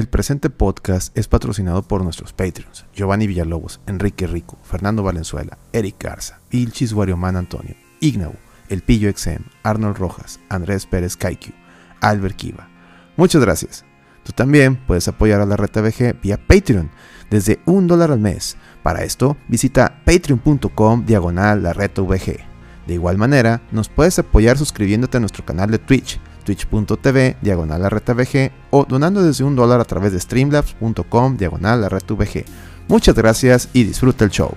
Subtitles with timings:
[0.00, 5.96] El presente podcast es patrocinado por nuestros Patreons, Giovanni Villalobos, Enrique Rico, Fernando Valenzuela, Eric
[6.02, 8.32] Garza, Ilchis Warioman Antonio, Ignau,
[8.70, 11.50] El Pillo XM, Arnold Rojas, Andrés Pérez Kaiku,
[12.00, 12.66] Albert Kiva.
[13.18, 13.84] Muchas gracias.
[14.24, 16.90] Tú también puedes apoyar a la Reta VG vía Patreon
[17.28, 18.56] desde un dólar al mes.
[18.82, 22.38] Para esto, visita patreon.com diagonal la VG.
[22.86, 26.18] De igual manera, nos puedes apoyar suscribiéndote a nuestro canal de Twitch
[26.56, 27.88] twitch.tv diagonal
[28.70, 31.88] o donando desde un dólar a través de streamlabs.com diagonal.
[32.88, 34.54] Muchas gracias y disfruta el show.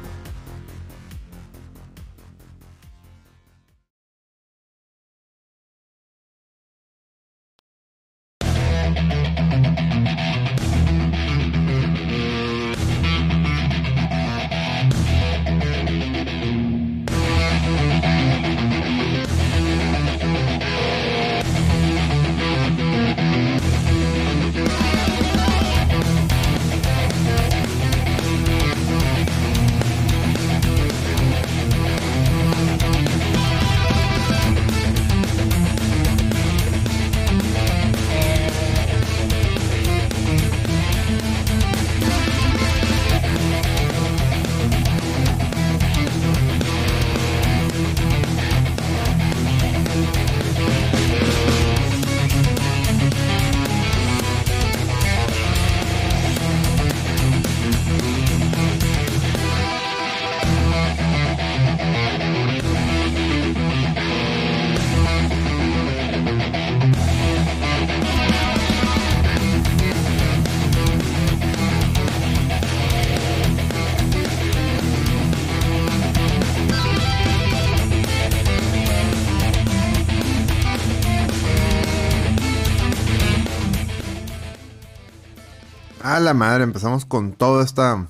[86.52, 88.08] Empezamos con todo esta,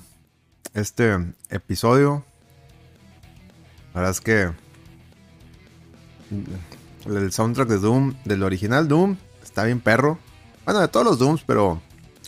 [0.74, 1.16] este
[1.50, 2.24] episodio.
[3.92, 4.50] La verdad es que
[7.06, 10.18] el soundtrack de Doom, del original Doom, está bien perro.
[10.64, 11.80] Bueno, de todos los Dooms, pero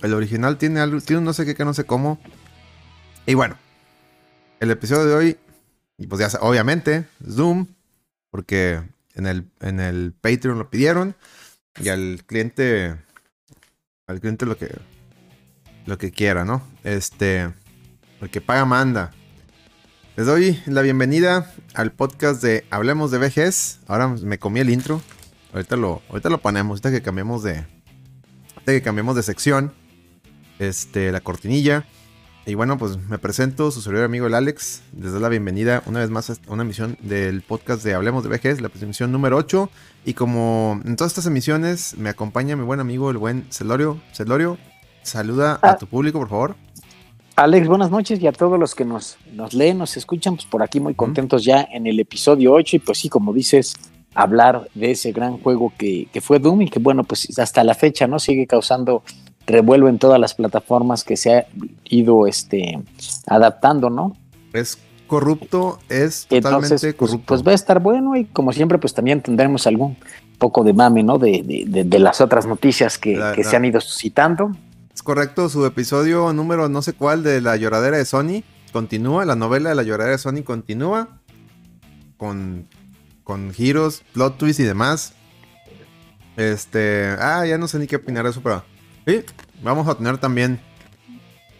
[0.03, 2.21] el original tiene algo, tiene un no sé qué que no sé cómo.
[3.27, 3.57] Y bueno,
[4.61, 5.37] el episodio de hoy,
[5.99, 7.67] y pues ya obviamente, Doom,
[8.31, 8.83] porque
[9.15, 11.17] en el, en el Patreon lo pidieron.
[11.81, 12.97] Y al cliente,
[14.07, 14.71] al cliente lo que
[15.87, 16.63] lo que quiera, ¿no?
[16.85, 17.53] Este,
[18.21, 19.13] el que paga manda.
[20.17, 23.81] Les doy la bienvenida al podcast de Hablemos de Vejez.
[23.87, 25.01] Ahora me comí el intro.
[25.53, 27.67] Ahorita lo, ahorita lo ponemos, ahorita que cambiemos de.
[28.55, 29.73] Ahorita que cambiemos de sección.
[30.59, 31.87] Este, la cortinilla.
[32.47, 34.83] Y bueno, pues me presento, su servidor amigo el Alex.
[34.99, 38.29] Les doy la bienvenida una vez más a una emisión del podcast de Hablemos de
[38.29, 39.69] Vejez, la emisión número 8.
[40.05, 44.01] Y como en todas estas emisiones, me acompaña mi buen amigo, el buen Celorio.
[44.15, 44.59] Celorio,
[45.07, 45.77] Saluda a ah.
[45.79, 46.57] tu público, por favor.
[47.37, 50.65] Alex, buenas noches y a todos los que nos, nos leen, nos escuchan, pues por
[50.65, 53.75] aquí muy contentos ya en el episodio 8 y pues sí, como dices,
[54.15, 58.09] hablar de ese gran juego que, fue Doom y que bueno, pues hasta la fecha,
[58.09, 58.19] ¿no?
[58.19, 59.05] Sigue causando
[59.47, 61.47] revuelo en todas las plataformas que se ha
[61.85, 62.81] ido este,
[63.29, 64.17] adaptando, ¿no?
[64.55, 67.27] Es corrupto, es totalmente Entonces, pues, corrupto.
[67.27, 69.99] Pues, va a estar bueno y como siempre, pues también tendremos algún
[70.39, 71.19] poco de mame, ¿no?
[71.19, 74.51] De, de, las otras noticias que, que se han ido suscitando.
[75.07, 79.69] Correcto, su episodio número no sé cuál de La lloradera de Sony continúa, la novela
[79.69, 81.21] de La lloradera de Sony continúa
[82.17, 82.69] con,
[83.23, 85.13] con giros, plot twists y demás.
[86.37, 88.65] Este, ah, ya no sé ni qué opinar de eso, pero
[89.07, 89.23] sí,
[89.63, 90.59] vamos a tener también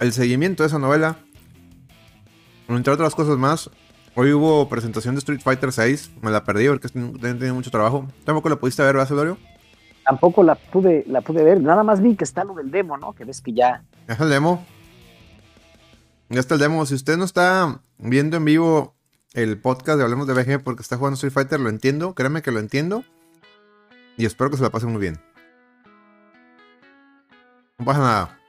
[0.01, 1.17] el seguimiento de esa novela.
[2.67, 3.71] Entre otras cosas más,
[4.17, 8.09] hoy hubo presentación de Street Fighter 6, me la perdí porque tenía mucho trabajo.
[8.25, 9.37] Tampoco la pudiste ver, ¿verdad,
[10.07, 11.61] tampoco la pude, la pude ver.
[11.61, 13.13] Nada más vi que está lo del demo, ¿no?
[13.13, 13.83] Que ves que ya.
[14.07, 14.65] Ya está el demo.
[16.29, 16.87] Ya está el demo.
[16.87, 18.95] Si usted no está viendo en vivo
[19.35, 22.15] el podcast de Hablemos de VG porque está jugando Street Fighter, lo entiendo.
[22.15, 23.05] Créeme que lo entiendo.
[24.17, 25.21] Y espero que se la pase muy bien.
[27.79, 28.41] No pasa nada.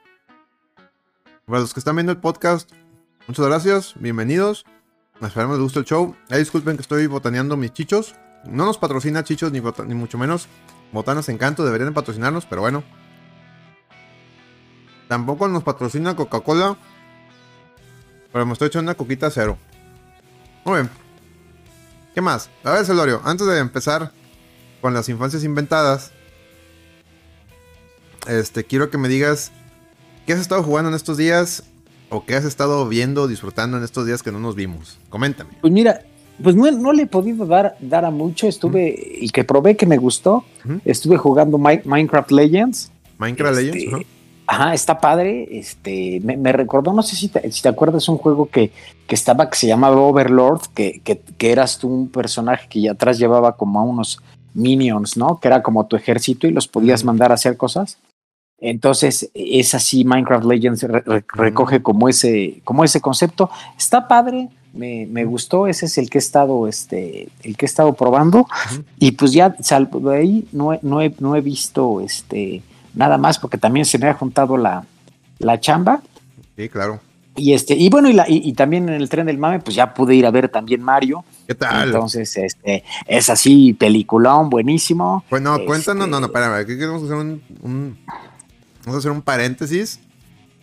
[1.44, 2.70] Para los que están viendo el podcast,
[3.26, 3.94] muchas gracias.
[3.98, 4.64] Bienvenidos.
[5.20, 6.14] Esperemos les guste el show.
[6.30, 8.14] disculpen que estoy botaneando mis chichos.
[8.44, 10.48] No nos patrocina chichos ni, ni mucho menos.
[10.92, 12.84] Botanas Encanto deberían patrocinarnos, pero bueno.
[15.08, 16.76] Tampoco nos patrocina Coca-Cola.
[18.32, 19.58] Pero me estoy echando una coquita cero.
[20.64, 20.90] Muy bien.
[22.14, 22.50] ¿Qué más?
[22.64, 24.12] A ver, Celorio, antes de empezar
[24.80, 26.12] con las infancias inventadas,
[28.26, 29.52] este, quiero que me digas
[30.26, 31.64] qué has estado jugando en estos días
[32.10, 34.98] o qué has estado viendo, disfrutando en estos días que no nos vimos.
[35.08, 35.58] Coméntame.
[35.60, 36.02] Pues mira,
[36.42, 38.46] pues no, le he podido dar, dar a mucho.
[38.46, 40.44] Estuve, y que probé que me gustó,
[40.84, 42.92] estuve jugando Minecraft Legends.
[43.18, 44.06] Minecraft Legends, este,
[44.50, 45.46] Ajá, está padre.
[45.50, 48.72] Este, me, recordó, no sé si te, si te, acuerdas, un juego que,
[49.06, 52.92] que estaba que se llamaba Overlord, que, que, que, eras tú un personaje que ya
[52.92, 54.22] atrás llevaba como a unos
[54.54, 55.38] minions, ¿no?
[55.38, 57.98] Que era como tu ejército y los podías mandar a hacer cosas.
[58.60, 60.86] Entonces, es así, Minecraft Legends
[61.34, 63.50] recoge como ese, como ese concepto.
[63.76, 67.68] Está padre, me, me, gustó, ese es el que he estado, este, el que he
[67.68, 68.46] estado probando.
[68.98, 72.62] Y pues ya, salvo de ahí, no, no, he, no he visto este
[72.94, 74.84] nada más, porque también se me ha juntado la,
[75.38, 76.00] la chamba.
[76.56, 77.00] Sí, claro.
[77.36, 79.94] Y este, y bueno, y, la, y, también en el tren del mame, pues ya
[79.94, 81.24] pude ir a ver también Mario.
[81.46, 81.86] ¿Qué tal?
[81.86, 85.24] Entonces, este, es así, peliculón, buenísimo.
[85.30, 87.98] Bueno, este, cuéntanos, no, no, espérame, aquí queremos hacer un,
[88.84, 90.00] vamos a hacer un paréntesis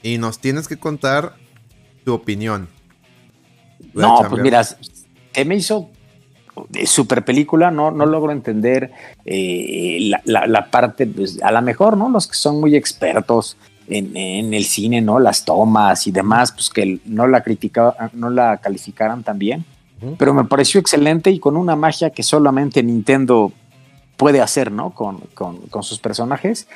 [0.03, 1.37] y nos tienes que contar
[2.03, 2.67] tu opinión.
[3.95, 4.61] No, pues mira,
[5.31, 5.89] ¿qué me hizo
[6.85, 8.91] super película, no, no logro entender
[9.25, 12.09] eh, la, parte, pues, a lo mejor, ¿no?
[12.09, 13.57] Los que son muy expertos
[13.87, 15.19] en, el cine, ¿no?
[15.19, 19.65] Las tomas y demás, pues que no la criticaban, no la calificaran tan bien.
[20.17, 23.51] Pero me pareció excelente y con una magia que solamente Nintendo
[24.17, 24.91] puede hacer, ¿no?
[24.91, 25.21] Con,
[25.81, 26.67] sus personajes.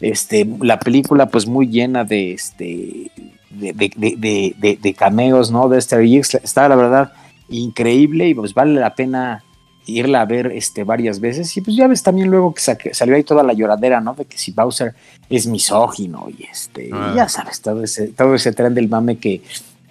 [0.00, 3.10] Este, la película, pues, muy llena de este.
[3.50, 5.68] De, de, de cameos, ¿no?
[5.68, 7.12] De Star Está, la verdad,
[7.48, 9.42] increíble y pues vale la pena
[9.88, 11.56] irla a ver este, varias veces.
[11.56, 12.60] Y pues ya ves también luego que
[12.92, 14.14] salió ahí toda la lloradera, ¿no?
[14.14, 14.94] De que si Bowser
[15.30, 17.14] es misógino y este, ah.
[17.16, 19.42] ya sabes, todo ese, todo ese tren del mame que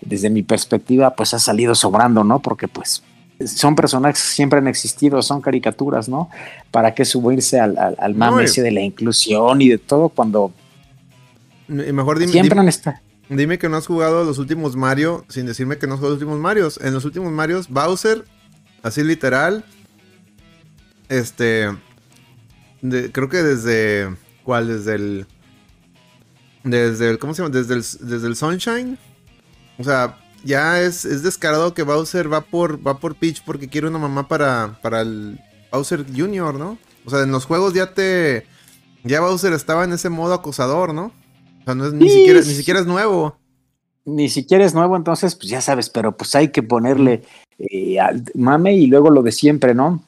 [0.02, 2.40] desde mi perspectiva pues ha salido sobrando, ¿no?
[2.40, 3.04] Porque pues
[3.46, 6.30] son personajes que siempre han existido, son caricaturas, ¿no?
[6.72, 10.52] ¿Para qué subirse al, al, mame ese de la inclusión y de todo cuando...
[11.68, 12.98] Mejor dime, siempre han estado
[13.30, 16.22] Dime que no has jugado los últimos Mario sin decirme que no has jugado los
[16.22, 16.80] últimos Marios.
[16.82, 18.26] En los últimos Marios, Bowser,
[18.84, 19.66] así literal,
[21.10, 21.70] este,
[22.82, 24.68] creo que desde, ¿cuál?
[24.68, 25.28] Desde el,
[26.64, 27.54] desde el, ¿cómo se llama?
[27.54, 28.98] Desde el, desde el Sunshine.
[29.78, 33.88] O sea, ya es, es descarado que Bowser va por, va por Peach porque quiere
[33.88, 35.40] una mamá para, para el
[35.72, 36.78] Bowser Jr., ¿no?
[37.06, 38.48] O sea, en los juegos ya te,
[39.04, 41.12] ya Bowser estaba en ese modo acosador, ¿no?
[41.68, 43.36] Sea, no es, ni, siquiera, ni siquiera es nuevo.
[44.06, 47.24] Ni siquiera es nuevo, entonces, pues ya sabes, pero pues hay que ponerle
[47.60, 50.02] eh, al mame y luego lo de siempre, ¿no?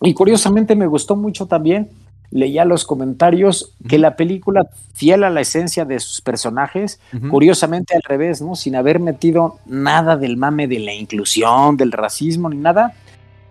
[0.00, 1.88] Y curiosamente me gustó mucho también,
[2.30, 7.00] leía los comentarios, que la película, fiel a la esencia de sus personajes,
[7.30, 8.54] curiosamente al revés, ¿no?
[8.54, 12.94] Sin haber metido nada del mame de la inclusión, del racismo, ni nada,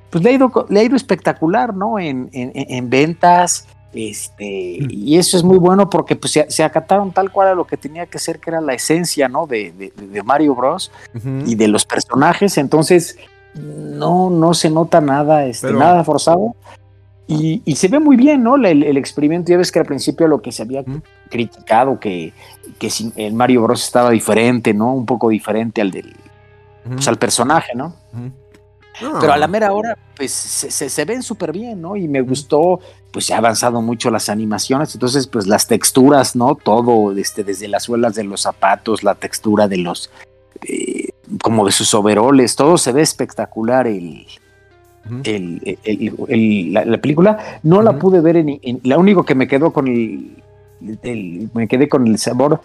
[0.09, 1.97] pues le ha ido, le ha ido espectacular, ¿no?
[1.99, 4.87] En, en, en ventas, este, mm.
[4.89, 8.05] y eso es muy bueno porque pues, se, acataron tal cual a lo que tenía
[8.05, 9.47] que ser, que era la esencia ¿no?
[9.47, 10.91] de, de, Mario Bros.
[11.45, 12.57] y de los personajes.
[12.57, 13.17] Entonces,
[13.53, 16.55] no, no se nota nada, este, nada forzado.
[17.27, 18.55] Y, se ve muy bien, ¿no?
[18.57, 20.83] El, experimento, ya ves que al principio lo que se había
[21.29, 22.33] criticado, que,
[22.77, 23.83] que el Mario Bros.
[23.83, 24.93] estaba diferente, ¿no?
[24.93, 26.13] Un poco diferente al del,
[26.83, 27.95] pues, al personaje, ¿no?
[28.99, 31.95] Pero a la mera hora, pues se, se, ven súper bien, ¿no?
[31.95, 32.79] Y me gustó,
[33.11, 36.55] pues se ha avanzado mucho las animaciones, entonces, pues las texturas, ¿no?
[36.55, 40.09] Todo, este, desde las suelas de los zapatos, la textura de los,
[40.67, 41.09] eh,
[41.41, 43.87] como de sus overoles, todo se ve espectacular.
[43.87, 44.25] El,
[45.23, 50.41] el, la, película no la pude ver en, la único que me quedó con el,
[51.53, 52.61] me quedé con el sabor,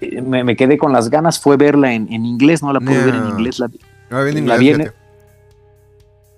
[0.00, 3.28] eh, me, quedé con las ganas fue verla en, inglés, no la pude ver en
[3.28, 3.70] inglés, la,
[4.10, 4.92] la vi en,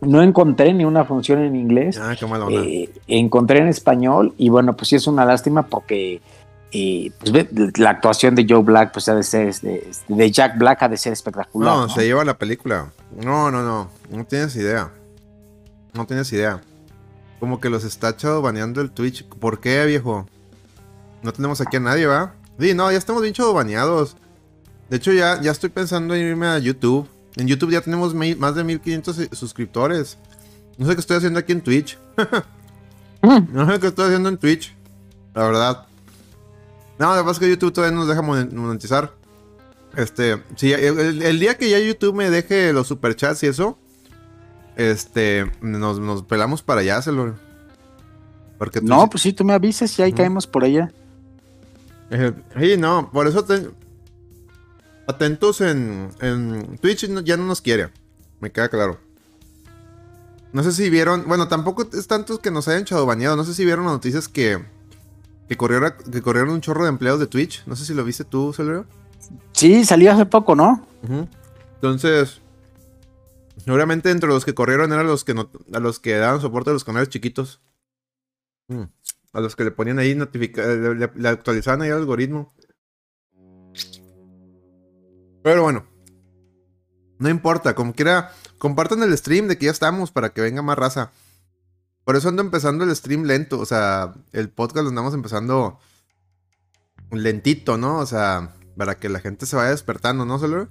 [0.00, 1.98] no encontré ni una función en inglés.
[2.00, 6.20] Ah, qué eh, encontré en español y bueno, pues sí es una lástima porque
[6.70, 7.46] eh, pues,
[7.78, 10.96] la actuación de Joe Black, pues ha de ser, este, de, Jack Black ha de
[10.96, 11.74] ser espectacular.
[11.74, 12.92] No, se lleva la película.
[13.16, 14.90] No, no, no, no tienes idea.
[15.94, 16.60] No tienes idea.
[17.40, 19.24] Como que los está echado baneando el Twitch.
[19.24, 20.26] ¿Por qué, viejo?
[21.22, 22.34] No tenemos aquí a nadie, ¿va?
[22.60, 24.16] Sí, no, ya estamos bien baneados.
[24.90, 28.54] De hecho, ya, ya estoy pensando en irme a YouTube en YouTube ya tenemos más
[28.54, 30.18] de 1500 suscriptores.
[30.76, 31.98] No sé qué estoy haciendo aquí en Twitch.
[33.20, 34.72] No sé qué estoy haciendo en Twitch.
[35.34, 35.86] La verdad.
[37.00, 39.12] No, la verdad es que YouTube todavía no nos deja monetizar.
[39.96, 43.76] Este, sí, el, día que ya YouTube me deje los superchats y eso,
[44.76, 47.34] este, nos, pelamos para allá, Celor.
[48.58, 50.92] Porque no, pues sí, tú me avisas y ahí caemos por allá.
[52.10, 53.68] Eh, sí, no, por eso te,
[55.08, 57.88] atentos en, en Twitch ya no nos quiere.
[58.40, 59.00] Me queda claro.
[60.52, 61.26] No sé si vieron.
[61.26, 63.36] Bueno, tampoco es tanto que nos hayan bañado.
[63.36, 64.62] No sé si vieron las noticias que.
[65.48, 67.62] Que corrieron, que corrieron un chorro de empleados de Twitch.
[67.66, 68.84] No sé si lo viste tú, Celero.
[69.52, 70.86] Sí, salió hace poco, ¿no?
[71.74, 72.40] Entonces.
[73.64, 75.32] Seguramente entre los que corrieron eran los que
[75.72, 77.60] a los que daban soporte a los canales chiquitos.
[78.68, 78.84] Mm.
[79.32, 81.10] A los que le ponían ahí notificaciones.
[81.16, 82.54] Le, actualizaban ahí el algoritmo.
[85.48, 85.86] Pero bueno.
[87.18, 90.76] No importa, como quiera, compartan el stream de que ya estamos para que venga más
[90.76, 91.10] raza.
[92.04, 93.58] Por eso ando empezando el stream lento.
[93.58, 95.78] O sea, el podcast lo andamos empezando
[97.10, 97.96] lentito, ¿no?
[97.96, 100.68] O sea, para que la gente se vaya despertando, ¿no, Solero?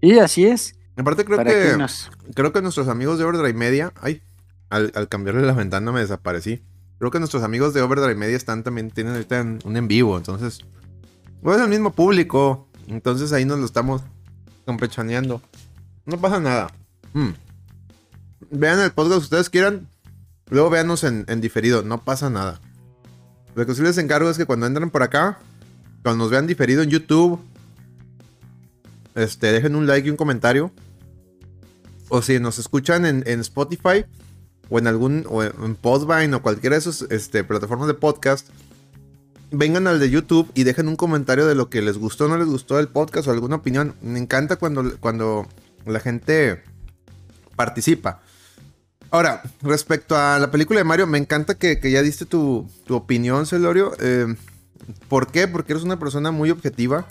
[0.00, 0.74] Y así es.
[0.96, 1.76] Aparte creo que,
[2.34, 4.22] creo que nuestros amigos de Overdrive Media, ay,
[4.70, 6.62] al, cambiarle la ventana me desaparecí.
[6.98, 10.60] Creo que nuestros amigos de Overdrive Media están también, tienen ahorita un en vivo, entonces,
[11.42, 14.02] pues es el mismo público, entonces ahí nos lo estamos
[14.66, 15.40] campechaneando.
[16.04, 16.68] No pasa nada.
[17.12, 17.30] Mm.
[18.50, 19.88] Vean el podcast que ustedes quieran,
[20.48, 22.60] luego véanos en, en diferido, no pasa nada.
[23.54, 25.38] Lo que sí les encargo es que cuando entren por acá,
[26.02, 27.40] cuando nos vean diferido en YouTube,
[29.14, 30.70] este, dejen un like y un comentario
[32.08, 34.04] o si nos escuchan en, Spotify
[34.70, 38.48] o en algún o en Podvine o cualquiera de esas este, plataformas de podcast,
[39.50, 42.36] vengan al de YouTube y dejen un comentario de lo que les gustó o no
[42.36, 43.94] les gustó del podcast o alguna opinión.
[44.02, 45.46] Me encanta cuando, cuando
[45.86, 46.62] la gente
[47.56, 48.20] participa.
[49.10, 53.92] Ahora, respecto a la película de Mario, me encanta que, ya diste tu, opinión, Celorio.
[54.00, 54.34] Eh,
[55.08, 55.48] ¿Por qué?
[55.48, 57.06] Porque eres una persona muy objetiva.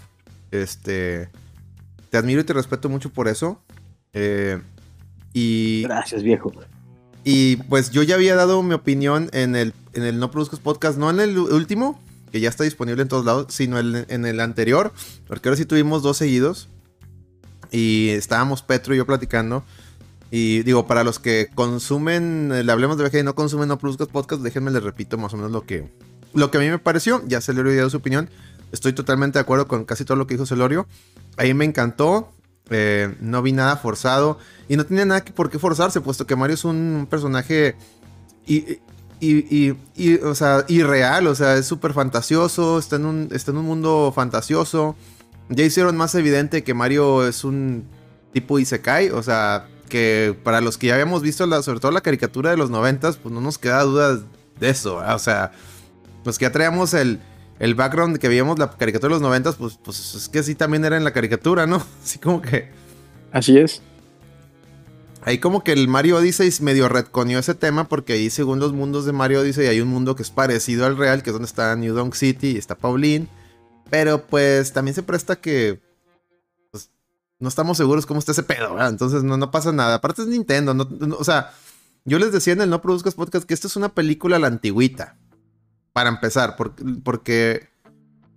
[0.52, 1.30] Este.
[2.10, 3.62] Te admiro y te respeto mucho por eso.
[4.14, 4.60] Eh,
[5.84, 6.52] Gracias, viejo.
[7.24, 10.98] Y pues yo ya había dado mi opinión en el, en el No Produzcas Podcast,
[10.98, 12.00] no en el último,
[12.38, 14.94] que ya está disponible en todos lados, sino en, el anterior,
[15.28, 16.70] porque ahora sí tuvimos dos seguidos.
[17.72, 19.64] Y estábamos Petro y yo platicando.
[20.30, 24.44] Y digo, para los que consumen, le hablemos de y no consumen No Produzcas Podcast,
[24.44, 25.92] déjenme les repito más o menos lo que,
[26.34, 27.24] lo que a mí me pareció.
[27.28, 28.30] Ya Celorio dio su opinión.
[28.72, 30.86] Estoy totalmente de acuerdo con casi todo lo que dijo Celorio.
[31.38, 32.32] Ahí me encantó.
[32.70, 34.38] Eh, no vi nada forzado.
[34.70, 37.76] Y no tenía nada por qué forzarse, puesto que Mario es un personaje.
[38.46, 38.80] Y,
[39.20, 39.72] y,
[40.24, 44.12] o sea, irreal, o sea, es súper fantasioso, está en, un, está en un mundo
[44.16, 44.96] fantasioso.
[45.50, 47.86] Ya hicieron más evidente que Mario es un
[48.34, 52.02] tipo Isekai, o sea, que para los que ya habíamos visto, la, sobre todo la
[52.02, 54.20] caricatura de los noventas, pues no nos queda duda
[54.60, 55.52] de eso, o sea,
[56.26, 57.20] los que ya traíamos el,
[57.60, 60.86] el background que veíamos la caricatura de los noventas, pues, pues es que así también
[60.86, 61.78] era en la caricatura, ¿no?
[62.04, 62.70] Así como que...
[63.32, 63.82] Así es.
[65.28, 69.04] Ahí como que el Mario Odyssey medio retconió ese tema porque ahí según los mundos
[69.04, 71.76] de Mario Odyssey hay un mundo que es parecido al real, que es donde está
[71.76, 73.28] New Donk City y está Pauline.
[73.90, 75.82] Pero pues también se presta que
[76.72, 76.92] pues,
[77.40, 78.88] no estamos seguros cómo está ese pedo, ¿verdad?
[78.88, 79.96] Entonces no, no pasa nada.
[79.96, 80.88] Aparte es Nintendo,
[81.20, 81.52] o sea,
[82.06, 84.48] yo les decía en el No Produzcas Podcast que esto es una película a la
[84.48, 85.18] antigüita.
[85.92, 86.56] Para empezar,
[87.04, 87.68] porque,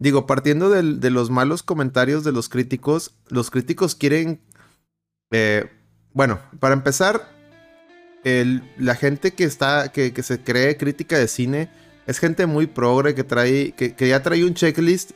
[0.01, 4.41] digo, partiendo de los malos comentarios de los críticos, los críticos quieren,
[5.31, 5.71] eh,
[6.12, 7.29] bueno, para empezar,
[8.25, 11.71] la gente que está, que, se cree crítica de cine,
[12.07, 15.12] es gente muy progre que trae, que, ya trae un checklist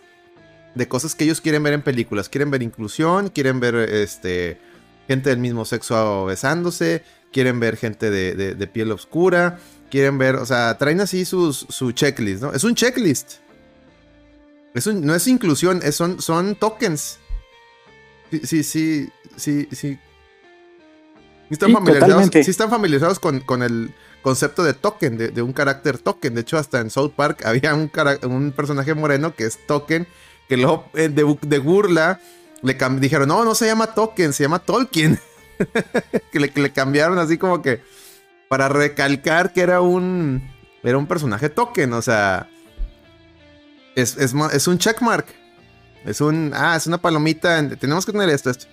[0.74, 2.28] de cosas que ellos quieren ver en películas.
[2.28, 4.58] Quieren ver inclusión, quieren ver este
[5.06, 9.58] gente del mismo sexo besándose, quieren ver gente de piel oscura,
[9.94, 12.52] quieren ver, o sea, traen así su checklist, ¿no?
[12.52, 13.34] Es un checklist.
[14.74, 17.20] Es no es inclusión, son, son tokens.
[18.30, 19.98] Sí, sí, sí, sí, sí.
[21.50, 26.34] Están, familiarizados, sí están familiarizados con, con, el concepto de token, de, un carácter token.
[26.34, 27.90] De hecho, hasta en South Park había un,
[28.22, 30.06] un personaje moreno que es token,
[30.48, 32.20] que luego eh, de, de burla
[32.62, 35.20] le dijeron, no, no se llama token, se llama Tolkien.
[36.32, 37.80] que, le, que le cambiaron así como que
[38.48, 40.42] para recalcar que era un,
[40.82, 42.48] era un personaje token, o sea,
[43.94, 45.26] es, es, un checkmark.
[46.04, 48.66] Es un, ah, es una palomita, tenemos que tener esto, esto.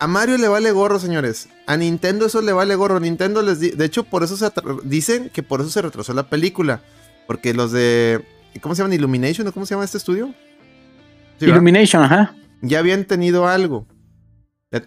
[0.00, 1.48] A Mario le vale gorro, señores.
[1.66, 3.00] A Nintendo eso le vale gorro.
[3.00, 4.50] Nintendo les de hecho por eso se
[4.84, 6.82] dicen que por eso se retrasó la película,
[7.26, 8.24] porque los de
[8.60, 8.94] ¿cómo se llaman?
[8.94, 10.34] Illumination, ¿cómo se llama este estudio?
[11.40, 12.34] Illumination, ajá.
[12.62, 13.86] Ya habían tenido algo.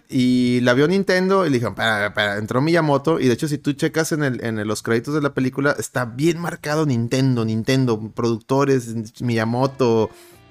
[0.08, 3.18] Y la vio Nintendo y le dijeron, para, para, entró Miyamoto.
[3.18, 6.04] Y de hecho, si tú checas en, el, en los créditos de la película, está
[6.04, 10.10] bien marcado Nintendo, Nintendo, productores, Miyamoto,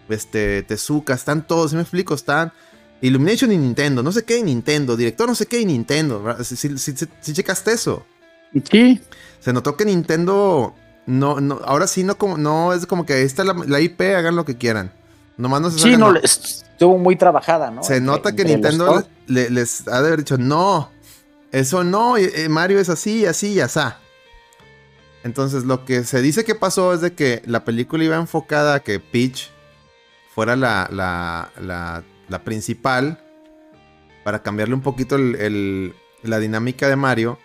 [0.09, 2.51] este, Tezuka, están todos, si me explico, están
[3.01, 6.37] Illumination y Nintendo, no sé qué y Nintendo, director no sé qué y Nintendo.
[6.43, 8.05] Si, si, checaste eso.
[8.69, 9.01] Sí.
[9.39, 10.75] Se notó que Nintendo
[11.07, 14.01] no, no, ahora sí no como, no es como que ahí está la, la IP,
[14.01, 14.91] hagan lo que quieran.
[15.37, 17.83] Nomás no se Sí, no, estuvo muy trabajada, ¿no?
[17.83, 20.91] Se nota que Nintendo les ha de haber dicho, no,
[21.51, 23.79] eso no, eh, Mario es así, así y así.
[25.23, 28.79] Entonces, lo que se dice que pasó es de que la película iba enfocada a
[28.81, 29.49] que Peach
[30.33, 32.03] fuera la, la, la,
[32.39, 33.23] principal
[34.23, 37.39] para cambiarle un poquito la dinámica de Mario.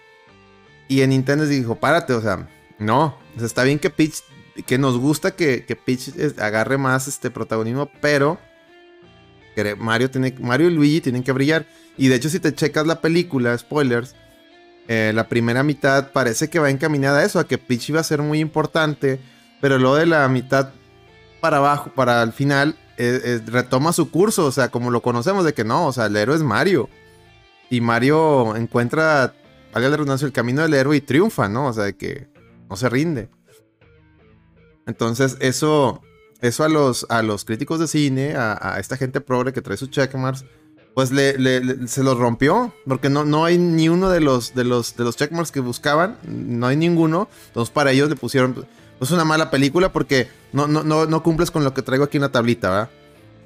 [0.89, 4.23] Y en Nintendo dijo, párate, o sea, no, está bien que Peach
[4.67, 8.39] que nos gusta que, que Peach agarre más este protagonismo, pero
[9.79, 11.67] Mario, tiene, Mario y Luigi tienen que brillar.
[11.97, 14.15] Y de hecho, si te checas la película, spoilers,
[14.89, 18.05] eh, la primera mitad parece que va encaminada a eso, a que Peach iba a
[18.05, 19.19] ser muy importante,
[19.61, 20.71] pero luego de la mitad
[21.41, 25.65] para abajo, para el final, retoma su curso, o sea, como lo conocemos, de que
[25.65, 26.89] no, o sea, el héroe es Mario.
[27.71, 29.35] Y Mario encuentra,
[29.73, 31.67] valga la el camino del héroe y triunfa, ¿no?
[31.67, 32.29] O sea, de que
[32.69, 33.29] no se rinde.
[34.87, 36.01] Entonces, eso,
[36.41, 39.91] eso a los, a los críticos de cine, a, esta gente progre que trae sus
[39.91, 40.45] checkmarks,
[40.95, 44.97] pues le, se los rompió, porque no, no hay ni uno de los, de, los,
[44.97, 47.29] de los checkmarks que buscaban, no hay ninguno.
[47.49, 48.67] Entonces, para ellos le pusieron,
[48.99, 52.17] pues una mala película porque no, no, no, no cumples con lo que traigo aquí
[52.17, 52.91] en la tablita, ¿verdad?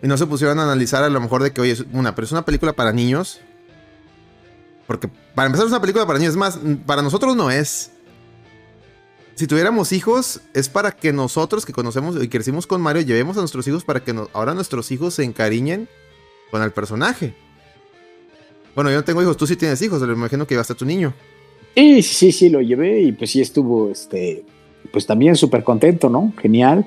[0.03, 2.25] Y no se pusieron a analizar a lo mejor de que, oye, es una, pero
[2.25, 3.41] es una película para niños.
[4.87, 7.91] Porque para empezar es una película para niños, es más, para nosotros no es
[9.41, 13.41] si tuviéramos hijos, es para que nosotros que conocemos y crecimos con Mario, llevemos a
[13.41, 15.89] nuestros hijos para que ahora nuestros hijos se encariñen
[16.51, 17.33] con el personaje.
[18.75, 20.85] Bueno, yo no tengo hijos, tú sí tienes hijos, me imagino que ibas a tu
[20.85, 21.15] niño.
[21.75, 24.45] Sí, sí, sí, lo llevé y pues sí estuvo, este,
[24.93, 26.33] pues también súper contento, ¿no?
[26.41, 26.85] Genial.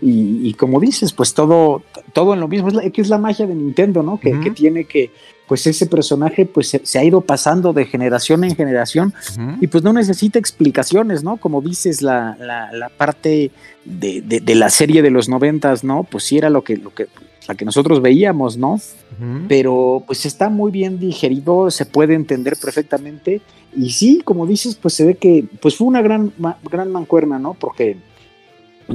[0.00, 1.82] Y, como dices, pues todo,
[2.12, 4.18] todo en lo mismo, es, la, que es la magia de Nintendo, ¿no?
[4.18, 5.10] Que, que tiene que,
[5.46, 9.12] pues ese personaje pues se, ha ido pasando de generación en generación
[9.60, 11.36] y pues no necesita explicaciones, ¿no?
[11.36, 13.50] Como dices, la, la, parte
[13.84, 16.04] de, de, la serie de los noventas, ¿no?
[16.04, 17.08] Pues sí era lo que, lo que,
[17.48, 18.80] la que nosotros veíamos, ¿no?
[19.48, 23.40] Pero pues está muy bien digerido, se puede entender perfectamente
[23.76, 26.32] y sí, como dices, pues se ve que pues fue una gran,
[26.70, 27.54] gran mancuerna, ¿no?
[27.54, 27.96] Porque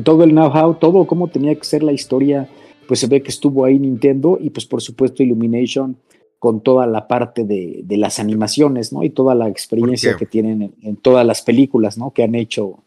[0.04, 2.50] todo el know-how, todo cómo tenía que ser la historia,
[2.88, 5.98] pues se ve que estuvo ahí Nintendo y pues por supuesto Illumination
[6.40, 9.04] con toda la parte de, las animaciones, ¿no?
[9.04, 12.12] Y toda la experiencia que tienen en, todas las películas, ¿no?
[12.12, 12.84] Que han hecho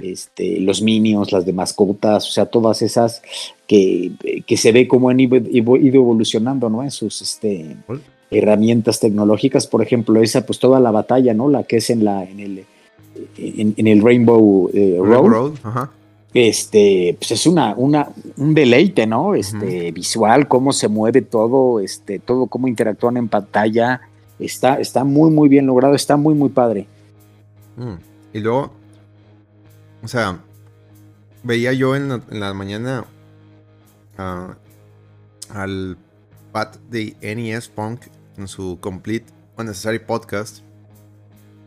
[0.00, 3.22] este, los Minions, las de mascotas, o sea, todas esas
[3.66, 4.12] que,
[4.46, 6.82] que se ve cómo han ido, evolucionando, ¿no?
[6.82, 7.76] En sus este,
[8.30, 11.48] herramientas tecnológicas, por ejemplo, esa, pues toda la batalla, ¿no?
[11.48, 12.64] La que es en la, en el,
[13.36, 15.52] en, el Rainbow eh, Road.
[15.62, 15.90] Ajá
[16.34, 19.34] este, pues es una, una, un deleite, ¿no?
[19.34, 24.00] Este, visual, cómo se mueve todo, este, todo cómo interactúan en pantalla,
[24.38, 26.86] está, está muy, muy bien logrado, está muy, muy padre.
[27.76, 27.94] Mm,
[28.32, 28.72] y luego,
[30.02, 30.40] o sea,
[31.42, 33.04] veía yo en la, mañana
[34.18, 34.56] ah,
[35.50, 35.96] al
[36.52, 38.02] Pat de NES Punk
[38.36, 40.60] en su Complete Unnecessary Podcast.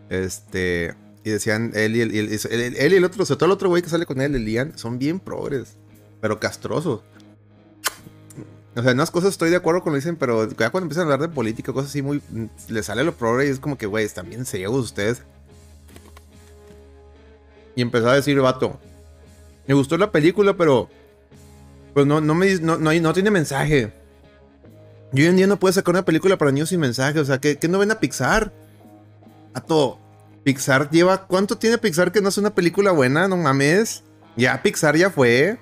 [0.10, 0.94] Este,
[1.24, 4.06] y decían, él y el, y el otro, sobre todo el otro güey que sale
[4.06, 5.78] con él, el Ian, son bien progres,
[6.22, 7.02] pero castrosos.
[8.76, 10.86] O sea, en unas cosas estoy de acuerdo con lo que dicen, pero ya cuando
[10.86, 12.22] empiezan a hablar de política, cosas así muy.
[12.68, 15.24] Le sale lo progre y es como que, güey, están bien ciegos ustedes.
[17.76, 18.80] Y empezó a decir, vato,
[19.68, 20.90] me gustó la película, pero.
[21.94, 23.94] Pues no, no, me, no, no, tiene mensaje.
[25.12, 27.20] Yo hoy en día no puedo sacar una película para niños sin mensaje.
[27.20, 28.52] O sea, ¿qué, no ven a Pixar?
[29.54, 30.00] A todo.
[30.44, 31.26] Pixar lleva.
[31.26, 33.28] ¿Cuánto tiene Pixar que no es una película buena?
[33.28, 34.04] No mames.
[34.36, 35.58] Ya Pixar ya fue.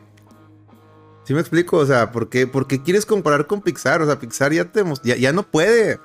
[1.24, 1.78] ¿Sí me explico?
[1.78, 2.50] O sea, ¿por qué,
[2.84, 4.02] quieres comparar con Pixar?
[4.02, 5.98] O sea, Pixar ya te ya, ya no puede.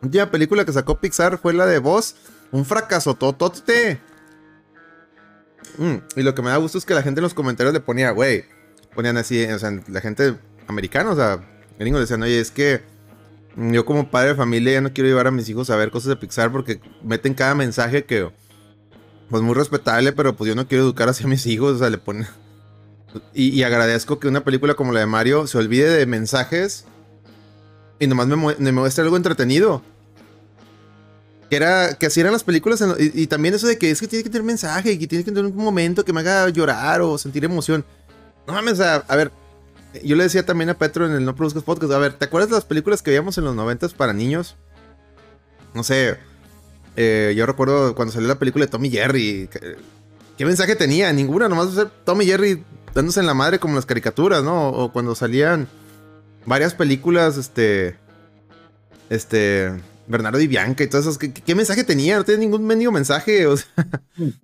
[0.00, 2.14] La última película que sacó Pixar fue la de Voz.
[2.52, 4.00] Un fracaso totote.
[5.78, 7.80] Mm, y lo que me da gusto es que la gente en los comentarios le
[7.80, 8.44] ponía, güey.
[8.94, 10.36] Ponían así, o sea, la gente
[10.66, 11.40] americana, o sea,
[11.78, 12.82] gringos decían, oye, es que
[13.56, 16.08] yo como padre de familia ya no quiero llevar a mis hijos a ver cosas
[16.08, 18.30] de Pixar porque meten cada mensaje que,
[19.30, 21.98] pues muy respetable, pero pues yo no quiero educar hacia mis hijos, o sea, le
[21.98, 22.26] ponen...
[23.32, 26.84] Y, agradezco que una película como la de Mario se olvide de mensajes
[27.98, 29.80] y nomás me, me muestre algo entretenido.
[31.50, 34.24] Que era, que así eran las películas, y, también eso de que es que tiene
[34.24, 37.18] que tener mensaje y que tiene que tener un momento que me haga llorar o
[37.18, 37.84] sentir emoción.
[38.48, 39.30] No mames, a ver,
[40.04, 42.50] yo le decía también a Petro en el No Produzcas Podcast, a ver, ¿te acuerdas
[42.50, 44.56] de las películas que veíamos en los noventas para niños?
[45.74, 46.16] No sé,
[46.96, 49.48] eh, yo recuerdo cuando salió la película de Tommy Jerry.
[50.36, 51.12] ¿Qué mensaje tenía?
[51.12, 54.70] Ninguna, nomás ser Tommy Jerry dándose en la madre como las caricaturas, ¿no?
[54.70, 55.68] O cuando salían
[56.44, 57.96] varias películas, este...
[59.10, 59.72] Este...
[60.06, 61.18] Bernardo y Bianca y todas esas.
[61.18, 62.16] ¿Qué, mensaje tenía?
[62.16, 63.46] No tenía ningún mendigo mensaje.
[63.46, 63.66] O sea.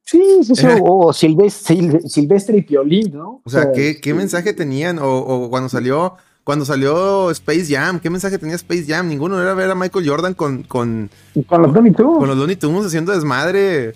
[0.05, 0.67] Sí, sí, sí.
[0.83, 3.41] O Silvestre, y Piolín, ¿no?
[3.45, 4.99] O sea, ¿qué, ¿qué, mensaje tenían?
[5.01, 6.15] O, cuando salió.
[6.45, 9.07] Cuando salió Space Jam, ¿qué mensaje tenía Space Jam?
[9.07, 10.65] Ninguno era ver a Michael Jordan con.
[10.65, 11.09] Con,
[11.47, 12.19] con los Looney Tunes.
[12.19, 13.95] Con los Looney Tunes haciendo desmadre.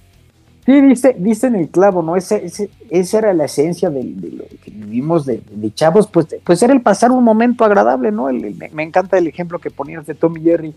[0.67, 2.17] Sí, dice, dice en el clavo, ¿no?
[2.17, 5.41] Ese, ese, esa era la esencia de, lo que vivimos de,
[5.75, 8.25] chavos, pues, pues era el pasar un momento agradable, ¿no?
[8.25, 10.75] me, encanta el ejemplo que ponías de Tommy Jerry.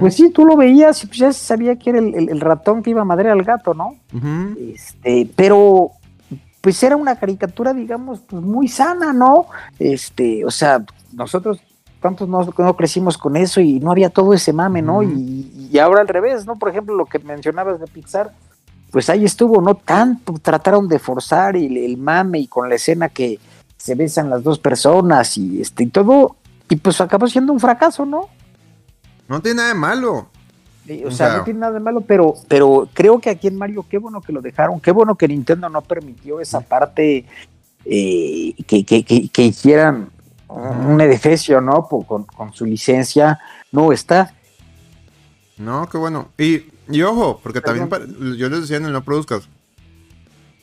[0.00, 3.02] Pues sí, tú lo veías y pues ya sabía que era el, ratón que iba
[3.02, 3.94] a madre al gato, ¿no?
[4.74, 5.92] este, pero
[6.60, 9.46] pues era una caricatura, digamos, pues muy sana, ¿no?
[9.78, 11.60] Este, o sea, nosotros
[12.00, 15.04] tantos no, no, crecimos con eso y no había todo ese mame, ¿no?
[15.04, 16.56] y, y, ahora al revés, ¿no?
[16.56, 18.32] Por ejemplo, lo que mencionabas de Pixar,
[18.90, 19.74] pues ahí estuvo, ¿no?
[19.74, 23.38] Tanto trataron de forzar el, el mame y con la escena que
[23.76, 26.36] se besan las dos personas y este y todo,
[26.68, 28.28] y pues acabó siendo un fracaso, ¿no?
[29.28, 30.28] No tiene nada de malo.
[31.04, 33.98] O, sea, no tiene nada de malo, pero, pero creo que aquí en Mario, qué
[33.98, 37.26] bueno que lo dejaron, qué bueno que Nintendo no permitió esa parte
[37.84, 40.08] eh, que, que, que, hicieran
[40.48, 41.82] un edificio, ¿no?
[41.82, 43.38] Con, con, su licencia,
[43.70, 44.34] no está.
[45.58, 46.28] No, qué bueno.
[46.38, 47.88] Y, y ojo, porque también
[48.36, 49.48] yo les decía en el No Produzcas,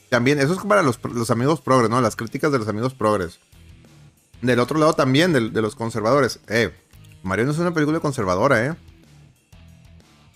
[0.09, 1.99] también, eso es para los, los, amigos progres, ¿no?
[1.99, 3.39] Las críticas de los amigos progres.
[4.41, 6.39] Del otro lado también, de, de los conservadores.
[6.47, 6.73] Eh,
[7.23, 8.75] Mario no es una película conservadora, ¿eh?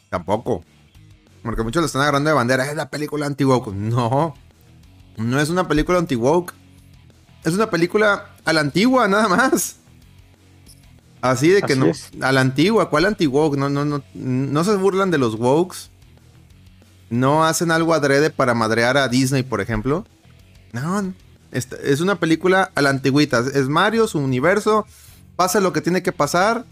[0.09, 0.63] Tampoco.
[1.43, 2.69] Porque muchos le están agarrando de bandera.
[2.69, 3.73] Es la película anti-woke.
[3.73, 4.33] No.
[5.17, 6.53] No es una película anti-woke.
[7.43, 9.77] Es una película a la antigua, nada más.
[11.21, 11.91] Así de que no.
[12.21, 12.89] A la antigua.
[12.89, 13.57] ¿Cuál anti-woke?
[13.57, 14.03] No, no, no.
[14.13, 15.89] No se burlan de los wokes.
[17.09, 20.05] No hacen algo adrede para madrear a Disney, por ejemplo.
[20.71, 21.13] No.
[21.51, 23.39] Es una película a la antigüita.
[23.53, 24.85] Es Mario, su universo.
[25.35, 26.65] Pasa lo que tiene que pasar.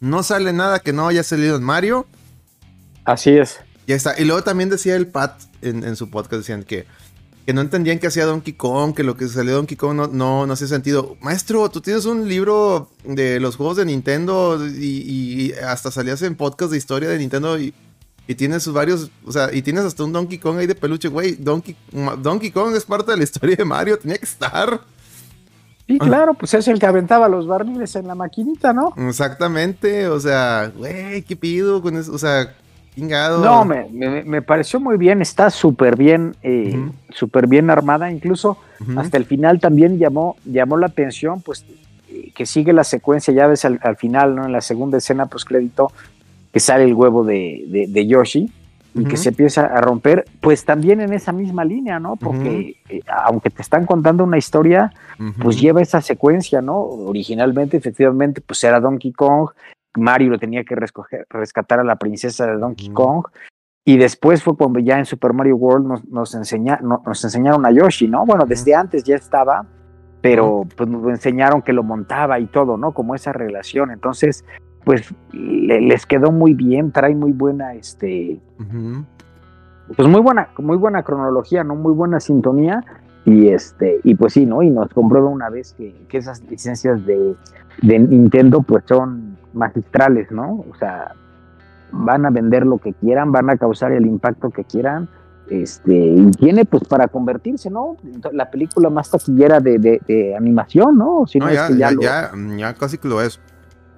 [0.00, 2.06] No sale nada que no haya salido en Mario.
[3.04, 3.60] Así es.
[3.86, 4.18] Ya está.
[4.18, 6.86] Y luego también decía el Pat en, su podcast, decían que,
[7.46, 10.46] que no entendían qué hacía Donkey Kong, que lo que salió Donkey Kong no, no,
[10.46, 11.16] no hacía sentido.
[11.20, 16.72] Maestro, tú tienes un libro de los juegos de Nintendo y, hasta salías en podcast
[16.72, 17.74] de historia de Nintendo y,
[18.26, 21.34] y tienes varios, o sea, y tienes hasta un Donkey Kong ahí de peluche, güey.
[21.34, 21.76] Donkey,
[22.22, 24.80] Donkey Kong es parte de la historia de Mario, tenía que estar.
[25.86, 28.94] Sí, claro, pues es el que aventaba los barriles en la maquinita, ¿no?
[28.96, 32.14] Exactamente, o sea, güey, ¿qué pido con eso?
[32.14, 32.54] O sea,
[32.96, 36.78] no, me, pareció muy bien, está súper bien, eh,
[37.10, 38.58] súper bien armada, incluso
[38.96, 41.64] hasta el final también llamó, llamó la atención, pues
[42.08, 44.46] eh, que sigue la secuencia, ya ves al, final, ¿no?
[44.46, 45.90] En la segunda escena pues crédito
[46.52, 48.52] que sale el huevo de, Yoshi
[48.96, 52.14] y que se empieza a romper, pues también en esa misma línea, ¿no?
[52.14, 54.92] Porque eh, aunque te están contando una historia,
[55.42, 56.78] pues lleva esa secuencia, ¿no?
[56.78, 59.50] Originalmente, efectivamente, pues era Donkey Kong,
[59.96, 60.76] Mario lo tenía que
[61.30, 63.26] rescatar a la princesa de Donkey Kong.
[63.86, 68.08] Y después fue cuando ya en Super Mario World nos, nos, nos enseñaron a Yoshi,
[68.08, 68.24] ¿no?
[68.24, 69.66] Bueno, desde antes ya estaba,
[70.22, 72.92] pero pues nos enseñaron que lo montaba y todo, ¿no?
[72.92, 73.90] Como esa relación.
[73.90, 74.42] Entonces,
[74.84, 78.40] pues les quedó muy bien, trae muy buena, este,
[79.96, 81.74] pues muy buena, muy buena cronología, ¿no?
[81.74, 82.82] Muy buena sintonía.
[83.26, 84.62] Y este, y pues sí, ¿no?
[84.62, 87.34] Y nos comprobó una vez que, que esas licencias de,
[87.82, 90.64] de Nintendo pues son magistrales, ¿no?
[90.70, 91.14] O sea,
[91.92, 95.08] van a vender lo que quieran, van a causar el impacto que quieran,
[95.48, 97.96] este, y tiene pues para convertirse, ¿no?
[98.32, 101.26] La película más taquillera de, de, animación, ¿no?
[101.26, 103.40] Si no, ya, ya, ya, ya, casi que lo es.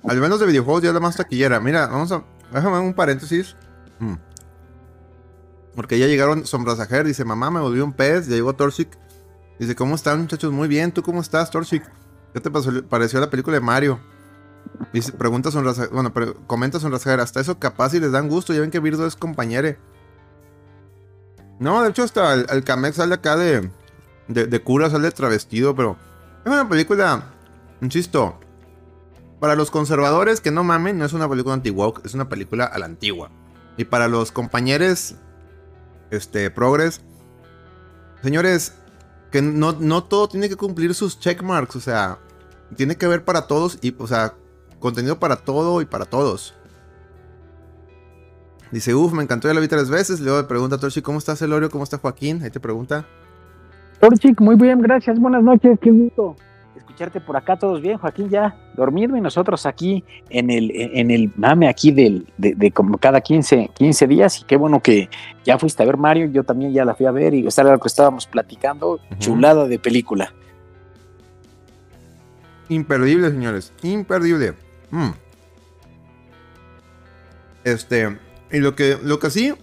[0.05, 1.61] Al menos de videojuegos ya es la más taquillera.
[1.61, 3.57] Mira, vamos a, déjame un paréntesis.
[3.99, 4.15] Mm.
[5.75, 8.89] Porque ya llegaron Sombrasajer, dice, mamá, me volvió un pez, ya llegó Torchic.
[9.59, 10.53] Dice, ¿cómo están muchachos?
[10.53, 11.85] Muy bien, ¿tú cómo estás, Torchic?
[12.33, 14.01] ¿Qué te pareció la película de Mario?
[14.93, 18.61] Dice, pregunta son bueno, pero comenta son hasta eso capaz y les dan gusto, ya
[18.61, 19.79] ven que Birdo es compañere.
[21.59, 23.71] No, de hecho hasta el, el Kamek sale acá de,
[24.29, 25.97] de, cura, sale travestido, pero
[26.45, 27.25] es una película,
[27.81, 28.39] insisto,
[29.41, 32.79] para los conservadores que no mamen, no es una película anti-woke, es una película a
[32.79, 33.31] la antigua.
[33.77, 35.15] Y para los compañeros,
[36.11, 37.03] este, progres,
[38.23, 38.75] señores,
[39.31, 42.19] que no, no todo tiene que cumplir sus checkmarks, o sea,
[42.77, 44.35] tiene que ver para todos y, o sea,
[44.79, 46.55] contenido para todo y para todos.
[48.71, 50.21] Dice, uff, me encantó, ya la vi tres veces.
[50.21, 51.71] Luego le pregunta a Torchi, ¿cómo estás, Elorio?
[51.71, 52.43] ¿Cómo está Joaquín?
[52.43, 53.07] Ahí te pregunta.
[54.01, 55.19] Torchi, muy bien, gracias.
[55.19, 56.37] Buenas noches, qué gusto
[56.97, 57.57] escucharte por acá.
[57.57, 62.27] Todos bien, Joaquín ya dormido y nosotros aquí en el, en el mame aquí del,
[62.39, 64.41] de, como cada 15, 15 días.
[64.41, 65.11] Y qué bueno que
[65.45, 66.27] ya fuiste a ver Mario.
[66.27, 68.99] Yo también ya la fui a ver y está lo que estábamos platicando.
[69.19, 70.33] Chulada de película.
[72.69, 73.73] Imperdible, señores.
[73.83, 74.55] Imperdible.
[74.91, 75.11] Mm.
[77.65, 78.19] Este.
[78.53, 79.55] Y lo que, lo que sí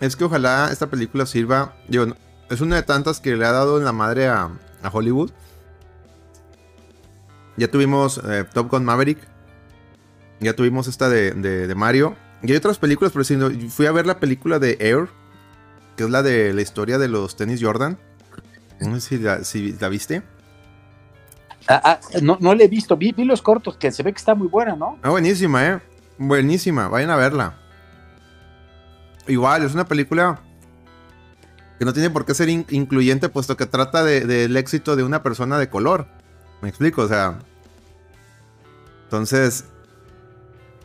[0.00, 1.76] es que ojalá esta película sirva.
[1.88, 2.06] Digo,
[2.48, 4.50] es una de tantas que le ha dado en la madre a,
[4.90, 5.30] Hollywood.
[7.58, 9.18] Ya tuvimos eh, Top Gun Maverick.
[10.40, 12.16] Ya tuvimos esta de, Mario.
[12.42, 13.36] Y hay otras películas, pero si
[13.68, 15.10] fui a ver la película de Air,
[15.96, 17.98] que es la de la historia de los tenis Jordan.
[18.80, 20.22] No sé si la viste.
[21.72, 24.48] Ah, ah, no, no he visto, vi, los cortos, que se ve que está muy
[24.48, 24.98] buena, ¿no?
[25.02, 25.78] Ah, buenísima, ¿eh?
[26.18, 27.60] Buenísima, vayan a verla.
[29.28, 30.40] Igual, es una película
[31.78, 35.60] que no tiene por qué ser incluyente, puesto que trata del éxito de una persona
[35.60, 36.08] de color.
[36.60, 37.38] Me explico, o sea.
[39.04, 39.64] Entonces,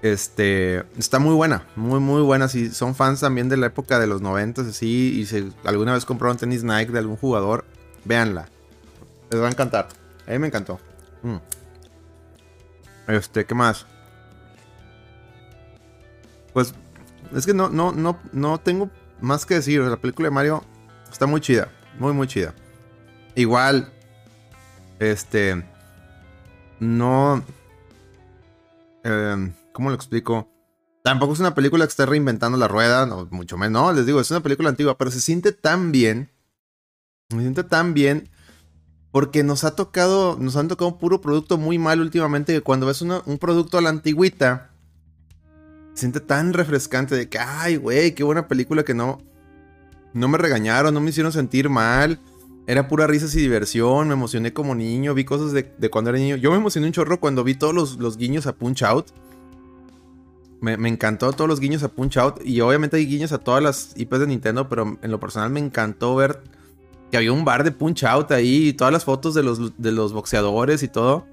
[0.03, 2.47] este, está muy buena, muy, muy buena.
[2.47, 6.05] Si son fans también de la época de los 90, así, y si alguna vez
[6.05, 7.65] compraron tenis Nike de algún jugador,
[8.03, 8.49] véanla.
[9.31, 10.04] Les va a encantar.
[10.27, 10.79] A mí me encantó.
[11.23, 11.37] Mm.
[13.07, 13.85] Este, ¿qué más?
[16.53, 16.73] Pues,
[17.35, 18.89] es que no, no, no, no tengo
[19.21, 19.81] más que decir.
[19.81, 20.63] La película de Mario
[21.11, 21.69] está muy chida.
[21.99, 22.53] Muy, muy chida.
[23.35, 23.91] Igual,
[24.99, 25.65] este,
[26.79, 27.43] no...
[29.03, 30.49] Eh, ¿Cómo lo explico?
[31.03, 33.81] Tampoco es una película que esté reinventando la rueda, no, mucho menos.
[33.83, 36.31] No, les digo, es una película antigua, pero se siente tan bien.
[37.29, 38.29] Se siente tan bien
[39.15, 42.85] porque nos ha tocado, nos han tocado un puro producto muy mal últimamente que cuando
[42.85, 44.71] ves un producto a la antigüita,
[45.93, 49.21] se siente tan refrescante de que, ay, güey, qué buena película que no,
[50.11, 52.19] no me regañaron, no me hicieron sentir mal.
[52.67, 56.35] Era pura risas y diversión, me emocioné como niño, vi cosas de, cuando era niño.
[56.35, 59.11] Yo me emocioné un chorro cuando vi todos los, guiños a Punch Out.
[60.59, 62.41] Me, encantó todos los guiños a Punch Out.
[62.43, 65.61] Y obviamente hay guiños a todas las IPs de Nintendo, pero en lo personal me
[65.61, 66.41] encantó ver
[67.15, 69.93] que había un bar de Punch Out ahí y todas las fotos de los, de
[69.93, 71.25] los boxeadores y todo.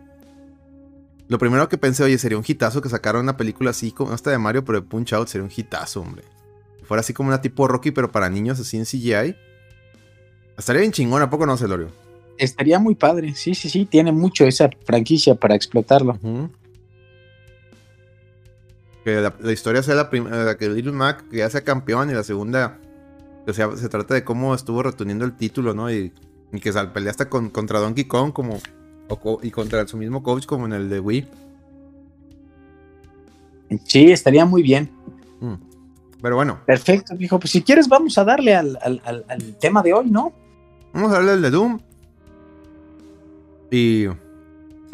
[1.26, 4.30] Lo primero que pensé, oye, sería un hitazo que sacaron una película así como esta
[4.30, 6.22] de Mario, pero de Punch Out sería un hitazo, hombre.
[6.84, 9.34] fuera así como una tipo Rocky, pero para niños así en CGI.
[10.56, 11.88] Estaría bien chingón, ¿a poco no, Celorio?
[12.38, 16.16] Estaría muy padre, sí, sí, sí, tiene mucho esa franquicia para explotarlo.
[19.04, 22.22] Que la, historia sea la primera, que Little Mac que ya sea campeón y la
[22.22, 22.78] segunda,
[23.46, 25.90] o sea, se trata de cómo estuvo reteniendo el título, ¿no?
[25.90, 26.12] Y,
[26.60, 28.58] que se pelea hasta con, contra Donkey Kong como,
[29.42, 31.28] y contra su mismo coach como en el de Wii.
[33.84, 34.90] Sí, estaría muy bien.
[35.40, 35.54] Mm.
[36.20, 36.60] Pero bueno.
[36.66, 37.38] Perfecto, hijo.
[37.38, 40.32] Pues si quieres, vamos a darle al, al tema de hoy, ¿no?
[40.92, 41.80] Vamos a darle el de Doom.
[43.70, 44.06] Y.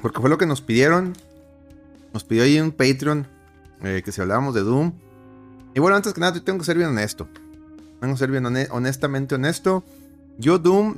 [0.01, 1.15] Porque fue lo que nos pidieron.
[2.15, 3.27] Nos pidió ahí un Patreon.
[3.83, 4.93] Eh, que si hablábamos de Doom.
[5.75, 7.29] Y bueno, antes que nada, yo tengo que ser bien honesto.
[8.01, 9.85] Tengo que ser bien honestamente honesto.
[10.39, 10.97] Yo Doom.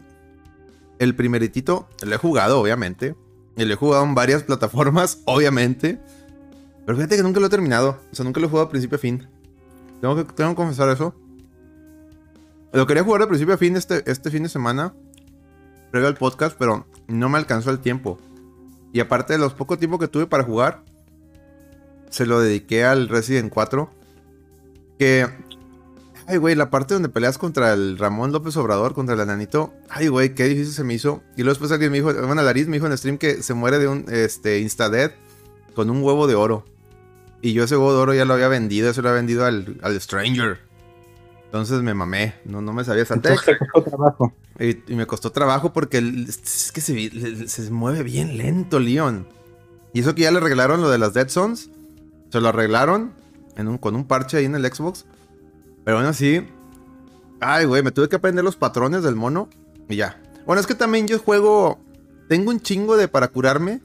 [0.99, 1.89] El primeritito.
[2.05, 3.15] Lo he jugado, obviamente.
[3.57, 5.99] Y lo he jugado en varias plataformas, obviamente.
[6.85, 8.01] Pero fíjate que nunca lo he terminado.
[8.13, 9.27] O sea, nunca lo he jugado a principio a fin.
[10.01, 11.15] Tengo que, tengo que confesar eso.
[12.73, 14.95] Lo quería jugar de principio a fin este, este fin de semana,
[15.91, 18.19] previo al podcast, pero no me alcanzó el tiempo.
[18.93, 20.85] Y aparte de los poco tiempo que tuve para jugar,
[22.11, 23.91] se lo dediqué al Resident 4.
[24.99, 25.29] Que.
[26.31, 29.75] Ay, güey, la parte donde peleas contra el Ramón López Obrador, contra el ananito.
[29.89, 31.25] Ay, güey, qué difícil se me hizo.
[31.37, 33.53] Y luego después alguien me dijo, bueno, Lariz me dijo en el stream que se
[33.53, 35.11] muere de un este, Instadead
[35.75, 36.65] con un huevo de oro.
[37.43, 39.81] Y yo ese huevo de oro ya lo había vendido, eso lo había vendido al,
[39.83, 40.61] al Stranger.
[41.47, 44.33] Entonces me mamé, no, no me sabía esa Me costó trabajo.
[44.61, 49.27] Y, me costó trabajo porque es que se, mueve bien lento, Leon.
[49.93, 51.71] Y eso que ya le arreglaron lo de las Dead Zones.
[52.31, 53.11] Se lo arreglaron
[53.57, 55.07] en un, con un parche ahí en el Xbox.
[55.85, 56.47] Pero bueno, así.
[57.41, 59.49] Ay, güey, me tuve que aprender los patrones del mono.
[59.89, 60.21] Y ya.
[60.47, 61.79] Bueno, es que también yo juego.
[62.29, 63.81] Tengo un chingo de para curarme.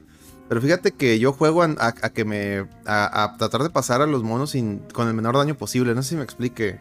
[0.48, 2.68] Pero fíjate que yo juego a, que me.
[2.86, 5.94] A, tratar de pasar a los monos sin, con el menor daño posible.
[5.94, 6.78] No sé si me explique.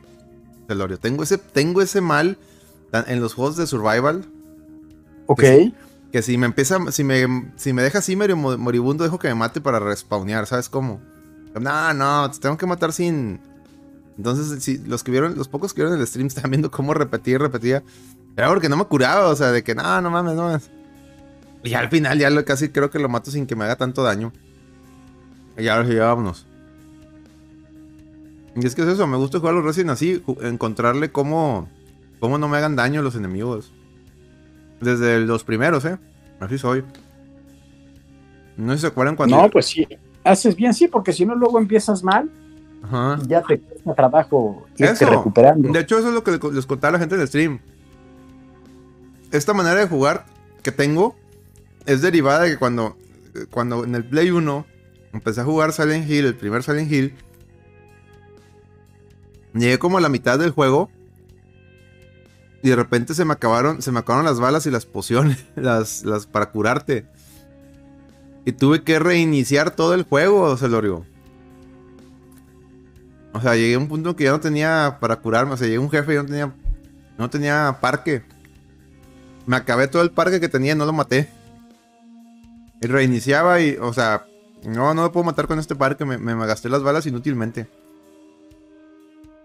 [0.68, 1.00] Celorio.
[1.00, 2.38] Tengo ese, tengo ese mal
[3.08, 4.26] en los juegos de survival.
[5.28, 5.44] Ok.
[6.12, 9.36] Que, si me empieza, si me, si me deja así medio moribundo, dejo que me
[9.36, 11.02] mate para respawnear, ¿sabes cómo?
[11.60, 13.42] No, no, te tengo que matar sin.
[14.18, 17.36] Entonces, si los que vieron, los pocos que vieron el stream estaban viendo cómo repetía
[17.36, 17.84] y repetía.
[18.36, 20.70] Era porque no me curaba, o sea, de que no, no mames, no mames.
[21.64, 24.04] Y al final ya lo, casi creo que lo mato sin que me haga tanto
[24.04, 24.32] daño.
[25.58, 26.46] Y ahora sí, vámonos.
[28.56, 31.68] Y es que es eso, me gusta jugar los Resident así, encontrarle cómo,
[32.20, 33.74] cómo no me hagan daño los enemigos.
[34.80, 35.98] Desde los primeros, ¿eh?
[36.40, 36.84] Así soy.
[38.58, 39.36] No sé si se acuerdan cuando...
[39.36, 39.88] No, pues sí.
[40.24, 42.30] Haces bien, sí, porque si no luego empiezas mal.
[42.86, 43.20] Ajá.
[43.28, 45.72] ya te cuesta trabajo irte recuperando.
[45.72, 47.60] De hecho, eso es lo que les contaba a la gente del stream.
[49.32, 50.26] Esta manera de jugar
[50.62, 51.16] que tengo
[51.86, 52.96] es derivada de que cuando,
[53.52, 54.66] cuando en el Play 1
[55.14, 57.16] empecé a jugar Silent Hill, el primer Silent Hill,
[59.56, 60.90] Llegué como a la mitad del juego.
[62.62, 66.04] Y de repente se me acabaron, se me acabaron las balas y las pociones, las,
[66.04, 67.06] las para curarte.
[68.44, 71.06] Y tuve que reiniciar todo el juego, Celorio.
[73.36, 75.54] O sea, llegué a un punto que ya no tenía para curarme.
[75.54, 76.56] O sea, llegué a un jefe y no tenía,
[77.18, 78.24] no tenía parque.
[79.46, 81.28] Me acabé todo el parque que tenía y no lo maté.
[82.82, 84.26] Y reiniciaba y, o sea,
[84.66, 86.06] no, no lo puedo matar con este parque.
[86.06, 87.68] Me, me gasté las balas inútilmente.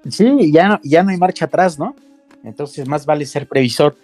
[0.09, 1.97] Sí, ya no, ya no hay marcha atrás, ¿no?
[2.45, 3.97] Entonces más vale ser previsor.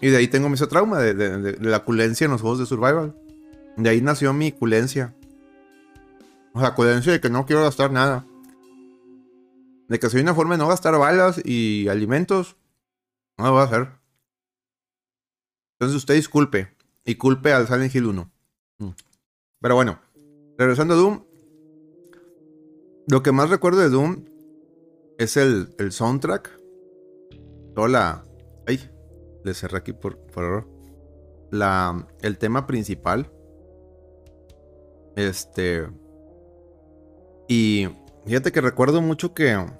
[0.00, 3.14] Y de ahí tengo mi trauma de, la culencia en los juegos de survival.
[3.76, 5.14] De ahí nació mi culencia.
[6.52, 8.24] O sea, coherencia de que no quiero gastar nada.
[9.90, 12.56] De que soy una forma de no gastar balas y alimentos.
[13.36, 13.88] No lo voy a hacer.
[15.74, 16.76] Entonces usted disculpe.
[17.04, 18.30] Y culpe al Silent Hill 1.
[18.78, 18.88] Mm.
[19.60, 19.98] Pero bueno.
[20.56, 21.24] Regresando a Doom.
[23.08, 24.26] Lo que más recuerdo de Doom
[25.18, 26.56] es el, el soundtrack.
[27.74, 28.24] Toda la.
[28.68, 28.88] Ay,
[29.42, 30.68] le cerré aquí por, por error.
[31.50, 33.32] La, el tema principal.
[35.16, 35.88] Este.
[37.48, 37.88] Y
[38.24, 39.79] fíjate que recuerdo mucho que.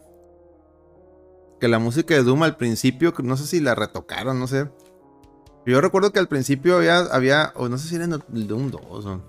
[1.60, 4.70] Que la música de Doom al principio, no sé si la retocaron, no sé.
[5.66, 8.80] Yo recuerdo que al principio había, había o no sé si era en Doom 2.
[8.82, 9.20] O,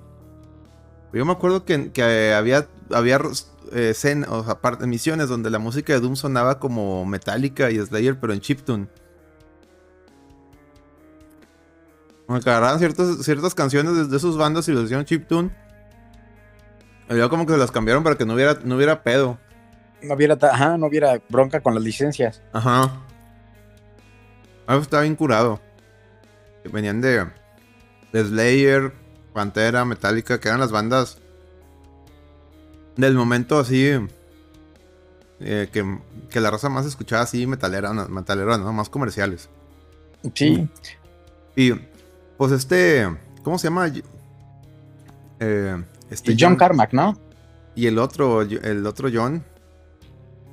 [1.13, 1.91] yo me acuerdo que,
[2.33, 3.19] había, había
[3.73, 3.93] eh,
[4.29, 8.39] o sea, misiones donde la música de Doom sonaba como Metallica y Slayer, pero en
[8.39, 8.87] chiptune.
[12.27, 15.51] Agarraban ciertas, ciertas canciones de, sus bandas y los hicieron chiptune.
[17.09, 19.37] Y luego como que se las cambiaron para que no hubiera, no hubiera pedo.
[20.01, 22.41] No hubiera, ajá, no hubiera bronca con las licencias.
[22.53, 22.91] Ajá.
[24.67, 25.59] Algo estaba bien curado.
[26.71, 27.25] Venían de,
[28.11, 28.93] de Slayer,
[29.33, 31.17] Pantera, Metallica, que eran las bandas
[32.95, 33.91] del momento así.
[35.39, 38.71] Eh, que, la raza más escuchaba así, metalera, metalera, ¿no?
[38.73, 39.49] Más comerciales.
[40.35, 40.69] Sí.
[41.55, 41.73] Y
[42.37, 43.07] pues este,
[43.43, 43.91] ¿cómo se llama?
[45.39, 47.17] Eh, este John, Carmack, ¿no?
[47.75, 49.43] Y el otro, el otro John.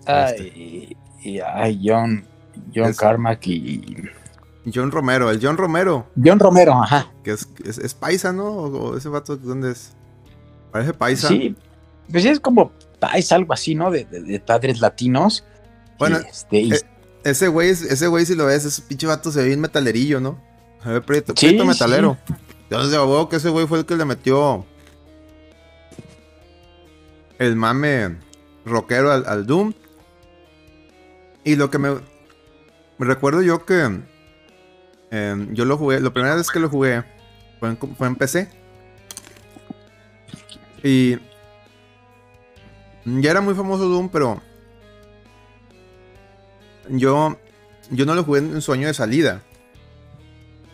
[0.09, 1.43] Ay, este.
[1.45, 2.25] ay John,
[2.75, 4.09] John Carmack y
[4.75, 6.07] John Romero, el John Romero.
[6.23, 7.11] John Romero, ajá.
[7.23, 8.47] Que es, es, paisa, ¿no?
[8.47, 9.93] O, ese vato, ¿dónde es?
[10.73, 11.29] Parece paisa.
[11.29, 11.55] Sí,
[12.11, 13.91] pues es como paisa, algo así, ¿no?
[13.91, 15.45] De, de, padres latinos.
[15.99, 16.81] Bueno, este, e,
[17.25, 20.39] ese güey, ese güey, si lo ves, ese pinche vato se ve bien metalerillo, ¿no?
[20.83, 22.17] Se ve prieto, metalero.
[22.65, 24.65] Entonces, de que ese güey fue el que le metió
[27.39, 28.17] el mame
[28.65, 29.73] rockero al, al Doom.
[31.49, 31.89] Y lo que me,
[32.99, 34.03] recuerdo yo que
[35.11, 37.03] Em, yo lo jugué, la primera vez que lo jugué
[37.59, 38.51] fue en, PC.
[40.83, 41.17] Y
[43.07, 44.43] ya era muy famoso Doom, pero
[46.91, 47.39] yo,
[47.91, 49.43] yo no lo jugué en sueño de salida.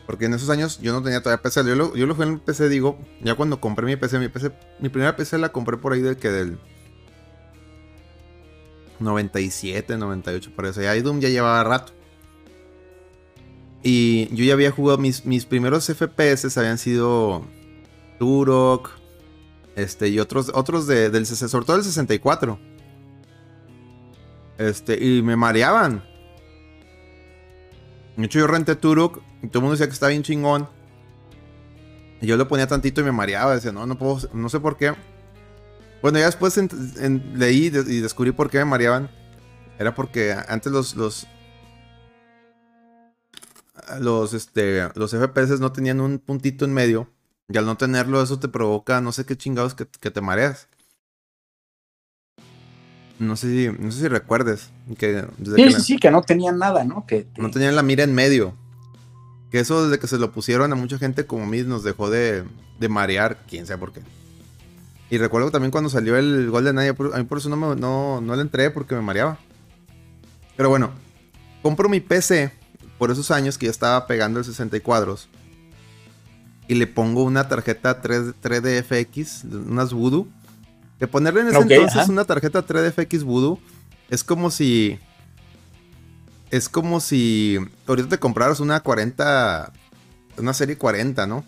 [0.07, 1.65] Porque en esos años yo no tenía todavía PC.
[1.65, 4.51] Yo lo, yo lo jugué en PC, digo, ya cuando compré mi PC, mi PC,
[4.81, 6.59] mi primera PC la compré por ahí del que del
[9.01, 10.83] 97, 98, parece.
[10.83, 11.93] Ya Doom ya llevaba rato.
[13.83, 17.45] Y yo ya había jugado, mis, mis primeros FPS habían sido
[18.19, 18.91] Turok,
[19.77, 22.59] este, y otros, otros de, del, sobre todo del 64.
[24.57, 26.05] Este, y me mareaban.
[28.17, 30.69] De hecho, yo renté Turok y todo el mundo decía que estaba bien chingón.
[32.21, 33.55] Y yo lo ponía tantito y me mareaba.
[33.55, 34.95] Decía, no, no puedo, no sé por qué.
[36.05, 36.61] Bueno, ya después
[37.35, 39.09] leí y descubrí por qué me mareaban.
[39.79, 41.27] Era porque antes los, los,
[44.01, 47.09] los, este, los FPS no tenían un puntito en medio.
[47.49, 50.69] Y al no tenerlo, eso te provoca no sé qué chingados que, te mareas.
[53.19, 54.73] No sé si, no sé si recuerdes.
[54.99, 55.25] Que
[55.57, 57.07] sí, sí, que no tenían nada, ¿no?
[57.07, 58.55] Que, No tenían la mira en medio.
[59.51, 62.11] Que eso desde que se lo pusieron a mucha gente como a mí nos dejó
[62.11, 62.45] de,
[62.79, 64.03] de marear, quién sabe por qué.
[65.11, 68.37] Y recuerdo también cuando salió el Golden Eye, a mí por eso no, no, no
[68.37, 69.39] le entré porque me mareaba.
[70.57, 70.91] Pero bueno,
[71.63, 72.53] compro mi PC
[72.99, 75.29] por esos años que ya estaba pegando el 60 cuadros.
[76.67, 80.27] Y le pongo una tarjeta 3, 3DFX, unas Voodoo.
[80.99, 83.59] De ponerle en ese entonces una tarjeta 3DFX Voodoo
[84.09, 84.99] es como si.
[86.51, 89.73] Es como si ahorita te compraras una 40.
[90.39, 91.45] Una serie 40, ¿no?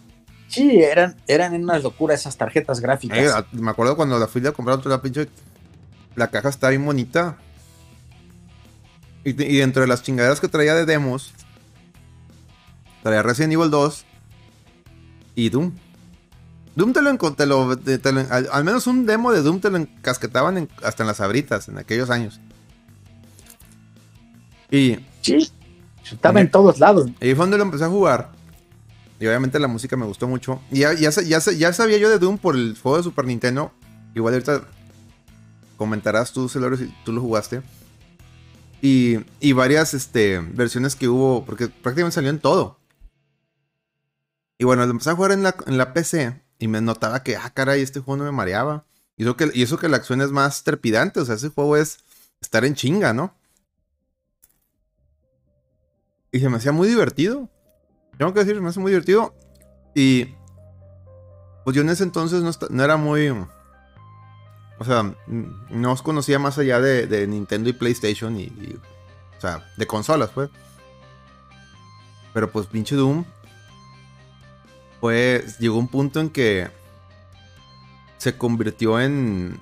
[0.49, 3.19] Sí, eran, eran una locura esas tarjetas gráficas.
[3.19, 5.29] Eh, me acuerdo cuando la fui a comprar la pinche.
[6.15, 7.37] La caja está bien bonita.
[9.25, 11.35] Y, y dentro de las chingaderas que traía de demos,
[13.07, 14.05] Traía Resident Evil 2
[15.37, 15.71] y Doom.
[16.75, 21.07] Doom te lo, encontré, al, menos un demo de Doom te lo encasquetaban hasta en
[21.07, 22.41] las abritas en aquellos años.
[24.73, 24.99] Y.
[25.21, 25.53] Sí,
[26.11, 27.09] estaba en, todos lados.
[27.21, 28.33] Y fue donde lo empecé a jugar.
[29.19, 30.61] Y obviamente la música me gustó mucho.
[30.71, 33.73] Y ya, ya, ya, sabía yo de Doom por el juego de Super Nintendo.
[34.15, 34.63] Igual ahorita
[35.77, 37.63] comentarás tú, Celor, si tú lo jugaste.
[38.83, 42.79] Y, y varias este, versiones que hubo, porque prácticamente salió en todo.
[44.59, 47.51] Y bueno, empecé a jugar en la, en la PC y me notaba que, ah,
[47.53, 48.87] caray, este juego no me mareaba.
[49.17, 51.77] Y eso, que, y eso que la acción es más trepidante, o sea, ese juego
[51.77, 51.99] es
[52.41, 53.35] estar en chinga, ¿no?
[56.33, 57.49] Y se me hacía muy divertido.
[58.19, 59.35] Tengo que decir, me hace muy divertido.
[59.95, 60.35] Y
[61.65, 63.29] pues yo en ese entonces no, era muy...
[64.79, 68.79] O sea, no os conocía más allá de, Nintendo y PlayStation y,
[69.37, 70.51] O sea, de consolas, pues.
[72.35, 73.25] Pero pues pinche Doom.
[75.01, 76.71] Pues llegó un punto en que
[78.19, 79.59] se convirtió en,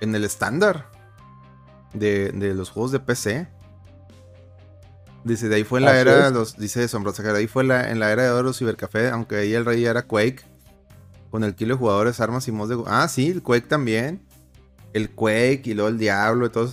[0.00, 0.90] en el estándar
[1.92, 3.48] de, de los juegos de PC.
[5.24, 7.98] Dice, de ahí fue en la era, los, dice Sombrosa, de ahí fue la, en
[7.98, 10.42] la era de oro Cibercafé, aunque ahí el rey era Quake.
[11.30, 12.82] Con el kilo de jugadores, armas y mods de...
[12.86, 14.22] Ah, sí, el Quake también.
[14.94, 16.72] El Quake y luego el Diablo y todo.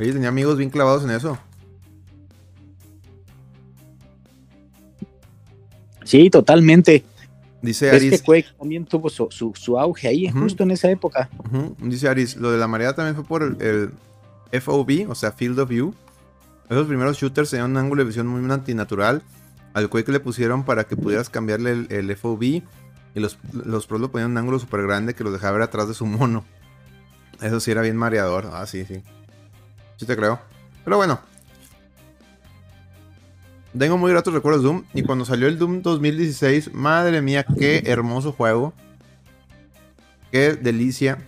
[0.00, 1.38] Oye, tenía amigos bien clavados en eso.
[6.04, 7.04] Sí, totalmente.
[7.62, 8.12] Dice Aris.
[8.12, 11.30] Es que Quake también tuvo su, auge ahí, justo en esa época.
[11.78, 13.90] Dice Aris, lo de la marea también fue por el,
[14.52, 15.94] FOV, o sea, Field of View.
[16.74, 19.22] Esos primeros shooters tenían un ángulo de visión muy antinatural.
[19.74, 22.42] Al Quake le pusieron para que pudieras cambiarle el, FOV.
[22.42, 22.64] Y
[23.14, 25.94] los, los pros lo ponían un ángulo súper grande que los dejaba ver atrás de
[25.94, 26.44] su mono.
[27.40, 28.50] Eso sí era bien mareador.
[28.52, 29.04] Ah, sí, sí.
[29.98, 30.40] Sí te creo.
[30.82, 31.20] Pero bueno.
[33.78, 34.82] Tengo muy gratos recuerdos de Doom.
[34.94, 38.74] Y cuando salió el Doom 2016, madre mía, qué hermoso juego.
[40.32, 41.18] Qué delicia.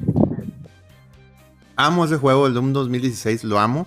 [1.77, 3.87] Amo ese juego, el Doom 2016, lo amo.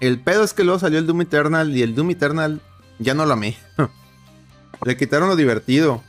[0.00, 2.60] El pedo es que luego salió el Doom Eternal y el Doom Eternal
[2.98, 3.56] ya no lo amé.
[4.84, 6.02] Le quitaron lo divertido.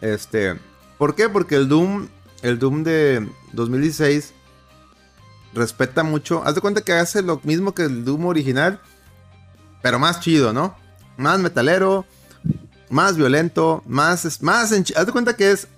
[0.00, 0.58] Este.
[0.98, 1.28] ¿Por qué?
[1.28, 2.08] Porque el Doom.
[2.42, 4.34] El Doom de 2016
[5.54, 6.44] respeta mucho.
[6.44, 8.80] Haz de cuenta que hace lo mismo que el Doom original.
[9.82, 10.76] Pero más chido, ¿no?
[11.16, 12.04] Más metalero.
[12.90, 13.82] Más violento.
[13.86, 14.42] Más.
[14.42, 15.68] más haz de cuenta que es.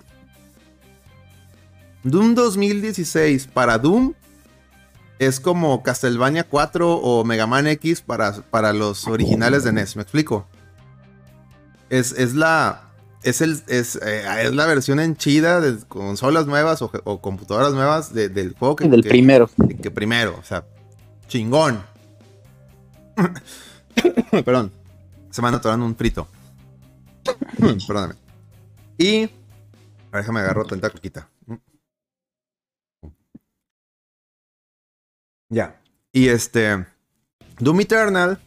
[2.02, 4.14] Doom 2016 para Doom
[5.18, 10.02] es como Castlevania 4 o Mega Man X para, para los originales de NES, ¿me
[10.02, 10.46] explico?
[11.88, 12.82] Es, es la.
[13.22, 18.54] Es, el, es, eh, es la versión enchida de consolas nuevas o, computadoras nuevas del
[18.58, 18.88] juego que.
[18.88, 19.50] Del primero.
[19.82, 20.64] Que, primero, o sea,
[21.28, 21.82] chingón.
[24.44, 24.72] Perdón.
[25.30, 26.28] Se me anda un frito.
[27.86, 28.14] Perdóname.
[28.98, 29.24] Y.
[29.24, 29.28] A
[30.12, 31.28] ver, déjame agarro tanta coquita.
[35.48, 35.80] Ya.
[36.12, 36.86] Y este.
[37.58, 38.38] Doom Eternal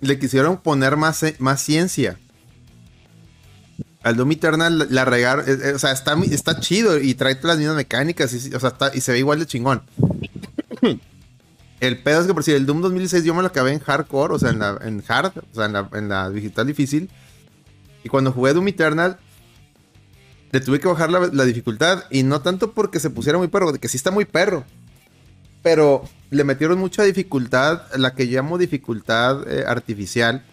[0.00, 2.18] le quisieron poner más, más ciencia.
[4.02, 7.56] Al Doom Eternal la regar, eh, eh, o sea, está, está chido y trae todas
[7.56, 9.82] las mismas mecánicas y, o sea, se ve igual de chingón.
[11.80, 14.34] El pedo es que por si el Doom 2006 yo me lo acabé en hardcore,
[14.34, 17.10] o sea, en, la, en hard, o sea, en la, digital difícil.
[18.02, 19.18] Y cuando jugué Doom Eternal,
[20.50, 22.04] le tuve que bajar la, la, dificultad.
[22.10, 24.64] Y no tanto porque se pusiera muy perro, que sí está muy perro
[25.62, 30.44] pero le metieron mucha dificultad, la que llamo dificultad eh, artificial.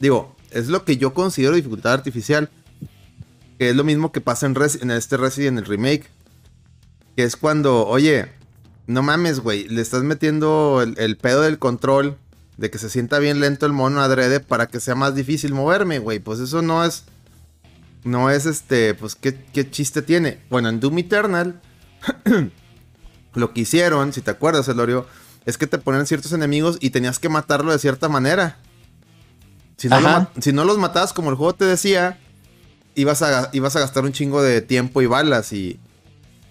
[0.00, 2.50] Digo, es lo que yo considero dificultad artificial.
[3.58, 6.08] Que es lo mismo que pasa en, en este Resident, en el remake.
[7.16, 8.26] Que es cuando, oye,
[8.86, 12.16] no mames, güey, le estás metiendo el, pedo del control.
[12.56, 16.00] De que se sienta bien lento el mono adrede para que sea más difícil moverme,
[16.00, 16.18] güey.
[16.18, 17.04] Pues eso no es.
[18.02, 18.94] No es este.
[18.94, 20.40] Pues qué chiste tiene.
[20.50, 21.60] Bueno, en Doom Eternal.
[23.38, 25.06] Lo que hicieron, si te acuerdas, Elorio,
[25.46, 28.58] es que te ponen ciertos enemigos y tenías que matarlo de cierta manera.
[29.76, 29.88] Si
[30.52, 32.18] no, los matabas como el juego te decía,
[32.96, 35.78] ibas a, ibas a gastar un chingo de tiempo y balas y...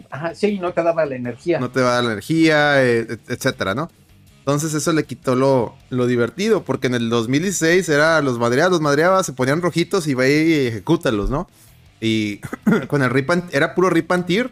[0.09, 1.59] Ajá, sí, no te daba la energía.
[1.59, 3.91] No te daba la energía, eh, etcétera, ¿no?
[4.39, 8.81] Entonces eso le quitó lo, lo, divertido, porque en el 2016 era los madreados, los
[8.81, 11.49] madreabas, se ponían rojitos y va y ejecútalos, ¿no?
[11.99, 12.39] Y
[12.87, 14.51] con el rip era puro rip and tear.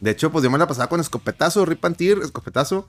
[0.00, 2.88] De hecho, pues yo me la pasaba con escopetazo, ripantir, escopetazo.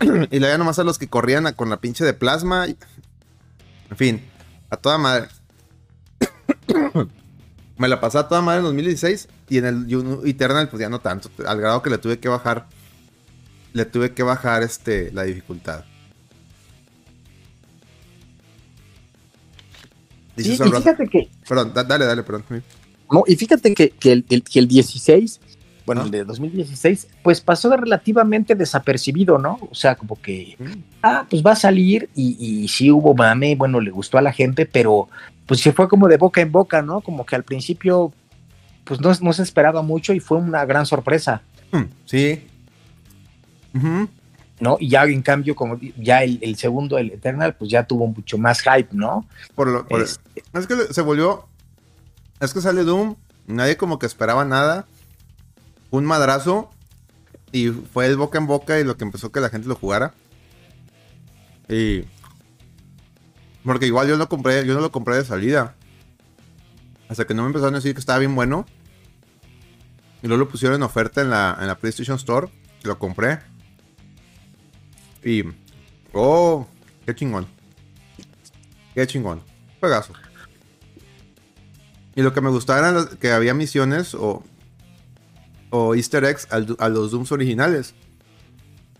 [0.30, 2.66] y le nomás a los que corrían con la pinche de plasma.
[2.66, 4.24] En fin,
[4.70, 5.28] a toda madre.
[7.78, 9.28] me la pasaba a toda madre en 2016.
[9.48, 11.30] Y en el Eternal, pues ya no tanto.
[11.46, 12.66] Al grado que le tuve que bajar.
[13.72, 15.84] Le tuve que bajar este, la dificultad.
[20.36, 21.30] y, fíjate que.
[21.48, 22.44] Perdón, dale, dale, perdón.
[23.10, 25.40] No, y fíjate que, el, que el 16
[25.84, 29.58] bueno, el de 2016, pues pasó relativamente desapercibido, ¿no?
[29.70, 30.56] O sea, como que,
[31.02, 34.32] ah, pues va a salir y, y sí hubo mame, bueno, le gustó a la
[34.32, 35.08] gente, pero
[35.46, 37.00] pues se fue como de boca en boca, ¿no?
[37.00, 38.12] Como que al principio,
[38.84, 41.42] pues no, no se esperaba mucho y fue una gran sorpresa.
[41.72, 42.46] Hmm, sí.
[44.60, 44.76] ¿No?
[44.78, 48.60] Y ya en cambio, como ya el, segundo, el Eternal, pues ya tuvo mucho más
[48.60, 49.26] hype, ¿no?
[49.54, 50.20] Por lo, es,
[50.52, 51.46] es que se volvió,
[52.40, 53.16] es que sale Doom,
[53.46, 54.86] nadie como que esperaba nada
[55.92, 56.70] un madrazo
[57.52, 60.14] y fue el boca en boca y lo que empezó que la gente lo jugara.
[61.68, 62.04] Y
[63.62, 65.76] porque igual yo no compré, yo no lo compré de salida.
[67.08, 68.66] Hasta que no me empezaron a decir que estaba bien bueno.
[70.22, 72.48] Y luego lo pusieron en oferta en la, en la PlayStation Store.
[72.82, 73.40] Lo compré.
[75.22, 75.44] Y.
[76.14, 76.66] Oh,
[77.04, 77.46] qué chingón.
[78.94, 79.42] Qué chingón.
[79.78, 80.14] Juegazo.
[82.14, 84.42] Y lo que me gustaba era que había misiones o,
[85.72, 87.94] o easter eggs a los Dooms originales.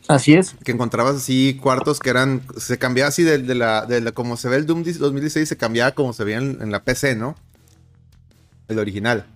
[0.08, 0.56] Así es.
[0.64, 2.42] Que encontrabas así cuartos que eran.
[2.56, 6.12] Se cambiaba así de, la, de como se ve el Doom 2016, se cambiaba como
[6.12, 7.36] se veía en, la PC, ¿no?
[8.68, 9.26] El original.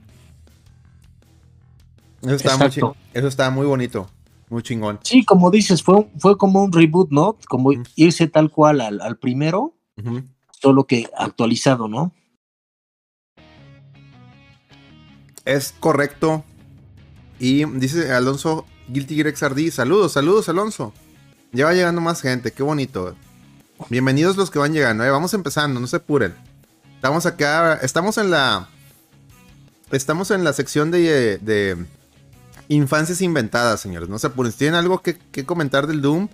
[2.22, 4.10] Eso estaba, muy, eso estaba muy bonito.
[4.48, 4.98] Muy chingón.
[5.02, 7.36] Sí, como dices, fue, fue como un reboot, ¿no?
[7.48, 9.74] Como irse tal cual al, primero,
[10.50, 12.12] solo que actualizado, ¿no?
[15.44, 16.44] Es correcto.
[17.38, 19.70] Y dice Alonso Guilty Gear XRD.
[19.70, 20.92] Saludos, saludos, Alonso.
[21.52, 23.14] Ya va llegando más gente, qué bonito.
[23.90, 25.10] Bienvenidos los que van llegando, eh.
[25.10, 26.34] vamos empezando, no se apuren.
[26.94, 28.68] Estamos acá, estamos en la.
[29.92, 31.76] Estamos en la sección de, de
[32.68, 34.08] infancias inventadas, señores.
[34.08, 34.50] No se apuren.
[34.50, 36.28] Si tienen algo que, comentar del Doom,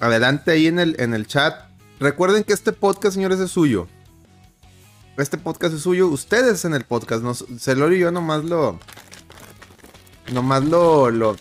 [0.00, 1.54] adelante ahí en el, en el chat.
[2.00, 3.88] Recuerden que este podcast, señores, es suyo.
[5.16, 6.06] Este podcast es suyo.
[6.06, 7.22] Ustedes en el podcast.
[7.22, 8.78] Nos, Celor y yo nomás lo,
[10.32, 11.36] nomás lo, lo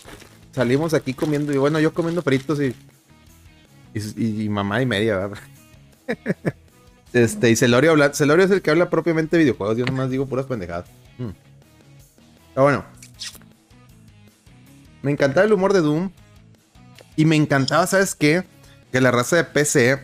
[0.53, 1.53] salimos aquí comiendo.
[1.53, 2.75] Y bueno, yo comiendo peritos y.
[3.93, 5.37] Y, mamá y media, ¿verdad?
[7.13, 8.13] este, y Celorio habla.
[8.13, 9.77] Celorio es el que habla propiamente de videojuegos.
[9.77, 10.87] Yo nomás digo puras pendejadas.
[11.17, 11.29] Mm.
[12.53, 12.85] Pero bueno.
[15.01, 16.11] Me encantaba el humor de Doom.
[17.15, 18.43] Y me encantaba, ¿sabes qué?
[18.91, 19.99] Que la raza de PC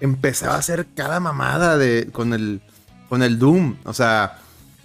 [0.00, 2.62] empezaba a hacer cada mamada de, con, el,
[3.10, 3.76] con el Doom.
[3.84, 4.38] O sea,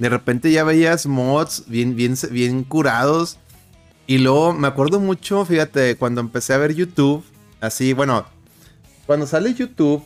[0.03, 3.37] de repente ya veías mods bien, bien, bien curados.
[4.05, 7.23] Y luego me acuerdo mucho, fíjate, cuando empecé a ver YouTube,
[7.61, 8.25] así, bueno,
[9.05, 10.03] cuando sale YouTube,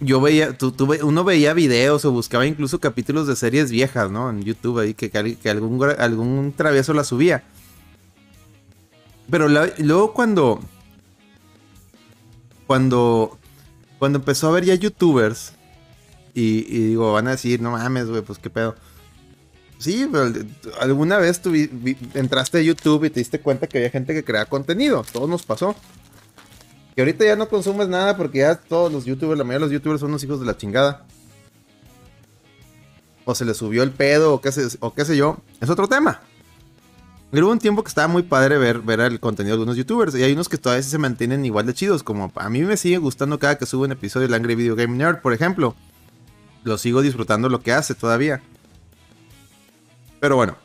[0.00, 0.74] yo veía, tú,
[1.04, 4.28] uno veía videos o buscaba incluso capítulos de series viejas, ¿no?
[4.28, 7.44] En YouTube ahí, que, que algún, algún travieso la subía.
[9.30, 10.58] Pero luego cuando,
[12.66, 13.38] cuando,
[14.00, 15.52] cuando empezó a ver ya YouTubers,
[16.34, 18.74] y, digo, van a decir, no mames, güey, pues qué pedo.
[19.78, 20.30] Sí, pero
[20.78, 21.40] alguna vez
[22.14, 25.04] entraste a YouTube y te diste cuenta que había gente que crea contenido.
[25.10, 25.74] Todo nos pasó.
[26.94, 29.72] Que ahorita ya no consumes nada porque ya todos los youtubers, la mayoría de los
[29.72, 31.06] youtubers son los hijos de la chingada.
[33.24, 35.38] O se les subió el pedo o qué, sé, o qué sé yo.
[35.62, 36.20] Es otro tema.
[37.32, 40.14] Hubo un tiempo que estaba muy padre ver, ver el contenido de algunos youtubers.
[40.14, 42.02] Y hay unos que todavía se mantienen igual de chidos.
[42.02, 44.94] Como a mí me sigue gustando cada que sube un episodio de Angry Video Game
[44.94, 45.74] Nerd, por ejemplo
[46.64, 48.42] lo sigo disfrutando lo que hace todavía.
[50.20, 50.56] Pero bueno,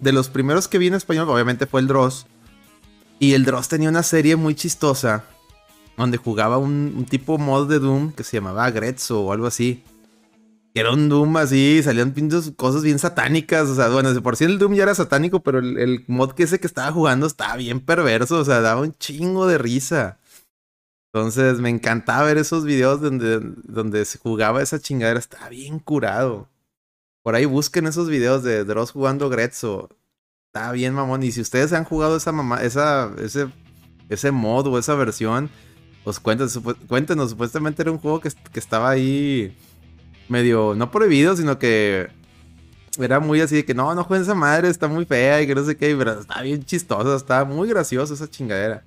[0.00, 2.26] de los primeros que vi en español, obviamente fue el Dross.
[3.18, 5.24] Y el Dross tenía una serie muy chistosa.
[5.96, 9.82] Donde jugaba un, tipo mod de Doom que se llamaba Grezzo o algo así.
[10.74, 12.14] Era un Doom así, salían
[12.56, 13.68] cosas bien satánicas.
[13.68, 16.32] O sea, bueno, de por sí el Doom ya era satánico, pero el, el mod
[16.32, 18.38] que ese que estaba jugando estaba bien perverso.
[18.38, 20.17] O sea, daba un chingo de risa.
[21.12, 25.18] Entonces me encantaba ver esos videos donde, donde se jugaba esa chingadera.
[25.18, 26.48] Estaba bien curado.
[27.22, 29.88] Por ahí busquen esos videos de Dross jugando Grezzo.
[30.46, 31.22] Está bien, mamón.
[31.22, 33.48] Y si ustedes han jugado esa mamá, esa, ese,
[34.08, 35.50] ese mod o esa versión,
[36.04, 37.30] pues cuéntenos, cuéntenos.
[37.30, 39.56] Supuestamente era un juego que, que estaba ahí
[40.28, 42.08] medio, no prohibido, sino que
[42.98, 45.54] era muy así de que no, no jueguen esa madre, está muy fea y que
[45.54, 48.84] no sé qué, pero está bien chistosa, está muy graciosa esa chingadera.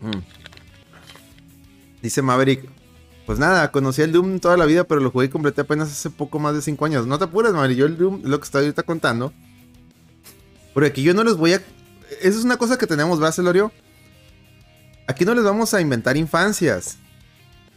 [0.00, 0.18] Mm.
[2.02, 2.68] Dice Maverick.
[3.26, 6.10] Pues nada, conocí el Doom toda la vida, pero lo jugué y completé apenas hace
[6.10, 7.06] poco más de 5 años.
[7.08, 7.76] No te apures, Maverick.
[7.76, 9.32] Yo el Doom, lo que estoy ahorita contando.
[10.72, 11.56] Porque aquí yo no les voy a.
[12.22, 13.72] Eso es una cosa que tenemos, ¿verdad, Celorio?
[15.08, 16.98] Aquí no les vamos a inventar infancias.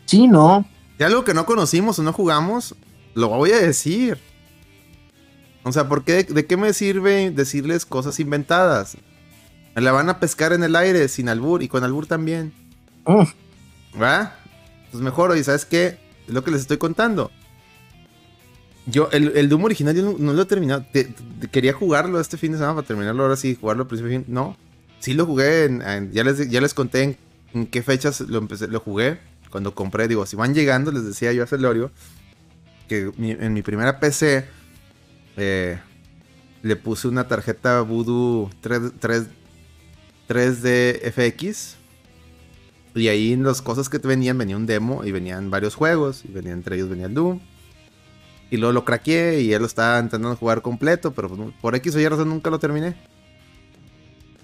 [0.05, 0.67] Sí, no.
[0.97, 2.75] Si algo que no conocimos o no jugamos,
[3.15, 4.19] lo voy a decir.
[5.63, 8.97] O sea, ¿por qué, ¿de qué me sirve decirles cosas inventadas?
[9.81, 12.53] La van a pescar en el aire sin albur y con albur también.
[13.03, 13.27] Oh.
[13.99, 14.35] ¿Va?
[14.91, 15.97] Pues mejor, oye, ¿sabes qué?
[16.27, 17.31] Es lo que les estoy contando.
[18.85, 20.85] Yo, el, el Doom original yo no, lo he terminado.
[21.51, 24.25] quería jugarlo este fin de semana para terminarlo ahora sí, jugarlo al principio fin.
[24.27, 24.57] No.
[24.99, 25.69] Sí lo jugué
[26.11, 27.17] ya, les, ya les conté
[27.53, 29.19] en, qué fechas lo empecé, lo jugué.
[29.49, 31.91] Cuando compré, digo, si van llegando, les decía yo a Celorio
[32.87, 34.45] que en mi primera PC
[35.37, 35.79] eh,
[36.61, 39.23] le puse una tarjeta Voodoo 3, 3,
[40.29, 41.75] 3D FX.
[42.95, 46.23] Y ahí en las cosas que te venían, venía un demo y venían varios juegos.
[46.23, 47.39] Y venían entre ellos venía el Doom.
[48.51, 51.95] Y luego lo craqueé y él lo estaba intentando jugar completo, pero pues, por X
[51.95, 52.95] o Y razón nunca lo terminé.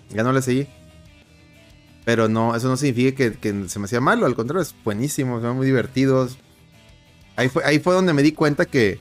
[0.10, 0.68] Ya no le seguí.
[2.04, 5.58] Pero no, eso no significa que, se me hacía malo, al contrario, es buenísimo, son
[5.58, 6.38] muy divertidos.
[7.36, 9.00] Ahí fue, ahí fue donde me di cuenta que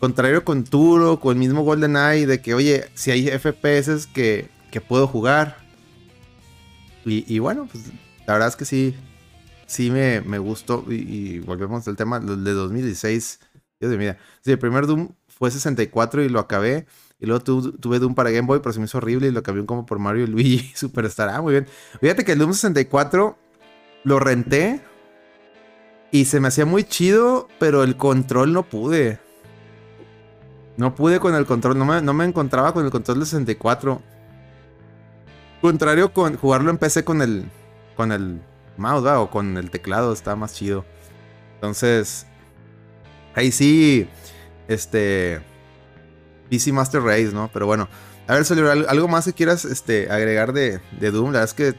[0.00, 4.80] contrario con Turo, con el mismo GoldenEye, de que, oye, si hay FPS que, que
[4.80, 5.61] puedo jugar.
[7.04, 7.84] Y, bueno, pues
[8.26, 8.94] la verdad es que sí,
[9.66, 10.84] sí me, me gustó.
[10.88, 13.40] Y, volvemos al tema de 2016.
[13.80, 16.86] Dios mío, sí, el primer Doom fue 64 y lo acabé.
[17.18, 19.64] Y luego tuve Doom para Game Boy, pero se me hizo horrible y lo cambié
[19.64, 21.28] como por Mario y Luigi Superstar.
[21.28, 21.66] Ah, muy bien.
[22.00, 23.38] Fíjate que el Doom 64
[24.04, 24.80] lo renté
[26.10, 29.18] y se me hacía muy chido, pero el control no pude.
[30.76, 34.02] No pude con el control, no me, no me encontraba con el control de 64.
[35.62, 37.44] Contrario con jugarlo en PC con el
[37.96, 38.42] con el
[38.76, 40.84] mouse o con el teclado, está más chido.
[41.54, 42.26] Entonces,
[43.36, 44.08] ahí sí,
[44.66, 45.40] este
[46.50, 47.48] PC Master Race, ¿no?
[47.52, 47.88] Pero bueno,
[48.26, 51.26] a ver, Solero, ¿algo más que quieras este, agregar de, Doom?
[51.26, 51.74] La verdad es que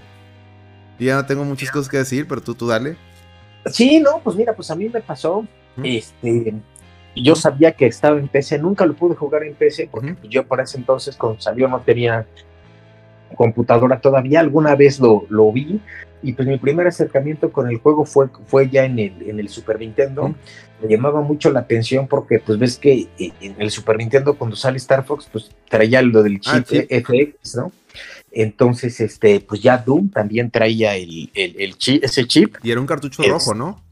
[0.98, 2.96] ya no tengo muchas cosas que decir, pero tú, tú dale.
[3.66, 5.46] Sí, no, pues mira, pues a mí me pasó,
[5.84, 6.54] este,
[7.18, 10.62] yo sabía que estaba en PC, nunca lo pude jugar en PC, porque yo por
[10.62, 12.26] ese entonces cuando salió no tenía
[13.34, 15.80] computadora todavía, alguna vez lo, lo vi,
[16.24, 19.50] y pues mi primer acercamiento con el juego fue, fue ya en el, en el
[19.50, 20.34] Super Nintendo.
[20.82, 24.56] Me llamaba mucho la atención porque pues ves que eh, en el Super Nintendo cuando
[24.56, 27.72] sale Star Fox pues traía lo del ah, chip FX, ¿no?
[28.32, 32.56] Entonces, este, pues ya Doom también traía el, el, chip, ese chip.
[32.64, 33.84] Y era un cartucho rojo, ¿no?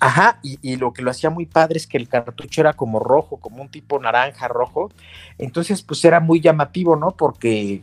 [0.00, 3.00] Ajá, y, y, lo que lo hacía muy padre es que el cartucho era como
[3.00, 4.92] rojo, como un tipo naranja rojo.
[5.38, 7.12] Entonces, pues era muy llamativo, ¿no?
[7.12, 7.82] Porque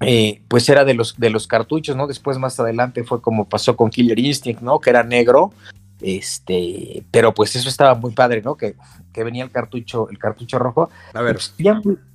[0.00, 2.06] eh, pues era de los, de los cartuchos, ¿no?
[2.06, 4.78] Después más adelante fue como pasó con Killer Instinct, ¿no?
[4.80, 5.52] Que era negro,
[6.00, 8.56] este, pero pues eso estaba muy padre, ¿no?
[8.56, 8.76] Que,
[9.12, 10.90] que venía el cartucho, el cartucho rojo.
[11.14, 11.54] A ver, pues,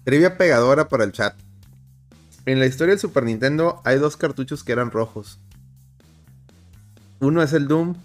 [0.04, 1.36] trivia pegadora para el chat.
[2.46, 5.40] En la historia del Super Nintendo hay dos cartuchos que eran rojos.
[7.20, 7.96] Uno es el Doom.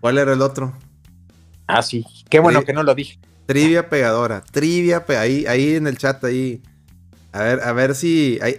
[0.00, 0.74] ¿Cuál era el otro?
[1.66, 2.04] Ah, sí.
[2.28, 3.18] Qué bueno que no lo dije.
[3.46, 4.42] Trivia pegadora.
[4.42, 6.62] Trivia, ahí, ahí en el chat, ahí
[7.34, 8.58] a ver, a ver si hay.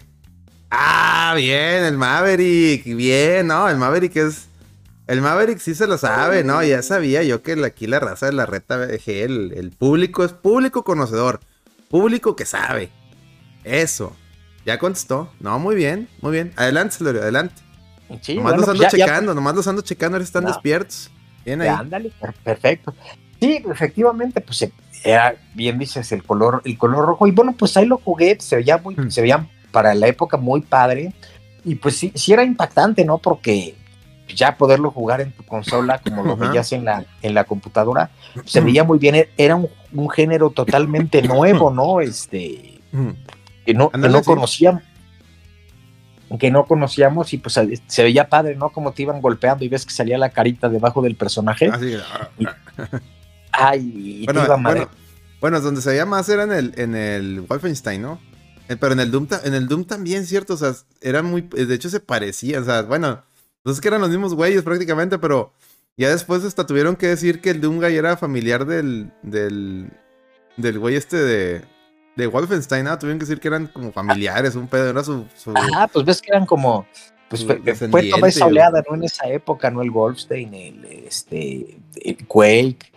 [0.70, 2.84] Ah, bien, el Maverick.
[2.84, 3.70] Bien, ¿no?
[3.70, 4.50] El Maverick es.
[5.08, 6.62] El Maverick sí se lo sabe, ¿no?
[6.62, 10.84] Ya sabía yo que aquí la raza de la reta el, el público es público
[10.84, 11.40] conocedor.
[11.90, 12.90] Público que sabe.
[13.64, 14.14] Eso.
[14.66, 15.32] Ya contestó.
[15.40, 16.52] No, muy bien, muy bien.
[16.58, 17.62] Adelante, Celorio, adelante.
[18.22, 21.10] Sí, nomás los ando checando, nomás los ando checando, ahora están despiertos.
[21.46, 21.70] Bien ahí.
[21.70, 22.12] ándale,
[22.44, 22.94] perfecto.
[23.40, 24.58] Sí, efectivamente, pues
[25.04, 27.28] era, bien dices, el color, el color rojo.
[27.28, 29.10] Y bueno, pues ahí lo jugué, se veía muy, hmm.
[29.10, 31.14] se veía para la época muy padre.
[31.64, 33.18] Y pues sí, sí era impactante, ¿no?
[33.18, 33.76] Porque
[34.28, 38.10] ya poderlo jugar en tu consola como lo veías en la, en la computadora,
[38.46, 42.02] se veía muy bien, era un, género totalmente nuevo, ¿no?
[42.02, 43.10] Este, hmm.
[43.66, 44.82] que no, que no conocíamos
[46.40, 48.70] que no conocíamos y pues se veía padre, ¿no?
[48.70, 51.70] Como te iban golpeando y ves que salía la carita debajo del personaje.
[51.72, 52.30] Así, ah,
[53.58, 54.90] Ay, bueno,
[55.42, 58.20] bueno, donde se veía más era en el, en el Wolfenstein, ¿no?
[58.68, 61.76] Eh, pero en el Doom, en el Doom también, cierto, o sea, era muy, de
[61.76, 63.24] hecho se parecía, o sea, bueno,
[63.64, 65.54] no es que eran los mismos güeyes prácticamente, pero
[65.98, 69.92] ya después hasta tuvieron que decir que el Doomguy era familiar del, del,
[70.58, 71.62] del güey este de,
[72.16, 72.98] de Wolfenstein, ¿no?
[72.98, 75.26] Tuvieron que decir que eran como familiares, un pedo, era su...
[75.56, 76.88] Ah, pues ves que eran como...
[77.28, 78.96] Pues fue, toda esa oleada, ¿no?
[78.96, 79.82] En esa época, ¿no?
[79.82, 82.92] El Wolfenstein, el, este, el Quake,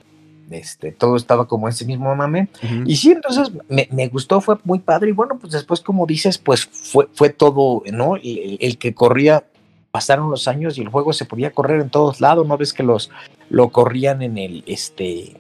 [0.51, 2.49] este, todo estaba como ese mismo mame.
[2.87, 5.11] Y sí, entonces me, gustó, fue muy padre.
[5.11, 8.17] Y bueno, pues después, como dices, pues fue, fue todo, ¿no?
[8.17, 9.45] El, que corría,
[9.91, 12.57] pasaron los años y el juego se podía correr en todos lados, ¿no?
[12.57, 13.11] Ves que los
[13.51, 15.37] lo corrían en el, este,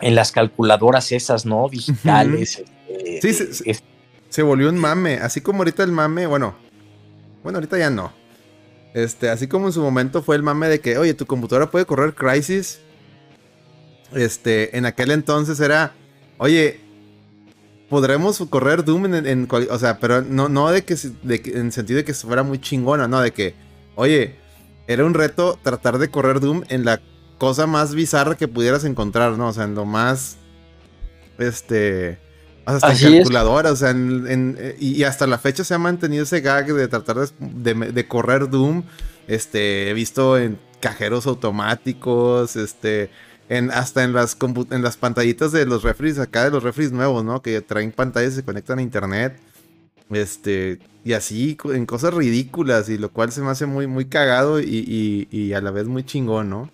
[0.00, 1.68] en las calculadoras esas, ¿no?
[1.68, 2.62] Digitales.
[2.88, 3.82] Este, sí, se,
[4.28, 5.14] se volvió un mame.
[5.14, 6.54] Así como ahorita el mame, bueno,
[7.42, 8.12] bueno, ahorita ya no.
[8.94, 11.86] Este, así como en su momento fue el mame de que, oye, tu computadora puede
[11.86, 12.80] correr Crisis
[14.14, 15.92] este, en aquel entonces era,
[16.38, 16.80] oye,
[17.88, 22.04] podremos correr Doom en, o sea, pero no, no de que, en el sentido de
[22.04, 23.54] que fuera muy chingona, no, de que,
[23.96, 24.36] oye,
[24.86, 27.00] era un reto tratar de correr Doom en la
[27.38, 29.48] cosa más bizarra que pudieras encontrar, ¿no?
[29.48, 30.36] O sea, en lo más,
[31.38, 32.18] este,
[32.64, 33.94] hasta en calculadora, o sea,
[34.78, 38.84] y, hasta la fecha se ha mantenido ese gag de tratar de, de correr Doom,
[39.26, 43.10] este, he visto en cajeros automáticos, este,
[43.72, 44.36] hasta en las,
[44.70, 47.42] en las pantallitas de los refres, acá de los refres nuevos, ¿no?
[47.42, 49.38] Que traen pantallas y se conectan a internet.
[50.10, 54.60] Este, y así, en cosas ridículas, y lo cual se me hace muy, muy cagado
[54.60, 56.70] y, a la vez muy chingón, ¿no?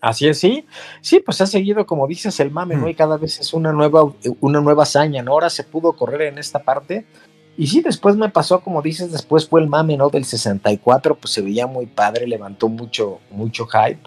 [0.00, 0.64] Así es, sí.
[1.00, 2.86] Sí, pues ha seguido, como dices, el mame, ¿no?
[2.86, 2.90] Hmm.
[2.90, 5.32] Y cada vez es una nueva, una nueva hazaña, ¿no?
[5.32, 7.04] Ahora se pudo correr en esta parte.
[7.56, 10.08] Y sí, después me pasó, como dices, después fue el mame, ¿no?
[10.10, 13.98] Del 64, pues se veía muy padre, levantó mucho, mucho hype.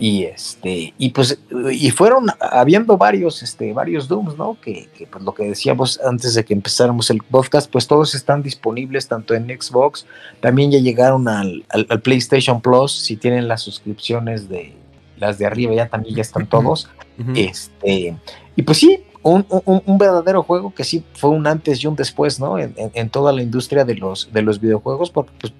[0.00, 1.40] Y este, y pues,
[1.72, 4.56] y fueron habiendo varios, este, varios Dooms, ¿no?
[4.60, 8.42] Que, que pues lo que decíamos antes de que empezáramos el podcast, pues todos están
[8.44, 10.06] disponibles tanto en Xbox,
[10.40, 14.72] también ya llegaron al, al, PlayStation Plus, si tienen las suscripciones de
[15.16, 16.88] las de arriba, ya también ya están todos.
[17.34, 18.16] Este,
[18.54, 22.38] y pues sí, un, un, verdadero juego que sí fue un antes y un después,
[22.38, 22.56] ¿no?
[22.56, 25.52] En, en, toda la industria de los, de los videojuegos, porque pues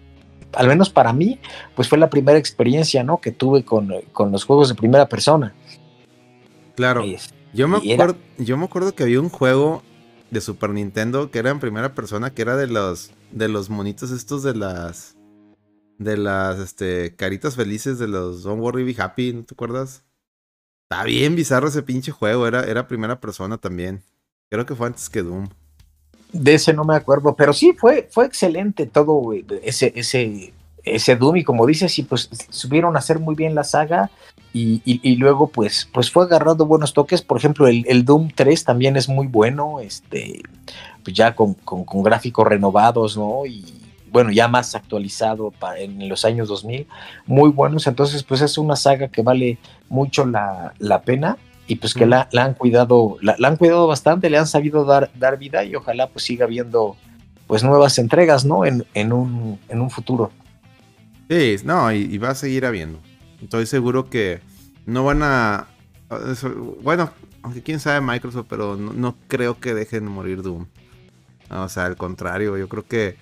[0.53, 1.39] al menos para mí,
[1.75, 3.21] pues fue la primera experiencia, ¿no?
[3.21, 5.55] Que tuve con, los juegos de primera persona.
[6.77, 7.05] Claro.
[7.53, 9.83] yo, me acuerdo, yo me acuerdo que había un juego
[10.31, 14.11] de Super Nintendo que era en primera persona, que era de los, de los monitos
[14.11, 15.17] estos de las,
[15.99, 20.05] de las, este, caritas felices de los Don't Worry Be Happy, ¿no te acuerdas?
[20.91, 24.03] Está bien bizarro ese pinche juego, era, era primera persona también.
[24.51, 25.49] Creo que fue antes que Doom.
[26.33, 30.53] De ese no me acuerdo, pero sí fue, fue excelente todo ese, ese,
[30.85, 34.11] ese Doom y como dices, sí, pues supieron hacer muy bien la saga
[34.53, 37.23] y, y, luego pues, pues fue agarrando buenos toques.
[37.23, 40.43] Por ejemplo, el, el, Doom 3 también es muy bueno, este,
[41.05, 43.45] pues ya con, con, con gráficos renovados, ¿no?
[43.47, 43.65] Y
[44.11, 46.87] bueno, ya más actualizado para, en los años 2000,
[47.27, 47.87] muy buenos.
[47.87, 49.59] Entonces, pues es una saga que vale
[49.89, 51.37] mucho la, la pena
[51.69, 55.39] y pues que la, han cuidado, la, han cuidado bastante, le han sabido dar, dar
[55.39, 56.97] vida y ojalá pues siga habiendo
[57.47, 58.65] pues nuevas entregas, ¿no?
[58.65, 60.33] En, en, un, en un futuro.
[61.29, 62.99] Sí, no, y, va a seguir habiendo.
[63.43, 64.41] Estoy seguro que
[64.87, 65.69] no van a...
[66.83, 67.11] Bueno,
[67.43, 70.67] aunque quién sabe Microsoft, pero no, creo que dejen morir Doom.
[71.51, 73.17] O sea, al contrario, yo creo que...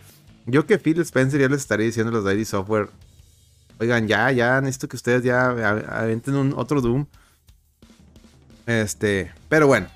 [0.47, 2.90] Yo que Phil Spencer ya les estaría diciendo a los ID Software,
[3.80, 7.07] oigan, ya, ya, necesito que ustedes ya aventen un otro Doom
[8.66, 9.88] este, pero bueno,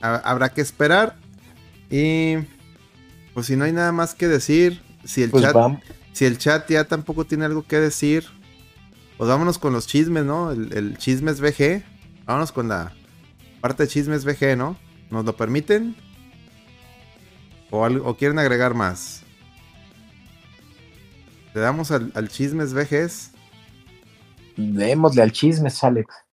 [0.00, 1.16] habrá que esperar.
[1.90, 2.36] Y
[3.34, 5.56] pues si no hay nada más que decir, si el, pues chat,
[6.12, 8.24] si el chat ya tampoco tiene algo que decir,
[9.16, 10.50] pues vámonos con los chismes, ¿no?
[10.52, 11.84] El, chismes VG.
[12.24, 12.92] Vámonos con la
[13.60, 14.76] parte de chismes VG, ¿no?
[15.10, 15.96] ¿Nos lo permiten?
[17.70, 19.22] ¿O, o quieren agregar más?
[21.54, 23.30] ¿Le damos al, al chismes VGs?
[24.56, 26.25] Démosle al chismes, Alex.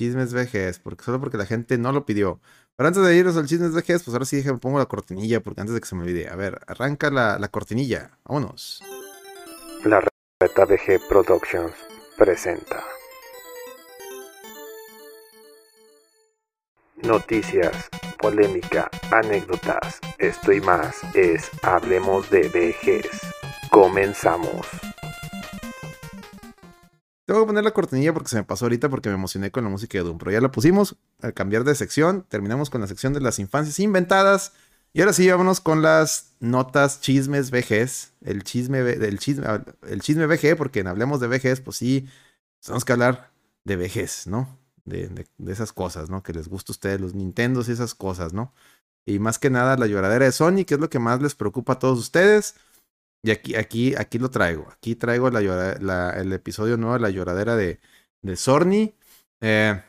[0.00, 2.40] Chismes VGs, porque solo porque la gente no lo pidió.
[2.74, 5.60] Pero antes de irnos al chismes VGs, pues ahora sí me pongo la cortinilla, porque
[5.60, 6.30] antes de que se me olvide.
[6.30, 8.10] A ver, arranca la, la cortinilla.
[8.24, 8.82] Vámonos.
[9.84, 10.02] La
[10.40, 11.74] Reta VG Productions
[12.16, 12.82] presenta.
[17.02, 23.20] Noticias, polémica, anécdotas, esto y más es Hablemos de VGs.
[23.70, 24.66] Comenzamos.
[27.30, 29.70] Tengo que poner la cortinilla porque se me pasó ahorita porque me emocioné con la
[29.70, 30.18] música de Doom.
[30.18, 30.96] Pero ya la pusimos.
[31.22, 34.52] Al cambiar de sección, terminamos con la sección de las infancias inventadas.
[34.92, 38.14] Y ahora sí, vámonos con las notas chismes VGs.
[38.22, 39.46] El chisme, del chisme,
[39.86, 42.08] el chisme VG, porque en Hablemos de VGs, pues sí,
[42.64, 43.30] tenemos que hablar
[43.62, 44.58] de VGs, ¿no?
[44.84, 46.24] De, de, esas cosas, ¿no?
[46.24, 48.52] Que les gusta a ustedes, los Nintendos y esas cosas, ¿no?
[49.06, 51.74] Y más que nada la lloradera de Sony, que es lo que más les preocupa
[51.74, 52.56] a todos ustedes.
[53.22, 54.68] Y aquí, aquí, aquí lo traigo.
[54.70, 57.80] Aquí traigo el episodio nuevo de la lloradera de,
[58.22, 58.94] de Sorny.
[59.40, 59.82] Eh,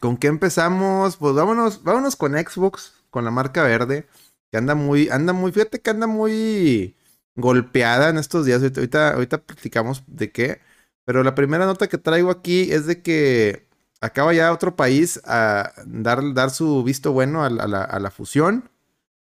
[0.00, 1.16] ¿Con qué empezamos?
[1.16, 4.06] Pues vámonos, vámonos con Xbox, con la marca verde.
[4.50, 6.96] Que anda muy, anda muy, fíjate que anda muy
[7.36, 8.62] golpeada en estos días.
[8.62, 10.60] Ahorita, ahorita, platicamos de qué.
[11.04, 13.68] Pero la primera nota que traigo aquí es de que
[14.00, 18.70] acaba ya otro país a dar, dar su visto bueno a la, a la fusión.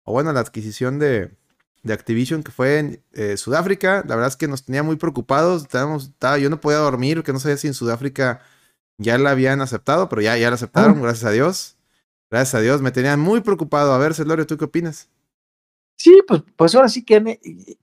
[0.03, 1.38] O bueno, a la adquisición de,
[1.83, 4.03] de Activision que fue en eh, Sudáfrica.
[4.07, 5.63] La verdad es que nos tenía muy preocupados.
[5.63, 8.41] Estábamos, estaba, yo no podía dormir porque no sabía si en Sudáfrica
[8.97, 11.01] ya la habían aceptado, pero ya, ya la aceptaron, ah.
[11.01, 11.77] gracias a Dios.
[12.29, 13.93] Gracias a Dios, me tenían muy preocupado.
[13.93, 15.09] A ver, Celorio, ¿tú qué opinas?
[15.95, 17.25] Sí, pues, pues ahora sí que han,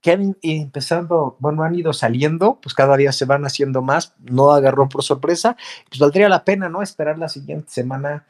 [0.01, 4.51] que han empezando, bueno, han ido saliendo, pues cada día se van haciendo más, no
[4.51, 5.55] agarró por sorpresa,
[5.87, 6.81] pues valdría la pena, ¿no?
[6.81, 8.25] Esperar la siguiente semana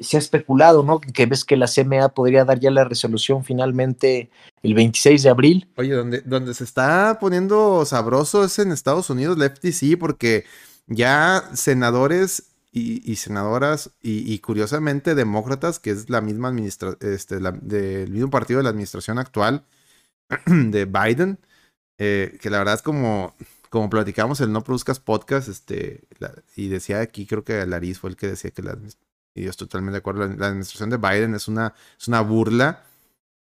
[0.00, 1.00] se ha especulado, ¿no?
[1.00, 4.30] Que ves que la CMA podría dar ya la resolución finalmente
[4.62, 5.68] el 26 de abril.
[5.76, 10.44] Oye, donde, donde se está poniendo sabroso es en Estados Unidos, la FTC, porque
[10.86, 18.30] ya senadores y, senadoras y, curiosamente demócratas, que es la misma administración, este, del mismo
[18.30, 19.64] partido de la administración actual
[20.46, 21.38] de Biden,
[21.98, 23.34] eh, que la verdad es como,
[23.70, 26.06] como platicamos el No Produzcas Podcast, este,
[26.54, 28.76] y decía aquí, creo que Laris fue el que decía que la
[29.34, 32.84] y yo estoy totalmente de acuerdo, la, administración de Biden es una, es una burla.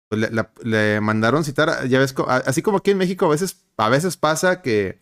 [0.09, 0.29] Pues
[0.63, 2.13] le, mandaron citar, ya ves,
[2.45, 4.99] así como aquí en México a veces, a veces pasa que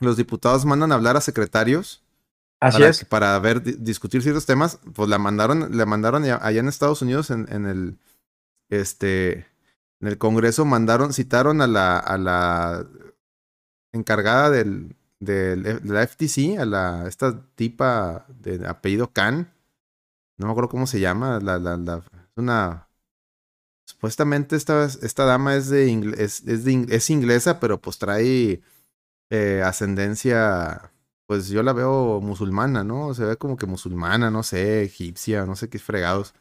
[0.00, 2.02] los diputados mandan a hablar a secretarios.
[2.60, 3.04] Así para, es.
[3.04, 7.46] Para ver, discutir ciertos temas, pues la mandaron, le mandaron allá en Estados Unidos en,
[7.50, 7.98] en el,
[8.68, 9.46] este,
[10.00, 12.86] en el Congreso mandaron, citaron a la, a la
[13.92, 19.52] encargada del, de, la FTC, a la, esta tipa de apellido Khan,
[20.40, 22.02] no me acuerdo cómo se llama, la, la, la
[22.36, 22.88] una...
[23.84, 28.62] Supuestamente esta, esta dama es, de, es, es, es inglesa, pero pues trae
[29.30, 30.92] eh, ascendencia,
[31.26, 33.14] pues yo la veo musulmana, ¿no?
[33.14, 36.34] Se ve como que musulmana, no sé, egipcia, no sé qué fregados.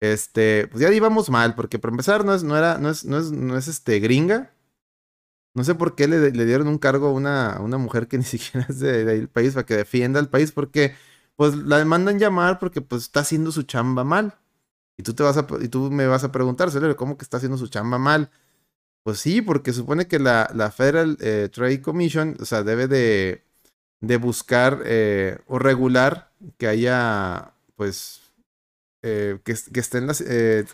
[0.00, 3.18] Este, pues ya íbamos mal, porque para empezar no es, no era, no es, no
[3.18, 4.52] es, no es este gringa.
[5.54, 8.24] No sé por qué le, le dieron un cargo a una, una mujer que ni
[8.24, 10.94] siquiera es del de país para que defienda al país, porque
[11.38, 14.34] pues la mandan llamar porque pues está haciendo su chamba mal.
[14.96, 17.56] Y tú, te vas a, y tú me vas a preguntar, ¿cómo que está haciendo
[17.56, 18.32] su chamba mal?
[19.04, 23.44] Pues sí, porque supone que la, la Federal eh, Trade Commission, o sea, debe de,
[24.00, 28.20] de buscar eh, o regular que haya, pues,
[29.02, 30.24] eh, que, estén las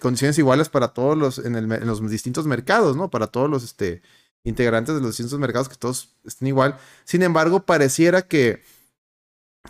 [0.01, 3.11] condiciones iguales para todos los, en, en, los distintos mercados, ¿no?
[3.11, 4.01] Para todos los este,
[4.45, 6.79] integrantes de los distintos mercados, que todos estén igual.
[7.05, 8.63] Sin embargo, pareciera que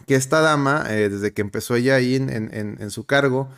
[0.07, 3.49] que esta dama, eh, desde que empezó ella ahí en, en, en su cargo,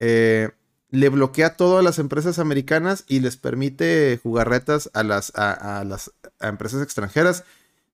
[0.00, 0.50] eh,
[0.90, 5.84] le bloquea todo a las empresas americanas y les permite jugarretas a las, a, a
[5.84, 7.44] las a empresas extranjeras.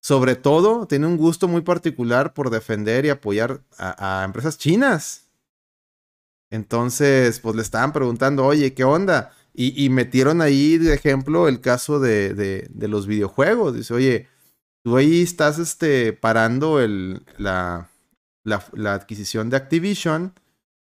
[0.01, 5.27] Sobre todo, tiene un gusto muy particular por defender y apoyar a, empresas chinas.
[6.51, 9.33] Entonces, pues le estaban preguntando, oye, ¿qué onda?
[9.55, 13.75] Y, y metieron ahí de ejemplo el caso de, de, de los videojuegos.
[13.75, 14.29] Dice, oye,
[14.83, 16.79] tú ahí estás este, parando
[17.39, 17.91] la,
[18.45, 20.35] la, adquisición de Activision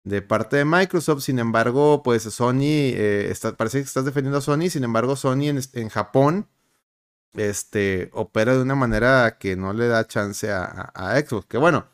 [0.05, 1.23] de parte de Microsoft.
[1.23, 4.71] Sin embargo, pues Sony, eh, está, parece que estás defendiendo a Sony.
[4.71, 6.49] Sin embargo, Sony en, en, Japón
[7.35, 10.65] este, opera de una manera que no le da chance a,
[10.95, 11.47] a, a Xbox.
[11.47, 11.87] Que bueno,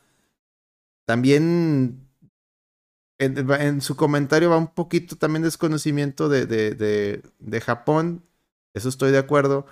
[1.07, 2.07] también
[3.18, 8.24] en, en, su comentario va un poquito también desconocimiento de, de, de, de Japón.
[8.74, 9.66] Eso estoy de acuerdo.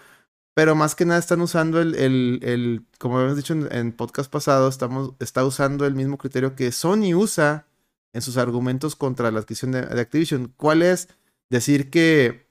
[0.55, 4.69] Pero más que nada están usando el, el, el como habíamos dicho en, podcast pasado,
[4.69, 7.67] estamos, está usando el mismo criterio que Sony usa
[8.13, 10.53] en sus argumentos contra la adquisición de, Activision.
[10.57, 11.09] ¿Cuál es?
[11.51, 12.47] Decir que,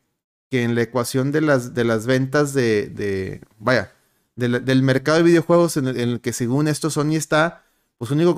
[0.51, 3.93] que en la ecuación de las, de las ventas de, de vaya,
[4.35, 7.63] de del mercado de videojuegos en el, que según esto Sony está,
[7.97, 8.35] pues único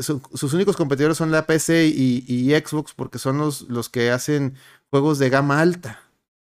[0.00, 4.10] su, sus únicos competidores son la PC y, y Xbox porque son los, los que
[4.10, 4.54] hacen
[4.90, 6.05] juegos de gama alta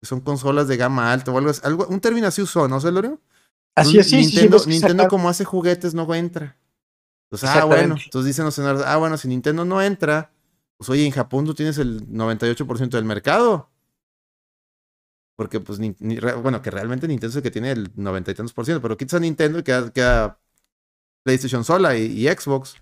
[0.03, 3.21] son consolas de gama alta o algo, algo un término así usó, ¿no, Celorio?
[3.75, 6.57] Así es, sí, Nintendo, sí, Nintendo como hace juguetes no entra.
[7.31, 10.33] Entonces, ah, bueno, entonces dicen los senadores, ah, bueno, si Nintendo no entra,
[10.77, 13.71] pues oye, en Japón tú tienes el 98% del mercado.
[15.37, 18.35] Porque, pues, ni, ni, bueno, que realmente Nintendo es el que tiene el 90 y
[18.35, 20.41] tantos por ciento, pero quitas a Nintendo y queda, queda
[21.23, 22.75] PlayStation sola y, y Xbox.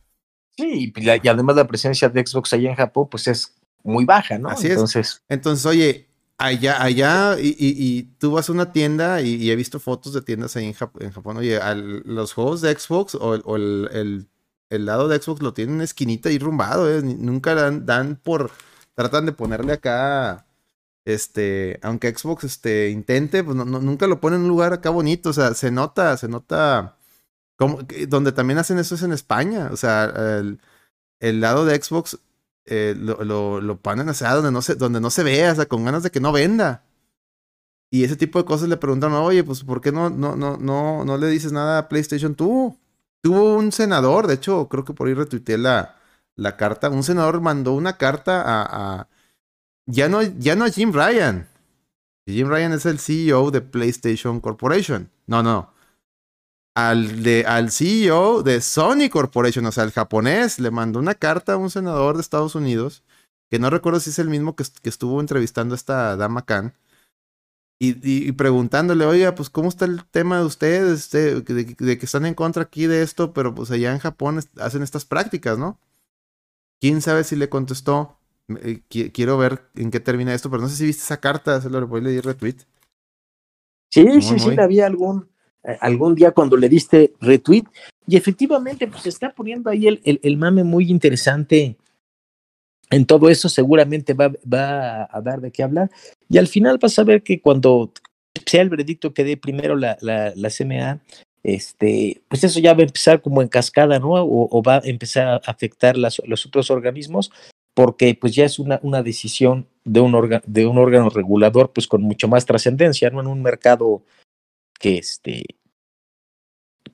[0.56, 3.54] Sí, y, la, y, además la presencia de Xbox ahí en Japón, pues es
[3.84, 4.48] muy baja, ¿no?
[4.48, 5.06] Así Entonces...
[5.06, 5.24] es.
[5.28, 6.07] Entonces, oye,
[6.38, 10.66] allá, allá, y, tú vas a una tienda y, he visto fotos de tiendas ahí
[10.66, 11.36] en, Jap en Japón.
[11.38, 11.60] Oye,
[12.04, 14.28] los juegos de Xbox o, el,
[14.70, 17.02] el, lado de Xbox lo tienen en esquinita y rumbado, ¿eh?
[17.02, 18.50] Nunca dan, dan por.
[18.94, 20.46] Tratan de ponerle acá.
[21.04, 24.90] Este, aunque Xbox este, intente, pues no, no, nunca lo ponen en un lugar acá
[24.90, 25.30] bonito.
[25.30, 26.96] O sea, se nota, se nota.
[27.56, 29.70] Como, donde también hacen eso es en España.
[29.72, 30.04] O sea,
[30.38, 30.60] el,
[31.20, 32.18] el lado de Xbox
[32.70, 35.66] eh, lo, lo, lo, o sea, donde no, se, donde no se vea, o sea,
[35.66, 36.84] con ganas de que no venda.
[37.90, 41.04] Y ese tipo de cosas le preguntan, oye, pues, ¿por qué no, no, no, no,
[41.04, 42.34] no le dices nada a PlayStation?
[42.34, 42.76] Tuvo,
[43.22, 45.96] tuvo un senador, de hecho, creo que por ahí retuiteé la,
[46.36, 46.90] la carta.
[46.90, 49.08] Un senador mandó una carta a, a.
[49.86, 51.48] ya, no, ya no a Jim Ryan.
[52.26, 55.10] Jim Ryan es el CEO de PlayStation Corporation.
[55.26, 55.72] No, no
[56.78, 61.54] al, de, al CEO de Sony Corporation, o sea, el japonés, le mandó una carta
[61.54, 63.02] a un senador de Estados Unidos,
[63.50, 66.74] que no recuerdo si es el mismo que, que estuvo entrevistando a esta dama Khan,
[67.80, 71.00] y, y, y, preguntándole, oiga, pues, ¿cómo está el tema de ustedes?
[71.00, 74.40] Este, de, de, que están en contra aquí de esto, pero pues allá en Japón
[74.58, 75.78] hacen estas prácticas, ¿no?
[76.80, 78.16] ¿Quién sabe si le contestó?
[78.48, 81.70] Eh, quiero ver en qué termina esto, pero no sé si viste esa carta, se
[81.70, 82.56] lo voy a leer retweet.
[83.92, 84.54] Sí, muy, sí, muy...
[84.54, 85.28] sí, había algún,
[85.80, 87.64] algún día cuando le diste retweet
[88.06, 91.76] y efectivamente pues se está poniendo ahí el, el, mame muy interesante
[92.90, 95.90] en todo eso seguramente va, va a dar de qué hablar
[96.28, 97.92] y al final vas a ver que cuando
[98.46, 101.00] sea el veredicto que dé primero la, la, la CMA
[101.42, 104.10] este, pues eso ya va a empezar como en cascada, ¿no?
[104.10, 107.30] O, o va a empezar a afectar las, los otros organismos,
[107.74, 111.86] porque pues ya es una, una decisión de un, orga, de un órgano regulador, pues
[111.86, 113.20] con mucho más trascendencia, ¿no?
[113.20, 114.02] En un mercado
[114.78, 115.44] que este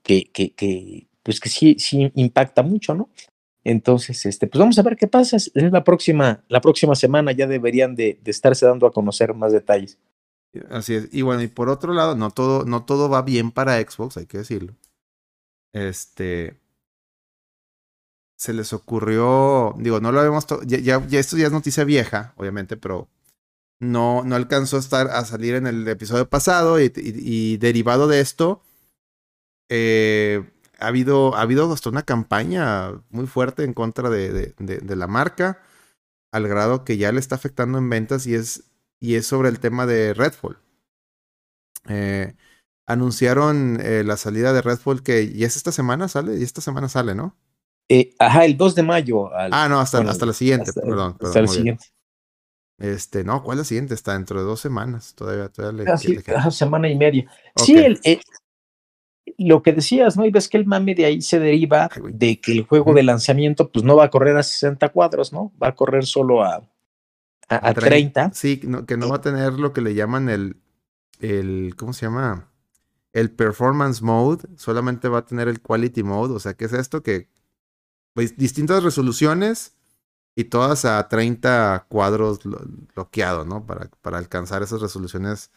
[0.05, 3.11] que, que, que, pues que sí, sí impacta mucho, ¿no?
[3.65, 5.37] Entonces, este, pues vamos a ver qué pasa.
[5.37, 9.53] Es la próxima, la próxima semana ya deberían de, de, estarse dando a conocer más
[9.53, 9.99] detalles.
[10.71, 11.09] Así es.
[11.13, 14.27] Y bueno, y por otro lado, no todo, no todo va bien para Xbox, hay
[14.27, 14.75] que decirlo.
[15.73, 16.61] este,
[18.37, 22.77] se les ocurrió, digo, no lo habíamos, ya, ya, esto ya es noticia vieja, obviamente,
[22.77, 23.09] pero
[23.81, 28.63] no, no alcanzó a, estar, a salir en el episodio pasado y, derivado de esto,
[29.69, 30.45] eh,
[30.79, 35.62] ha, habido, ha habido hasta una campaña muy fuerte en contra de, de, la marca,
[36.33, 38.65] al grado que ya le está afectando en ventas y es,
[39.01, 40.59] y es sobre el tema de Redfall.
[41.89, 42.35] Eh,
[42.87, 46.89] anunciaron eh, la salida de Redfall que ya es esta semana, sale, y esta semana
[46.89, 47.37] sale, ¿no?
[47.89, 49.31] Eh, ajá, el 2 de mayo.
[49.35, 51.17] ah, no, hasta, hasta la siguiente, perdón.
[51.21, 51.87] hasta la siguiente.
[52.79, 53.95] Este, no, ¿cuál es la siguiente?
[53.95, 55.15] Está dentro de dos semanas.
[55.15, 55.91] Todavía, todavía le,
[56.37, 57.31] ah, semana y media.
[57.57, 58.01] Sí, el,
[59.39, 60.25] lo que decías, ¿no?
[60.25, 63.70] Y ves que el mame de ahí se deriva de que el juego de lanzamiento,
[63.70, 65.53] pues no va a correr a 60 cuadros, ¿no?
[65.62, 66.62] Va a correr solo a,
[67.49, 68.33] a, 30.
[68.35, 70.57] Sí, que no va a tener lo que le llaman el,
[71.20, 72.51] el, ¿cómo se llama?
[73.12, 77.03] El performance mode, solamente va a tener el quality mode, o sea, ¿qué es esto?
[77.03, 77.29] Que
[78.12, 79.77] pues, distintas resoluciones
[80.37, 82.41] y todas a 30 cuadros
[82.95, 83.66] bloqueados, ¿no?
[83.66, 85.51] Para, para alcanzar esas resoluciones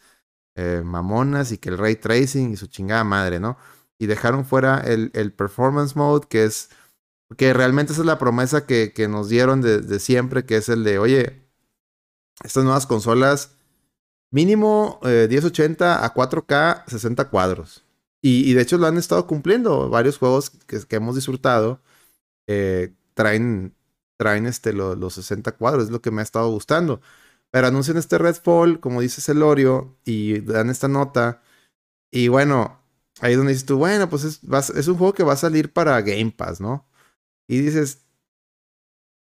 [0.58, 3.56] eh, mamonas y que el ray tracing y su chingada madre, ¿no?
[3.96, 6.70] Y dejaron fuera el, el performance mode, que es,
[7.36, 10.98] que realmente es la promesa que, que nos dieron de, siempre, que es el de,
[10.98, 11.46] oye,
[12.42, 13.52] estas nuevas consolas,
[14.32, 17.84] mínimo 1080 eh, a 4K, 60 cuadros.
[18.20, 19.88] Y, de hecho lo han estado cumpliendo.
[19.90, 21.80] Varios juegos que, que hemos disfrutado
[22.48, 23.76] eh, traen,
[24.16, 27.00] traen este, los 60 cuadros, es lo que me ha estado gustando.
[27.50, 31.42] Pero anuncian este Redfall, como dice Celorio, y dan esta nota.
[32.10, 32.80] Y bueno,
[33.20, 34.40] ahí donde dices tú, bueno, pues es,
[34.74, 36.86] es, un juego que va a salir para Game Pass, ¿no?
[37.48, 38.04] Y dices,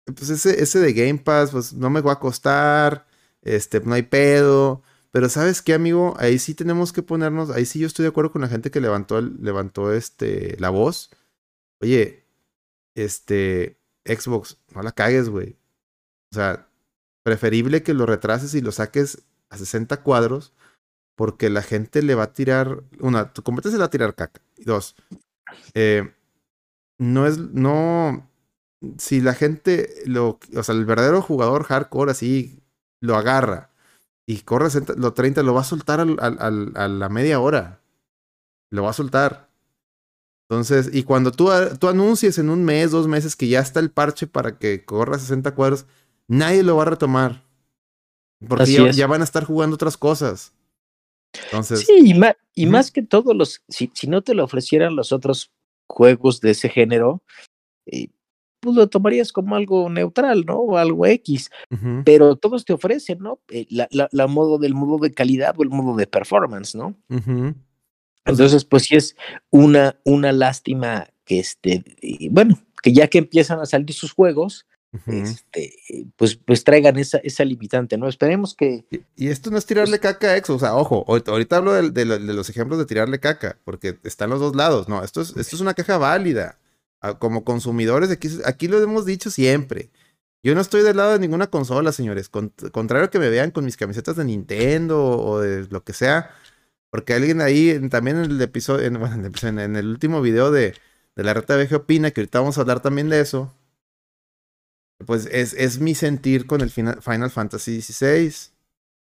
[0.05, 3.07] pues ese, ese de Game Pass, pues no me va a costar,
[3.41, 4.83] este, no hay pedo.
[5.11, 6.15] Pero ¿sabes qué, amigo?
[6.19, 8.81] Ahí sí tenemos que ponernos, ahí sí yo estoy de acuerdo con la gente que
[8.81, 11.09] levantó, levantó este, la voz.
[11.81, 12.25] Oye,
[12.95, 15.57] este, Xbox, no la cagues, güey.
[16.31, 16.66] O sea,
[17.27, 20.53] preferible que lo retrases y lo saques a 60 cuadros,
[21.17, 24.39] porque la gente le va a tirar, una, tu competencia le va a tirar caca.
[24.55, 24.95] Dos,
[25.73, 26.09] eh,
[26.97, 28.31] no es, no,
[28.97, 32.63] si la gente, lo, o sea, el verdadero jugador hardcore así
[33.01, 33.71] lo agarra
[34.25, 37.81] y corre lo 30, lo va a soltar a la media hora.
[38.71, 39.49] Lo va a soltar.
[40.49, 43.91] Entonces, y cuando tú, tú anuncies en un mes, dos meses que ya está el
[43.91, 45.87] parche para que corra 60 cuadros,
[46.27, 47.43] nadie lo va a retomar.
[48.47, 50.53] Porque ya, van a estar jugando otras cosas.
[51.45, 52.13] Entonces, sí,
[52.55, 55.51] y, más, que todos los, si, si, no te lo ofrecieran los otros
[55.87, 57.23] juegos de ese género,
[57.87, 58.09] eh,
[58.59, 60.57] pues lo tomarías como algo neutral, ¿no?
[60.59, 61.49] O algo X.
[62.05, 63.39] Pero todos te ofrecen, ¿no?
[63.49, 66.95] Eh, la, la, modo del modo de calidad o el modo de performance, ¿no?
[68.25, 69.15] Entonces, pues sí es
[69.49, 71.83] una, una lástima que este,
[72.31, 74.65] bueno, que ya que empiezan a salir sus juegos,
[75.05, 75.73] este,
[76.15, 78.07] pues, pues traigan esa, esa limitante, ¿no?
[78.07, 78.85] Esperemos que.
[79.15, 82.05] Y, esto no es tirarle pues caca a Exo, o sea, ojo, ahorita hablo de,
[82.05, 85.61] los ejemplos de tirarle caca, porque están los dos lados, no, esto es, esto es
[85.61, 86.57] una caja válida.
[87.19, 89.91] Como consumidores, aquí, aquí lo hemos dicho siempre.
[90.43, 92.29] Yo no estoy del lado de ninguna consola, señores.
[92.29, 96.31] contrario que me vean con mis camisetas de Nintendo o de lo que sea,
[96.89, 98.95] porque alguien ahí, también en el episodio, en,
[99.59, 100.73] en, el último video de,
[101.15, 103.53] de la reta VG Opina, que ahorita vamos a hablar también de eso,
[105.05, 108.33] pues es, es mi sentir con el Final, Fantasy XVI.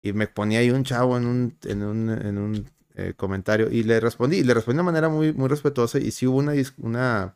[0.03, 3.83] Y me ponía ahí un chavo en un, en un, en un eh, comentario y
[3.83, 7.35] le respondí, y le respondí de manera muy, muy respetuosa y sí hubo una, una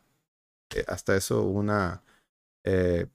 [0.74, 2.02] eh, hasta eso, una
[2.64, 3.06] eh,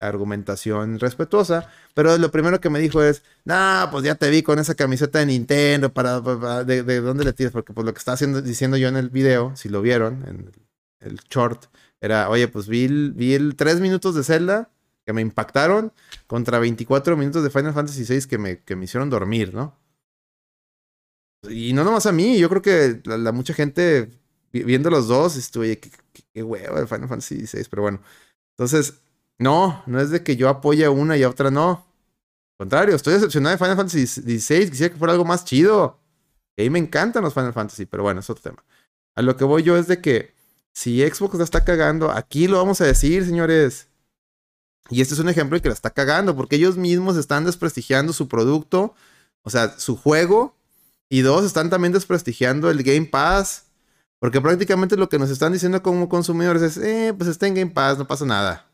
[0.00, 4.58] argumentación respetuosa, pero lo primero que me dijo es, nah, pues ya te vi con
[4.58, 6.20] esa camiseta de Nintendo, para,
[6.64, 9.10] de, de, dónde le tiras, porque pues lo que estaba haciendo, diciendo yo en el
[9.10, 10.52] video, si lo vieron, en
[11.00, 11.66] el short,
[12.00, 12.84] era, oye, pues vi,
[13.34, 14.70] el tres minutos de Zelda
[15.04, 15.92] que me impactaron
[16.26, 19.76] contra 24 minutos de Final Fantasy VI que me, que me hicieron dormir, ¿no?
[21.48, 24.10] Y no nomás a mí, yo creo que la, mucha gente
[24.52, 28.00] viendo los dos, estuve, qué, qué, qué huevo de Final Fantasy VI, pero bueno.
[28.56, 29.00] Entonces,
[29.38, 31.86] no, no es de que yo apoye una y otra no.
[32.58, 34.68] Al contrario, estoy decepcionado de Final Fantasy XVI.
[34.68, 35.98] Quisiera que fuera algo más chido.
[36.58, 38.62] Y ahí me encantan los Final Fantasy, pero bueno, es otro tema.
[39.16, 40.34] A lo que voy yo es de que
[40.72, 43.88] si Xbox la está cagando, aquí lo vamos a decir, señores.
[44.88, 48.12] Y este es un ejemplo de que la está cagando, porque ellos mismos están desprestigiando
[48.12, 48.94] su producto,
[49.42, 50.56] o sea, su juego.
[51.08, 53.66] Y dos, están también desprestigiando el Game Pass.
[54.20, 57.70] Porque prácticamente lo que nos están diciendo como consumidores es, eh, pues está en Game
[57.70, 58.70] Pass, no pasa nada.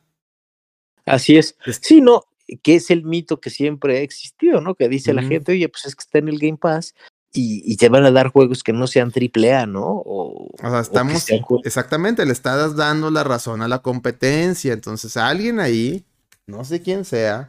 [1.04, 1.56] Así es.
[1.80, 2.24] Sí, no,
[2.62, 4.74] que es el mito que siempre ha existido, ¿no?
[4.74, 6.94] Que dice la gente, oye, pues es que está en el Game Pass
[7.36, 10.02] y, te van a dar juegos que no sean triple A, ¿no?
[10.04, 11.26] O, sea, estamos,
[11.64, 14.72] exactamente, le estás dando la razón a la competencia.
[14.72, 16.04] Entonces, alguien ahí,
[16.46, 17.46] no sé quién sea,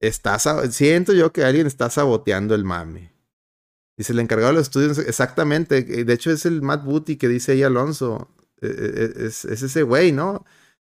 [0.00, 0.38] está,
[0.70, 3.12] siento yo que alguien está saboteando el mame.
[3.96, 7.52] Dice, el encargado de los estudios, exactamente, de hecho es el Matt Booty que dice
[7.52, 8.30] ahí Alonso,
[8.62, 10.44] e, e, e, es, es ese güey, ¿no?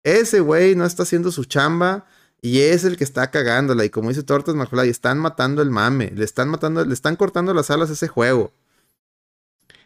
[0.04, 2.06] Ese güey no está haciendo su chamba
[2.42, 3.86] y es el que está cagándola.
[3.86, 6.12] Y como dice Tortas y están matando el mame.
[6.16, 8.54] Le están matando, le están cortando las alas a ese juego.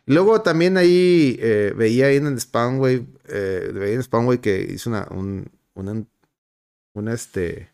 [0.05, 5.07] luego también ahí eh, veía ahí en el Spawnway, eh, veía en que hizo una,
[5.11, 6.03] un, una,
[6.93, 7.71] una, este,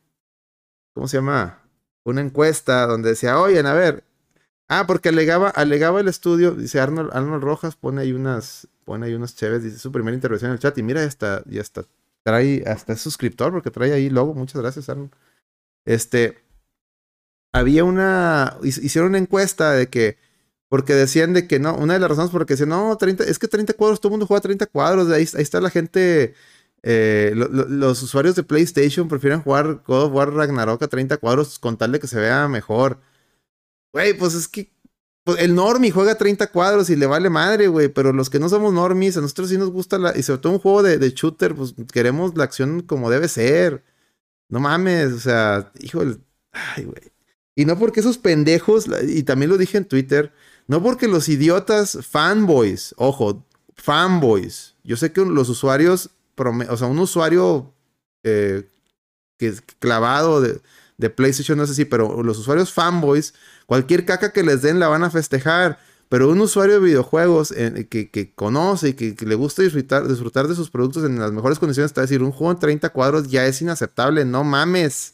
[0.93, 1.59] ¿cómo se llama?
[2.03, 4.03] Una encuesta donde decía, oigan, a ver,
[4.67, 9.13] ah, porque alegaba, alegaba el estudio, dice Arnold, Arnold Rojas, pone ahí unas, pone ahí
[9.15, 11.85] unas chéves, dice su primera intervención en el chat y mira, ya está, ya está
[12.23, 14.33] trae hasta es suscriptor porque trae ahí logo.
[14.33, 15.11] Muchas gracias, Arnold.
[15.85, 16.37] Este,
[17.53, 20.17] había una, hicieron una encuesta de que,
[20.69, 23.39] porque decían de que no, una de las razones por que decían, no, 30, es
[23.39, 26.35] que 30 cuadros, todo el mundo juega 30 cuadros, ahí, ahí está la gente,
[26.83, 31.77] eh, los usuarios de PlayStation prefieren jugar God of War Ragnarok a 30 cuadros con
[31.77, 32.99] tal de que se vea mejor.
[33.93, 34.71] Güey, pues es que
[35.23, 37.89] pues, el normie juega 30 cuadros y le vale madre, güey.
[37.89, 40.17] Pero los que no somos normies, a nosotros sí nos gusta la.
[40.17, 43.83] Y sobre todo un juego de, shooter, pues queremos la acción como debe ser.
[44.49, 46.17] No mames, o sea, híjole.
[46.51, 47.11] Ay, güey.
[47.55, 50.33] Y no porque esos pendejos, y también lo dije en Twitter,
[50.67, 53.45] no porque los idiotas fanboys, ojo,
[53.75, 54.75] fanboys.
[54.83, 57.73] Yo sé que los usuarios, o sea, un usuario
[58.23, 58.67] eh,
[59.37, 60.61] que es clavado de,
[60.99, 63.33] de PlayStation, no sé si, pero los usuarios fanboys
[63.65, 65.79] Cualquier caca que les den la van a festejar.
[66.09, 70.55] Pero un usuario de videojuegos eh, que, conoce y que, le gusta disfrutar, disfrutar de
[70.55, 73.61] sus productos en las mejores condiciones, está decir, un juego en 30 cuadros ya es
[73.61, 75.13] inaceptable, no mames.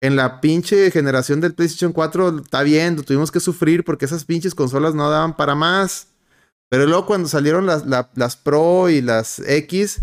[0.00, 4.54] En la pinche generación del PlayStation 4 está bien, tuvimos que sufrir porque esas pinches
[4.54, 6.06] consolas no daban para más.
[6.68, 7.84] Pero luego cuando salieron las,
[8.14, 10.02] las Pro y las X,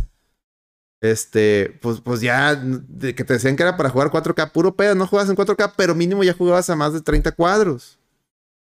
[1.02, 4.96] este, pues, pues ya, de que te decían que era para jugar 4K, puro pedo,
[4.96, 8.00] no jugabas en 4K, pero mínimo ya jugabas a más de 30 cuadros.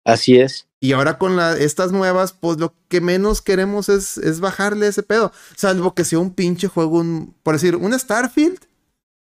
[0.05, 0.68] Así es.
[0.80, 5.03] Y ahora con la, estas nuevas, pues lo que menos queremos es, es bajarle ese
[5.03, 5.32] pedo.
[5.57, 8.59] Salvo que sea un pinche juego, un, por decir, un Starfield,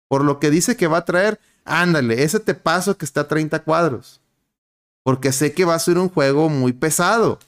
[0.08, 3.28] por lo que dice que va a traer, ándale, ese te paso que está a
[3.28, 4.20] 30 cuadros.
[5.02, 7.38] Porque sé que va a ser un juego muy pesado.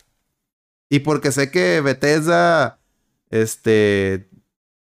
[0.91, 2.79] Y porque sé que Bethesda,
[3.31, 4.29] este,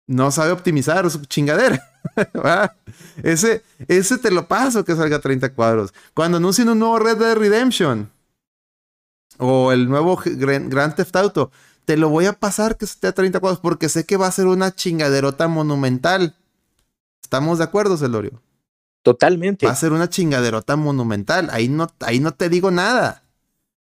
[0.08, 1.80] no sabe optimizar su chingadera.
[3.22, 5.94] ese, ese te lo paso que salga a 30 cuadros.
[6.14, 8.10] Cuando anuncien un nuevo Red Dead Redemption
[9.36, 11.52] o el nuevo Grand Theft Auto,
[11.84, 14.32] te lo voy a pasar que esté a 30 cuadros porque sé que va a
[14.32, 16.34] ser una chingaderota monumental.
[17.22, 18.42] ¿Estamos de acuerdo, Celorio?
[19.02, 19.66] Totalmente.
[19.66, 21.50] Va a ser una chingaderota monumental.
[21.52, 23.22] Ahí no, ahí no te digo nada.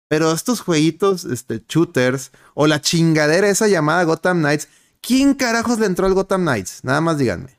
[0.09, 4.69] Pero estos jueguitos, este, shooters, o la chingadera esa llamada Gotham Knights,
[5.09, 6.85] ¿Quién carajos le entró al Gotham Knights?
[6.85, 7.59] Nada más díganme.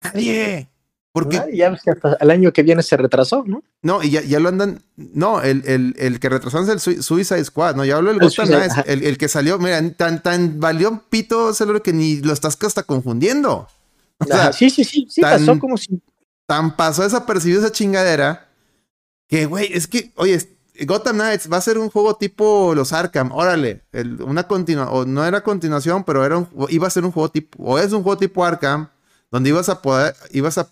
[0.00, 0.70] Nadie.
[1.10, 1.38] Porque.
[1.38, 3.64] Ah, ya ves que hasta el año que viene se retrasó, ¿no?
[3.82, 4.80] No, y ya, ya lo andan.
[4.94, 7.84] No, el, el, el que retrasó es el Suicide Squad, ¿no?
[7.84, 8.74] Ya hablo del Gotham Knights.
[8.86, 12.84] El, el, que salió, mira, tan, tan valió pito, celular que ni lo estás hasta
[12.84, 13.66] confundiendo.
[14.18, 16.00] O sea, sí, sí, sí, sí, pasó como si.
[16.46, 18.46] Tan pasó desapercibido esa chingadera
[19.26, 20.38] que, güey, es que, oye,
[20.86, 23.84] Gotham Knights va a ser un juego tipo los Arkham, órale,
[24.20, 27.78] una continua, o no era continuación, pero era iba a ser un juego tipo, o
[27.78, 28.88] es un juego tipo Arkham,
[29.30, 30.70] donde ibas a poder, ibas a,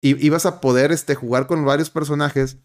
[0.00, 2.58] ibas a poder este, jugar con varios personajes,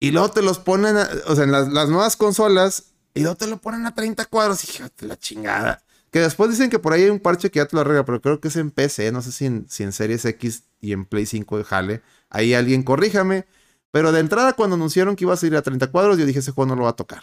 [0.00, 0.96] y luego te los ponen,
[1.26, 5.06] o sea, en las, nuevas consolas, y luego te lo ponen a 30 cuadros, y
[5.06, 5.82] la chingada.
[6.10, 8.20] Que después dicen que por ahí hay un parche que ya te lo arregla, pero
[8.20, 11.04] creo que es en PC, no sé si en, si en Series X y en
[11.04, 12.02] Play 5 de Jale.
[12.30, 13.46] Ahí alguien corríjame.
[13.90, 16.52] Pero de entrada, cuando anunciaron que iba a salir a 30 cuadros, yo dije, ese
[16.52, 17.22] juego no lo va a tocar.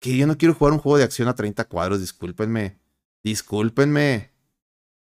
[0.00, 2.78] Que yo no quiero jugar un juego de acción a 30 cuadros, discúlpenme.
[3.24, 4.30] Discúlpenme.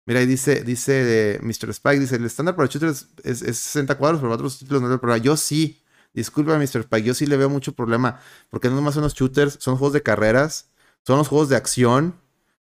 [0.05, 1.69] Mira, ahí dice, dice Mr.
[1.69, 4.99] Spike, dice, el estándar para shooters es, 60 cuadros, pero otros títulos no es el
[4.99, 5.23] problema.
[5.23, 5.83] Yo sí.
[6.13, 6.79] Discúlpame, Mr.
[6.79, 8.19] Spike, yo sí le veo mucho problema.
[8.49, 10.69] Porque no nomás son los shooters, son juegos de carreras,
[11.05, 12.15] son los juegos de acción.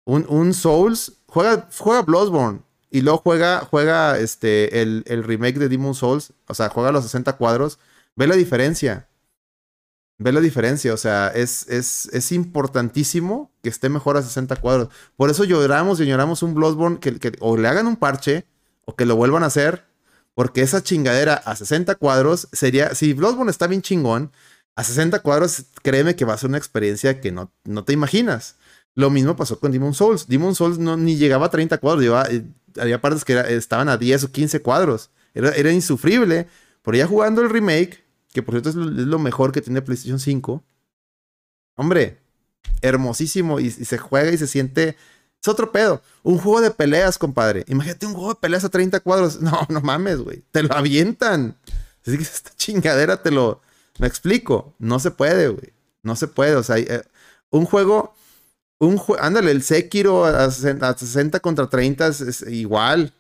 [0.05, 2.63] Un, un Souls, juega, juega Bloodborne.
[2.91, 6.33] Y luego juega, juega este, el, el, remake de Demon Souls.
[6.47, 7.79] O sea, juega los 60 cuadros.
[8.15, 9.09] Ve la diferencia.
[10.19, 10.95] Ve la diferencia.
[10.95, 14.89] O sea, es, es, es importantísimo que esté mejor a 60 cuadros.
[15.17, 18.47] Por eso lloramos y lloramos un Bloodborne que, o le hagan un parche
[18.85, 19.85] o que lo vuelvan a hacer.
[20.35, 22.95] Porque esa chingadera a 60 cuadros sería.
[22.95, 24.31] Si Bloodborne está bien chingón,
[24.77, 28.57] a 60 cuadros, créeme que va a ser una experiencia que no, no te imaginas.
[28.95, 30.29] Lo mismo pasó con Demon Souls.
[30.29, 32.45] Demon Souls no, ni llegaba a 30 cuadros, llevaba, eh,
[32.81, 35.11] había partes que estaban a 10 o 15 cuadros.
[35.35, 36.49] Era, era insufrible.
[36.83, 40.63] Pero ya jugando el remake, que por cierto es lo, mejor que tiene PlayStation 5.
[41.75, 42.19] Hombre,
[42.81, 44.97] hermosísimo y, y se juega y se siente.
[45.43, 46.03] Es otro pedo.
[46.23, 47.65] Un juego de peleas, compadre.
[47.69, 49.41] Imagínate un juego de peleas a 30 cuadros.
[49.41, 50.45] No, no mames, güey.
[50.53, 51.57] Te lo avientan.
[52.07, 53.61] Así que esta chingadera te lo.
[53.99, 54.75] Me explico.
[54.79, 55.73] No se puede, güey.
[56.03, 56.55] No se puede.
[56.57, 57.03] O sea, eh,
[57.51, 58.15] un juego.
[58.79, 63.15] Un Ándale, el Sekiro a, a 60 contra 30 es, igual.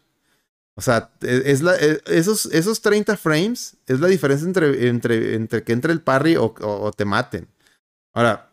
[0.76, 5.34] O sea, e- es la, e- esos, esos 30 frames es la diferencia entre, entre,
[5.34, 7.48] entre que entre el parry o, te maten.
[8.14, 8.52] Ahora,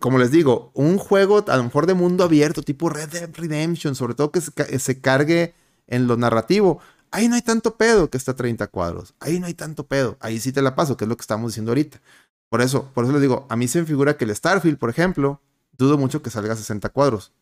[0.00, 3.94] como les digo, un juego a lo mejor de mundo abierto, tipo Red Dead Redemption,
[3.94, 5.54] sobre todo que se, se cargue
[5.88, 6.80] en lo narrativo.
[7.10, 9.14] Ahí no hay tanto pedo que está a 30 cuadros.
[9.20, 10.16] Ahí no hay tanto pedo.
[10.20, 12.00] Ahí sí te la paso, que es lo que estamos diciendo ahorita.
[12.48, 14.88] Por eso, por eso les digo, a mí se me figura que el Starfield, por
[14.90, 15.40] ejemplo,
[15.82, 17.32] dudo mucho que salga a 60 cuadros.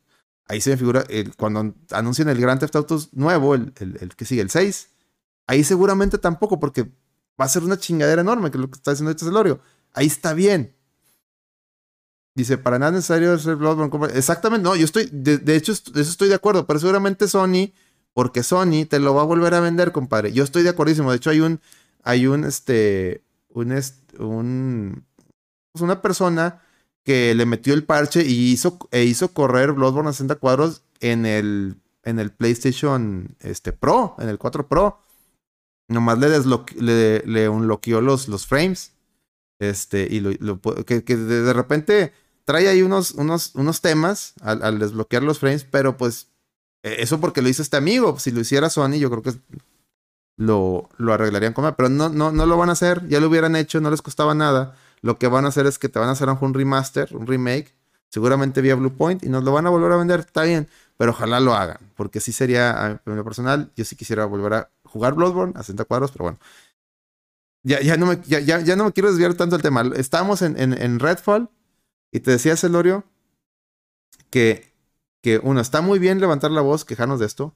[0.49, 4.25] Ahí se me figura, el- cuando anuncian el Grand Theft Auto nuevo, el, el- que
[4.25, 4.89] sigue, el 6,
[5.47, 6.85] ahí seguramente tampoco, porque
[7.41, 9.61] va a ser una chingadera enorme, que es lo que está diciendo este Celorio.
[9.95, 10.75] Ahí está bien.
[12.35, 13.59] Dice, para nada es necesario ser
[14.15, 17.73] Exactamente, no, yo estoy, de, de hecho, eso estoy de acuerdo, pero seguramente Sony,
[18.15, 20.33] porque Sony te lo va a volver a vender, compadre.
[20.33, 21.11] Yo estoy de acuerdísimo.
[21.11, 21.61] De hecho, hay un,
[22.03, 23.73] hay un, este, un,
[24.19, 25.05] un,
[25.73, 26.63] pues una persona
[27.05, 31.27] que le metió el parche y hizo, e hizo correr Bloodborne a 60 cuadros en
[31.27, 35.01] el, en el PlayStation este, Pro, en el 4 Pro.
[35.89, 38.93] Nomás le, le, unlockeó los, los frames.
[39.59, 42.13] Este, y lo, que, que de, repente
[42.45, 46.29] trae ahí unos, unos, unos temas al, desbloquear los frames, pero pues
[46.83, 48.19] eh, eso porque lo hizo este amigo.
[48.19, 49.35] Si lo hiciera Sony, yo creo que
[50.37, 53.57] lo, lo arreglarían con pero no, no, no lo van a hacer, ya lo hubieran
[53.57, 54.77] hecho, no les costaba nada.
[55.03, 57.75] Lo que van a hacer es que te van a hacer un remaster, un remake,
[58.09, 61.41] seguramente vía Bluepoint, y nos lo van a volver a vender, está bien, pero ojalá
[61.41, 65.55] lo hagan, porque sí sería, en lo personal, yo sí quisiera volver a jugar Bloodborne
[65.57, 66.39] a 60 cuadros, pero bueno.
[67.63, 69.83] Ya, ya, no, me, ya, ya, no me quiero desviar tanto del tema.
[69.97, 71.51] Estábamos en, en, en Redfall
[72.11, 73.05] y te decía Celorio
[74.31, 74.73] que,
[75.23, 77.55] que, uno, está muy bien levantar la voz, quejarnos de esto.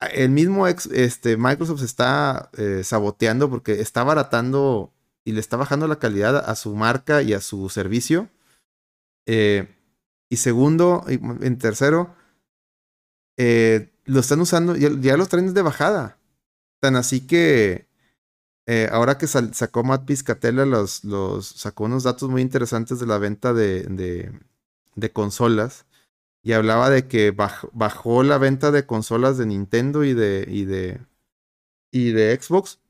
[0.00, 4.92] El mismo ex, este, Microsoft se está eh, saboteando porque está baratando
[5.26, 8.30] y le está bajando la calidad a su marca y a su servicio.
[9.26, 9.68] Eh,
[10.30, 12.14] y segundo, y en tercero,
[13.36, 16.18] eh, lo están usando, ya, ya los traen de bajada.
[16.80, 17.88] Tan así que
[18.66, 23.18] eh, ahora que sacó Matt Piscatella, los, los, sacó unos datos muy interesantes de la
[23.18, 23.82] venta de,
[24.94, 25.86] de, consolas.
[26.42, 30.64] Y hablaba de que baj, bajó la venta de consolas de Nintendo y de, y
[30.64, 31.00] de,
[31.90, 32.80] y de Xbox.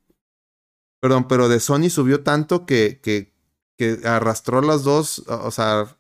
[1.01, 3.33] Perdón, pero de Sony subió tanto que, que,
[3.77, 5.97] que arrastró las dos, o sea,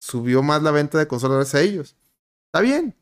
[0.00, 1.96] subió más la venta de consolas a ellos.
[2.46, 2.96] Está bien.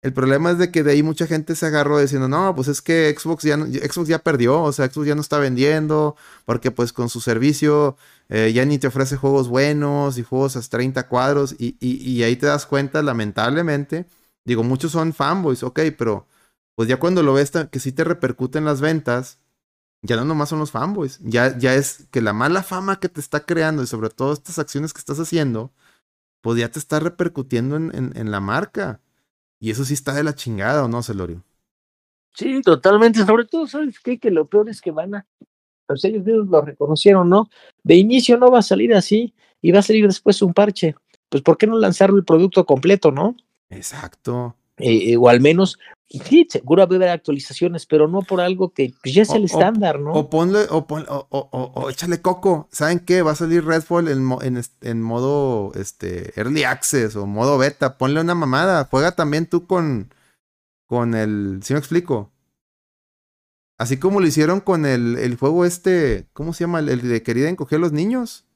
[0.00, 2.80] El problema es de que de ahí mucha gente se agarró diciendo, no, pues es
[2.80, 6.14] que Xbox ya, no, Xbox ya perdió, o sea, Xbox ya no está vendiendo,
[6.44, 7.96] porque pues con su servicio
[8.28, 12.22] eh, ya ni te ofrece juegos buenos y juegos a 30 cuadros, y, y, y,
[12.22, 14.06] ahí te das cuenta, lamentablemente,
[14.44, 16.26] digo, muchos son fanboys, ok, pero
[16.76, 19.38] pues ya cuando lo ves que sí te repercute en las ventas,
[20.02, 23.20] ya no nomás son los fanboys, ya, ya es que la mala fama que te
[23.20, 25.72] está creando y sobre todo estas acciones que estás haciendo,
[26.40, 29.00] pues ya te está repercutiendo en, en, en la marca.
[29.60, 31.42] Y eso sí está de la chingada, ¿o no, Celorio?
[32.34, 33.24] Sí, totalmente.
[33.24, 34.18] Sobre todo, ¿sabes qué?
[34.18, 35.26] Que lo peor es que van a.
[35.86, 37.48] Pues ellos mismos lo reconocieron, ¿no?
[37.82, 40.94] De inicio no va a salir así y va a salir después un parche.
[41.28, 43.34] Pues, ¿por qué no lanzar el producto completo, no?
[43.70, 44.54] Exacto.
[44.76, 45.78] Eh, o al menos,
[46.08, 49.42] sí, seguro va a haber actualizaciones, pero no por algo que pues, ya es el
[49.42, 50.12] o, estándar, ¿no?
[50.12, 52.68] O ponle, o, pon, o, o, échale coco.
[52.72, 53.22] ¿Saben qué?
[53.22, 57.98] Va a salir Redfall en, en, en, modo este, Early Access o modo beta.
[57.98, 58.88] Ponle una mamada.
[58.90, 60.12] Juega también tú con,
[60.86, 61.60] con el.
[61.62, 62.32] ¿Sí me explico?
[63.76, 66.26] Así como lo hicieron con el, el juego este.
[66.32, 66.78] ¿Cómo se llama?
[66.78, 68.46] El, el de querida encoger a los niños.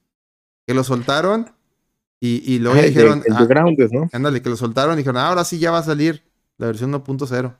[0.67, 1.53] Que lo soltaron.
[2.19, 3.23] Y, y luego dijeron.
[3.27, 4.09] El, el ah, Grounded, ¿no?
[4.13, 6.32] Ándale, que lo soltaron y dijeron, ah, ahora sí ya va a salir
[6.63, 7.57] la versión 1.0.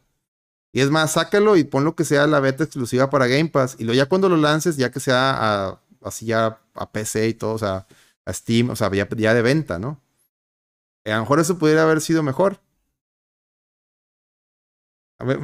[0.73, 3.77] Y es más, sácalo y pon lo que sea la beta exclusiva para Game Pass.
[3.79, 5.33] Y luego ya cuando lo lances, ya que sea
[5.69, 7.87] a, así ya a PC y todo, o sea,
[8.25, 10.01] a Steam, o sea, ya, de venta, ¿no?
[11.05, 12.61] Eh, a lo mejor eso pudiera haber sido mejor.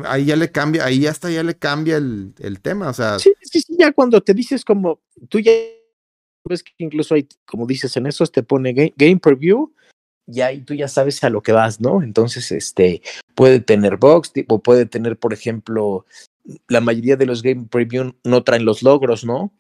[0.07, 3.19] Ahí ya le cambia, ahí hasta ya le cambia el, el tema, o sea.
[3.19, 5.53] Sí, sí, sí, ya cuando te dices como, tú ya
[6.49, 9.73] ves que incluso hay, como dices en esos, te pone game, game preview,
[10.29, 12.03] y tú ya sabes a lo que vas, ¿no?
[12.03, 13.03] Entonces, este,
[13.35, 16.05] puede tener box, tipo, puede tener, por ejemplo,
[16.69, 19.53] la mayoría de los game preview no traen los logros, ¿no?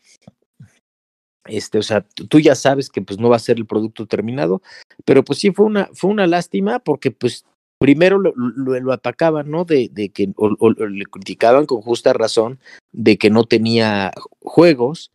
[1.46, 4.60] Este, o sea, tú ya sabes que pues no va a ser el producto terminado,
[5.06, 7.46] pero pues sí fue una, fue una lástima porque pues
[7.78, 9.64] primero lo, lo, atacaban, ¿no?
[9.64, 12.58] De, de que, o, le criticaban con justa razón
[12.92, 14.12] de que no tenía
[14.42, 15.12] juegos.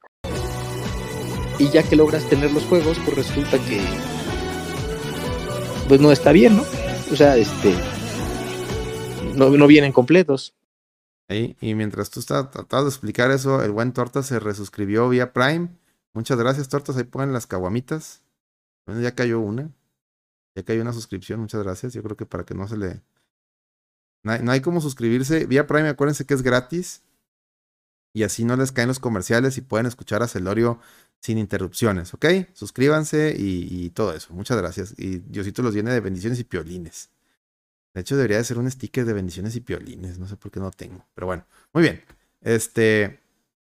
[1.59, 3.79] Y ya que logras tener los juegos, pues resulta que
[5.87, 6.63] pues no está bien, ¿no?
[7.11, 7.73] O sea, este
[9.35, 10.55] no, no vienen completos.
[11.29, 15.69] y mientras tú estás tratando de explicar eso, el buen Torta se resuscribió vía Prime.
[16.13, 16.97] Muchas gracias, Tortas.
[16.97, 18.23] Ahí ponen las caguamitas.
[18.85, 19.71] Bueno, ya cayó una.
[20.55, 21.93] Ya cayó una suscripción, muchas gracias.
[21.93, 23.01] Yo creo que para que no se le.
[24.23, 25.45] No hay, como suscribirse.
[25.47, 27.03] Vía Prime, acuérdense que es gratis.
[28.13, 30.79] Y así no les caen los comerciales y pueden escuchar a Celorio
[31.23, 32.25] sin interrupciones, ¿ok?
[32.51, 34.33] Suscríbanse y, todo eso.
[34.33, 34.93] Muchas gracias.
[34.97, 37.11] Y Diosito los viene de bendiciones y piolines.
[37.93, 40.19] De hecho, debería de ser un sticker de bendiciones y piolines.
[40.19, 41.05] No sé por qué no tengo.
[41.15, 42.03] Pero bueno, muy bien.
[42.41, 43.21] Este.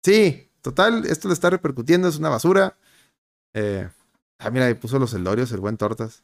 [0.04, 2.76] Sí, total, esto le está repercutiendo, es una basura.
[3.52, 3.88] Eh,
[4.38, 6.22] ah, mira, ahí puso los celorios, el buen tortas.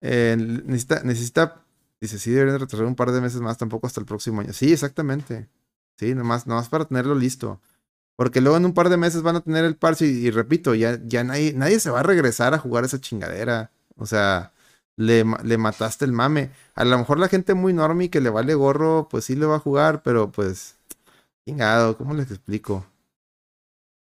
[0.00, 1.64] Eh, necesita, necesita,
[2.00, 4.52] dice, sí, deberían retrasar un par de meses más, tampoco hasta el próximo año.
[4.52, 5.48] Sí, exactamente.
[5.96, 7.60] Sí, nomás, nomás para tenerlo listo.
[8.18, 10.98] Porque luego en un par de meses van a tener el parche y, repito, ya,
[11.04, 13.70] ya nadie, nadie se va a regresar a jugar esa chingadera.
[13.96, 14.52] O sea,
[14.96, 16.50] le, le, mataste el mame.
[16.74, 19.56] A lo mejor la gente muy normie que le vale gorro, pues sí le va
[19.56, 20.76] a jugar, pero pues,
[21.46, 22.84] chingado, ¿cómo les explico?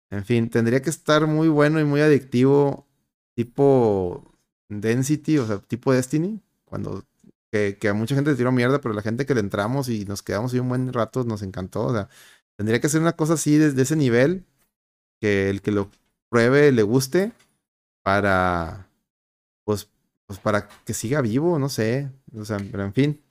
[0.10, 2.88] En fin, tendría que estar muy bueno y muy adictivo,
[3.36, 4.24] tipo
[4.70, 7.04] Density, o sea, tipo Destiny, cuando
[7.52, 10.22] que, a mucha gente le tiró mierda, pero la gente que le entramos y nos
[10.22, 11.86] quedamos ahí un buen rato nos encantó.
[11.86, 12.10] O sea,
[12.58, 14.46] tendría que ser una cosa así desde ese nivel,
[15.22, 15.90] que el que lo
[16.30, 17.34] pruebe le guste,
[18.04, 18.90] para,
[19.66, 19.90] pues,
[20.28, 22.12] pues para que siga vivo, no sé.
[22.36, 23.22] O sea, pero en fin.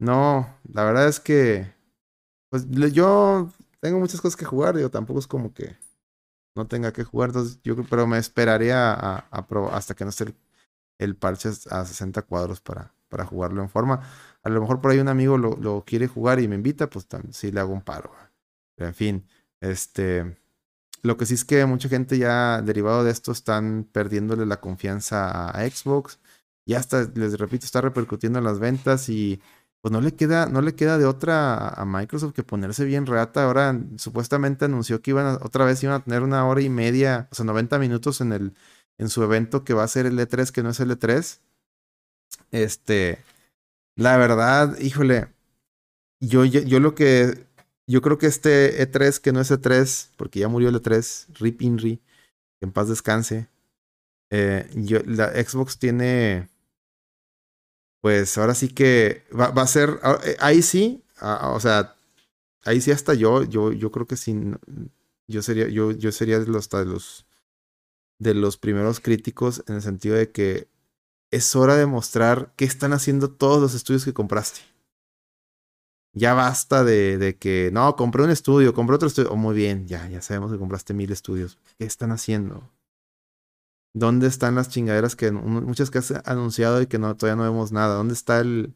[0.00, 1.72] No, la verdad es que,
[2.50, 3.50] pues yo
[3.80, 5.76] tengo muchas cosas que jugar, digo, tampoco es como que
[6.56, 9.28] no tenga que jugar, entonces yo pero me esperaría a,
[9.72, 10.34] hasta que no esté
[10.98, 14.02] el parche a 60 cuadros para, para jugarlo en forma.
[14.42, 17.06] A lo mejor por ahí un amigo lo, lo quiere jugar y me invita, pues
[17.32, 18.12] sí le hago un paro.
[18.78, 19.26] En fin,
[19.60, 20.38] este.
[21.02, 25.50] Lo que sí es que mucha gente ya derivado de esto están perdiéndole la confianza
[25.50, 26.18] a Xbox.
[26.66, 29.40] Ya hasta, les repito, está repercutiendo en las ventas y
[29.80, 33.44] pues no le queda, no le queda de otra a Microsoft que ponerse bien reata.
[33.44, 37.28] Ahora supuestamente anunció que iban a, otra vez iban a tener una hora y media,
[37.30, 38.54] o sea, 90 minutos en el
[38.98, 41.38] en su evento que va a ser el E3, que no es el E3.
[42.50, 43.18] Este,
[43.96, 45.28] la verdad, híjole,
[46.20, 47.46] yo, yo, lo que,
[47.88, 51.62] yo creo que este E3, que no es E3, porque ya murió el E3, Rip
[51.62, 51.96] Inri,
[52.60, 53.48] que en paz descanse.
[54.30, 56.48] Eh, yo, la Xbox tiene,
[58.00, 61.96] pues ahora sí que va, a ser, ah, eh, ahí sí, ah, o sea,
[62.64, 64.36] ahí sí hasta yo, yo, yo creo que sí,
[65.26, 67.26] yo sería, yo, yo sería de los, de los
[68.18, 70.68] de los primeros críticos en el sentido de que
[71.30, 74.60] es hora de mostrar qué están haciendo todos los estudios que compraste.
[76.14, 79.30] Ya basta de, de que, no, compré un estudio, compré otro estudio.
[79.30, 81.58] Oh, muy bien, ya, ya sabemos que compraste mil estudios.
[81.78, 82.68] ¿Qué están haciendo?
[83.94, 87.72] ¿Dónde están las chingaderas que muchas que has anunciado y que no, todavía no vemos
[87.72, 87.96] nada?
[87.96, 88.74] ¿Dónde está el,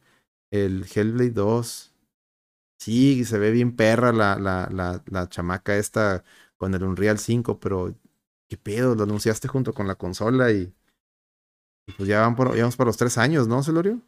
[0.50, 1.92] el Hellblade 2?
[2.78, 4.68] Sí, se ve bien perra la, la,
[5.06, 6.24] la, chamaca esta
[6.56, 7.94] con el Unreal 5, pero
[8.48, 8.96] ¿qué pedo?
[8.96, 10.74] Lo anunciaste junto con la consola y,
[11.96, 14.00] pues ya, van por, ya vamos por los tres años, ¿no, Celorio?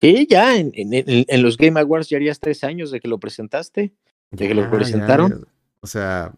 [0.00, 3.92] Sí, ya en, en, los Game Awards ya harías tres años de que lo presentaste,
[4.30, 5.46] de que lo presentaron.
[5.80, 6.32] O sea,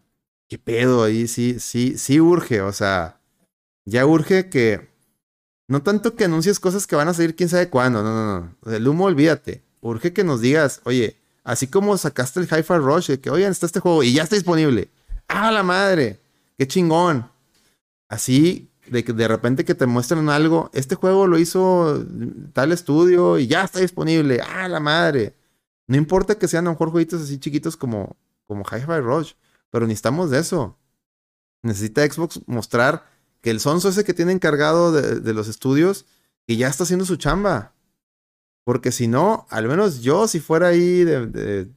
[0.47, 3.19] qué pedo ahí, sí, sí, sí urge, o sea,
[3.85, 4.87] ya urge que,
[5.67, 8.73] no tanto que anuncies cosas que van a salir quién sabe cuándo, no, no, no,
[8.73, 13.19] el humo olvídate, urge que nos digas, oye, así como sacaste el Hi-Fi Rush, de
[13.19, 14.89] que, oigan, está este juego y ya está disponible,
[15.27, 16.19] ¡ah, la madre!
[16.59, 17.31] qué chingón.
[18.09, 22.05] Así, de que de repente que te muestran algo, este juego lo hizo
[22.53, 24.41] tal estudio y ya está disponible.
[24.41, 25.35] ¡Ah, la madre!
[25.87, 28.15] No importa que sean a lo mejor jueguitos así chiquitos como,
[28.47, 29.33] como Hi-Fi Rush,
[29.71, 30.77] pero necesitamos de eso.
[31.63, 33.05] Necesita Xbox mostrar
[33.41, 36.05] que el sonso ese que tiene encargado de, los estudios,
[36.45, 37.73] que ya está haciendo su chamba.
[38.63, 41.69] Porque si no, al menos yo, si fuera ahí de, de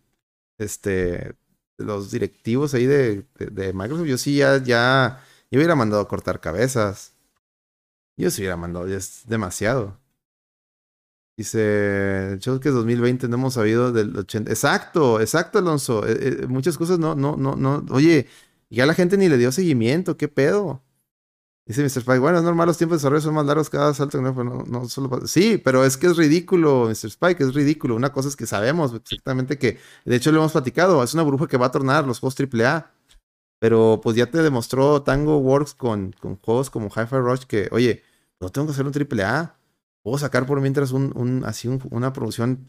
[0.59, 1.35] este,
[1.79, 7.15] los directivos ahí de, de, Microsoft, yo sí ya, yo hubiera mandado a cortar cabezas.
[8.17, 10.01] Yo sí hubiera mandado, es demasiado.
[11.37, 14.51] Dice, que 2020 no hemos sabido del 80.
[14.51, 16.07] Exacto, exacto, Alonso.
[16.09, 17.85] Eh, eh, muchas cosas no, no, no, no.
[17.91, 18.29] Oye,
[18.71, 20.83] ya la gente ni le dio seguimiento, ¿qué pedo?
[21.67, 21.99] Dice Mr.
[21.99, 24.23] Spike, bueno, es normal, los tiempos de desarrollo son más largos cada salto.
[24.23, 27.09] No, no, no solo Sí, pero es que es ridículo, Mr.
[27.09, 27.95] Spike, es ridículo.
[27.95, 31.47] Una cosa es que sabemos exactamente que, de hecho lo hemos platicado, es una burbuja
[31.47, 32.92] que va a tornar los juegos AAA.
[33.63, 38.03] Pero pues ya te demostró Tango Works con, con juegos como Hi-Fi Rush que, oye,
[38.41, 39.57] no tengo que hacer un AAA.
[40.03, 42.69] puedo sacar por mientras un, así una producción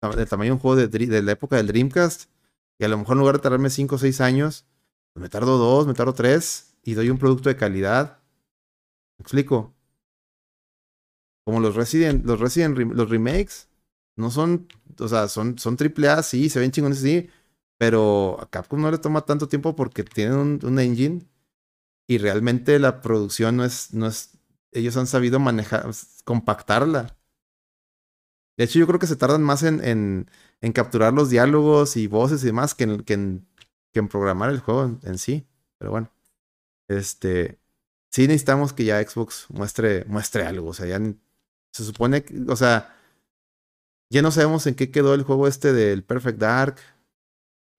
[0.00, 2.30] del tamaño de un juego de, la época del Dreamcast.
[2.78, 4.64] Y a lo mejor en lugar de tardarme 5 o 6 años,
[5.12, 8.22] pues me tardo 2, me tardo 3 y doy un producto de calidad.
[9.18, 9.74] ¿Me explico?
[11.44, 13.68] Como los Resident, los Resident, los remakes,
[14.16, 14.68] no son,
[14.98, 17.28] o sea, son, son AAA, sí, se ven chingones, sí,
[17.80, 21.22] pero a Capcom no le toma tanto tiempo porque tienen un, engine
[22.06, 24.36] y realmente la producción no es, no es,
[24.70, 25.88] ellos han sabido manejar,
[26.24, 27.16] compactarla.
[28.58, 30.30] De hecho, yo creo que se tardan más en, en,
[30.60, 33.48] en capturar los diálogos y voces y demás que en, que en,
[33.94, 35.46] que en programar el juego en, sí.
[35.78, 36.10] Pero bueno,
[36.86, 37.58] este,
[38.10, 40.68] sí necesitamos que ya Xbox muestre, muestre algo.
[40.68, 41.00] O sea, ya
[41.72, 42.94] se supone que, o sea,
[44.10, 46.76] ya no sabemos en qué quedó el juego este del Perfect Dark.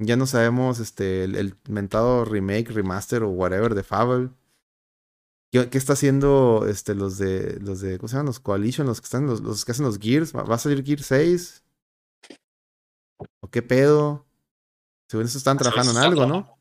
[0.03, 4.29] Ya no sabemos este, el, el mentado remake, remaster o whatever de Fable.
[5.51, 8.27] ¿Qué, está haciendo este, los de los de ¿cómo se llaman?
[8.27, 10.33] Los Coalition, los que están, los, los que hacen los Gears?
[10.33, 11.63] ¿Va, a salir Gear 6?
[13.41, 14.25] ¿O qué pedo?
[15.09, 16.57] Según eso están trabajando en algo, ¿no?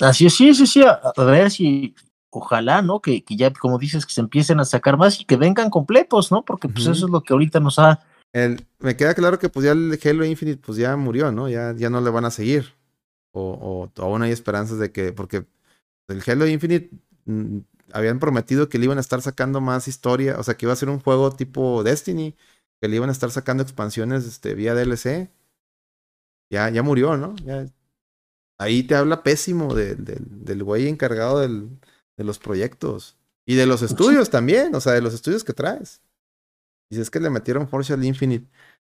[0.00, 0.82] Así es, sí, sí, sí.
[0.82, 1.94] A, ver si,
[2.30, 3.00] ojalá, ¿no?
[3.00, 6.32] Que, que, ya, como dices, que se empiecen a sacar más y que vengan completos,
[6.32, 6.42] ¿no?
[6.42, 8.00] Porque pues eso es lo que ahorita nos ha.
[8.34, 11.48] El, me queda claro que pues ya el Halo Infinite pues ya murió, ¿no?
[11.48, 12.74] Ya, ya no le van a seguir.
[13.32, 15.46] O, o aún hay esperanzas de que, porque
[16.08, 16.90] el Halo Infinite
[17.26, 17.58] mm,
[17.92, 20.76] habían prometido que le iban a estar sacando más historia, o sea, que iba a
[20.76, 22.34] ser un juego tipo Destiny,
[22.80, 25.30] que le iban a estar sacando expansiones este, vía DLC.
[26.50, 27.36] Ya, ya murió, ¿no?
[27.44, 27.66] Ya,
[28.58, 31.68] ahí te habla pésimo de, del güey encargado del,
[32.16, 33.16] de los proyectos.
[33.46, 36.00] Y de los estudios también, o sea, de los estudios que traes.
[36.94, 38.48] Si es que le metieron Force al Infinite.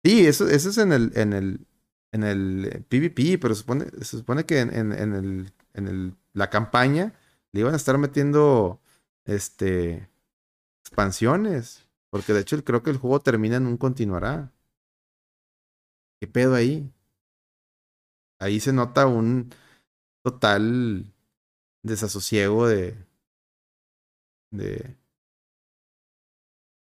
[0.05, 1.67] Sí, eso, eso es en el, en el,
[2.13, 6.15] en el PvP, pero se supone, se supone que en, en, en, el, en el,
[6.33, 7.15] la campaña
[7.53, 8.81] le iban a estar metiendo
[9.25, 10.09] este
[10.83, 11.89] expansiones.
[12.11, 14.53] Porque de hecho creo que el juego termina en un continuará.
[16.21, 16.93] ¿Qué pedo ahí?
[18.41, 19.51] Ahí se nota un
[20.23, 21.13] total
[21.83, 22.97] desasosiego de.
[24.51, 24.97] de.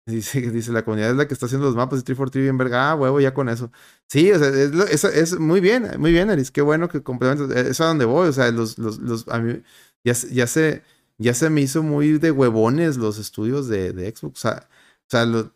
[0.07, 2.91] Dice, dice, la comunidad es la que está haciendo los mapas de 343 bien verga.
[2.91, 3.71] Ah, huevo, ya con eso.
[4.07, 6.49] Sí, o sea, es, es, muy bien, muy bien, Aris.
[6.49, 7.49] Qué bueno que complementas.
[7.51, 8.29] Es a donde voy.
[8.29, 9.61] O sea, los, los, los, a mí,
[10.03, 10.81] ya, ya se
[11.17, 14.45] ya se me hizo muy de huevones los estudios de, de Xbox.
[14.45, 15.51] O sea, o sea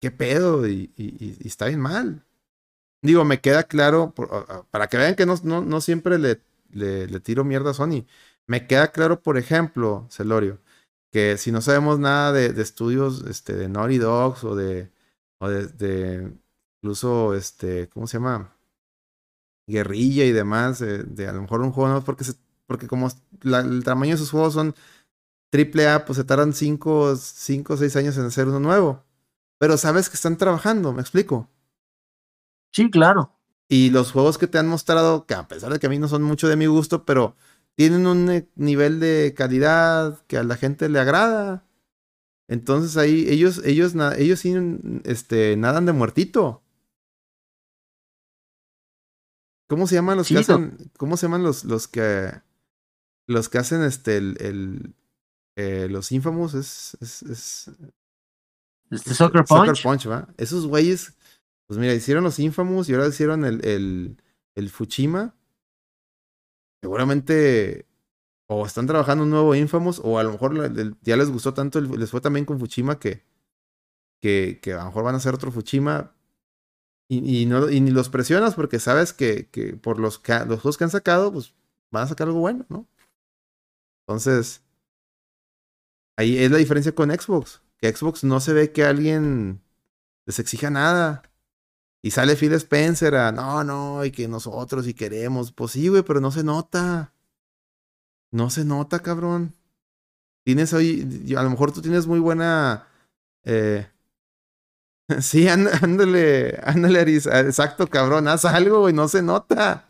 [0.00, 0.68] ¿qué pedo?
[0.68, 2.24] Y, y, está bien mal.
[3.02, 4.14] Digo, me queda claro,
[4.70, 6.40] para que vean que no, no, no siempre le,
[6.70, 8.06] le, le, tiro mierda a Sony.
[8.46, 10.60] Me queda claro, por ejemplo, Celorio,
[11.12, 14.90] que si no sabemos nada de, de estudios este, de Naughty Dogs o de,
[15.38, 16.32] o de, de,
[16.80, 18.56] incluso, este, ¿cómo se llama?
[19.68, 22.34] Guerrilla y demás, de, de a lo mejor un juego no porque se
[22.72, 23.08] porque como
[23.44, 24.74] el tamaño de sus juegos son
[25.50, 29.04] triple A, pues se tardan 5 o 6 años en hacer uno nuevo.
[29.58, 31.50] Pero sabes que están trabajando, ¿me explico?
[32.72, 33.38] Sí, claro.
[33.68, 36.08] Y los juegos que te han mostrado, que a pesar de que a mí no
[36.08, 37.36] son mucho de mi gusto, pero
[37.76, 41.66] tienen un eh, nivel de calidad que a la gente le agrada.
[42.48, 44.54] Entonces ahí ellos, ellos, ellos sí
[45.04, 46.62] este, nadan de muertito.
[49.68, 50.76] ¿Cómo se llaman los que hacen?
[50.98, 52.30] ¿Cómo se llaman los, los que
[53.26, 54.94] los que hacen este, el, el
[55.56, 57.70] eh, los Infamous es, es, es
[58.90, 59.66] este Soccer Punch.
[59.66, 60.28] Soccer Punch, ¿va?
[60.36, 61.14] Esos güeyes,
[61.66, 64.16] pues mira, hicieron los Infamous y ahora hicieron el, el,
[64.54, 65.34] el Fuchima.
[66.82, 67.86] Seguramente
[68.48, 70.54] o están trabajando un nuevo Infamous o a lo mejor
[71.02, 73.22] ya les gustó tanto, les fue también con Fuchima que,
[74.20, 76.14] que, a lo mejor van a hacer otro Fuchima.
[77.08, 80.78] Y, y, no, y ni los presionas porque sabes que, que por los, los juegos
[80.78, 81.54] que han sacado, pues
[81.90, 82.86] van a sacar algo bueno, ¿no?
[84.06, 84.62] Entonces,
[86.16, 87.62] ahí es la diferencia con Xbox.
[87.78, 89.60] Que Xbox no se ve que alguien
[90.26, 91.22] les exija nada.
[92.02, 95.52] Y sale Phil Spencer a, no, no, y que nosotros y queremos.
[95.52, 97.14] Pues sí, güey, pero no se nota.
[98.32, 99.54] No se nota, cabrón.
[100.44, 102.88] Tienes hoy, a lo mejor tú tienes muy buena...
[103.44, 103.86] Eh,
[105.20, 109.88] sí, ándale, ándale, exacto, cabrón, haz algo, y no se nota.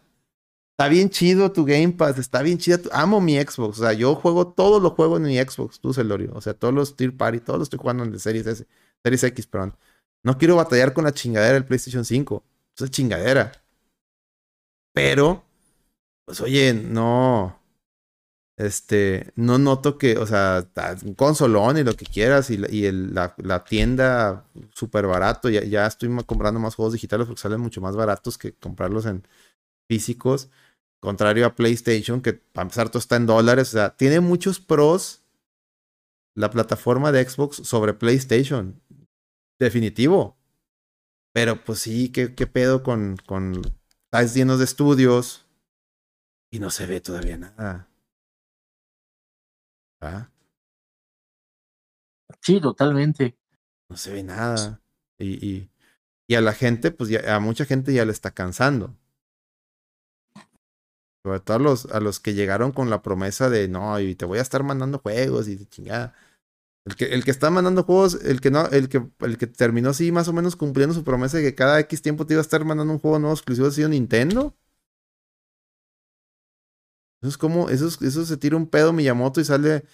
[0.72, 2.78] Está bien chido tu Game Pass, está bien chido.
[2.92, 3.78] Amo mi Xbox.
[3.78, 6.32] O sea, yo juego todo lo juego en mi Xbox, tú, Celorio.
[6.34, 8.66] O sea, todos los Tier Party, todos los estoy jugando en el Series S,
[9.02, 9.76] Series X, perdón.
[10.24, 12.44] No quiero batallar con la chingadera del PlayStation 5.
[12.76, 13.52] Esa chingadera.
[14.94, 15.44] Pero,
[16.24, 17.58] pues oye, no.
[18.56, 20.68] Este, no noto que, o sea,
[21.04, 24.44] un consolón y lo que quieras y, la, tienda
[24.74, 25.48] súper barato.
[25.48, 29.26] Ya, ya estoy comprando más juegos digitales porque salen mucho más baratos que comprarlos en
[29.88, 30.50] físicos.
[31.00, 33.70] Contrario a PlayStation, que para empezar todo está en dólares.
[33.70, 35.22] O sea, tiene muchos pros
[36.34, 38.80] la plataforma de Xbox sobre PlayStation.
[39.58, 40.36] Definitivo.
[41.32, 43.62] Pero pues sí, ¿qué, qué pedo con, con
[44.12, 45.46] sites llenos de estudios?
[46.50, 47.88] Y no se ve todavía nada.
[50.00, 50.28] ¿Ah?
[52.40, 53.36] Sí, totalmente.
[53.88, 54.82] No se ve nada.
[55.18, 55.70] Y, y,
[56.26, 58.96] y a la gente, pues ya, a mucha gente ya le está cansando.
[61.24, 64.24] Sobre todo a los, a los que llegaron con la promesa de no, y te
[64.24, 66.14] voy a estar mandando juegos y de chingada.
[66.84, 69.90] El que, el que está mandando juegos, el que no, el que, el que terminó
[69.90, 72.42] así más o menos cumpliendo su promesa de que cada X tiempo te iba a
[72.42, 74.56] estar mandando un juego nuevo exclusivo ha sido Nintendo.
[77.20, 79.84] Eso es como, eso, es- eso se tira un pedo Miyamoto y sale,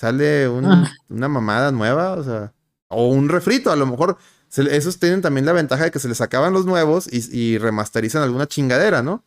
[0.00, 0.90] sale un- Ah.
[1.10, 2.54] una mamada nueva, o sea,
[2.88, 4.16] o un refrito, a lo mejor
[4.48, 7.58] se esos tienen también la ventaja de que se les acaban los nuevos y, y
[7.58, 9.22] remasterizan alguna chingadera, ¿no?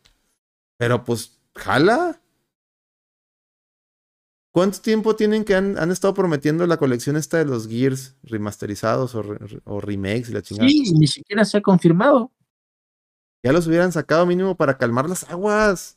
[0.78, 2.20] Pero pues, jala.
[4.52, 9.14] ¿Cuánto tiempo tienen que han, han estado prometiendo la colección esta de los Gears remasterizados
[9.14, 10.68] o, re- o remakes y la chingada?
[10.68, 12.30] Sí, ni siquiera se ha confirmado.
[13.42, 15.96] Ya los hubieran sacado mínimo para calmar las aguas.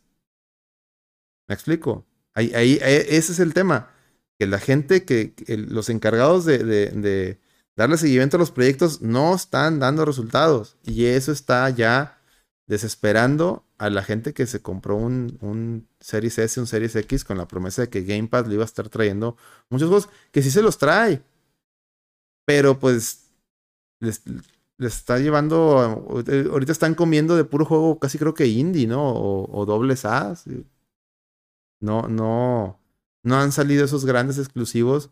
[1.50, 2.06] ¿Me explico?
[2.34, 3.92] Ahí, ahí, ahí- ese es el tema.
[4.40, 7.42] Que la gente, que, los encargados de, de- de
[7.76, 10.78] darle seguimiento a los proyectos no están dando resultados.
[10.84, 12.22] Y eso está ya
[12.68, 17.38] desesperando a la gente que se compró un, un Series S, un Series X con
[17.38, 19.38] la promesa de que Game Pass le iba a estar trayendo
[19.70, 21.24] muchos juegos, que sí se los trae.
[22.46, 23.32] Pero pues
[24.02, 24.24] les,
[24.78, 25.94] les está llevando, a-
[26.52, 29.04] ahorita están comiendo de puro juego casi creo que indie, ¿no?
[29.10, 30.36] O, o dobles A.
[31.80, 32.80] No, no,
[33.24, 35.12] no han salido esos grandes exclusivos.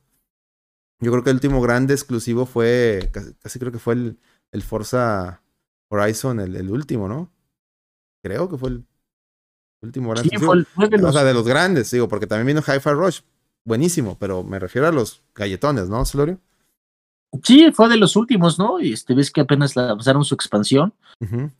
[0.99, 4.19] Yo creo que el último grande exclusivo fue, casi, creo que fue el,
[4.51, 5.43] el Forza
[5.89, 7.31] Horizon, el último, ¿no?
[8.23, 8.85] Creo que fue el
[9.81, 12.25] último gran Sí, fue, el- fue de O los- sea, de los grandes, digo, porque
[12.27, 13.19] también vino Hi-Fi Rush.
[13.65, 16.39] Buenísimo, pero me refiero a los galletones, ¿no, Celorio?
[17.43, 18.77] sí, fue de los últimos, ¿no?
[18.79, 20.93] Este, ves que apenas lanzaron su expansión.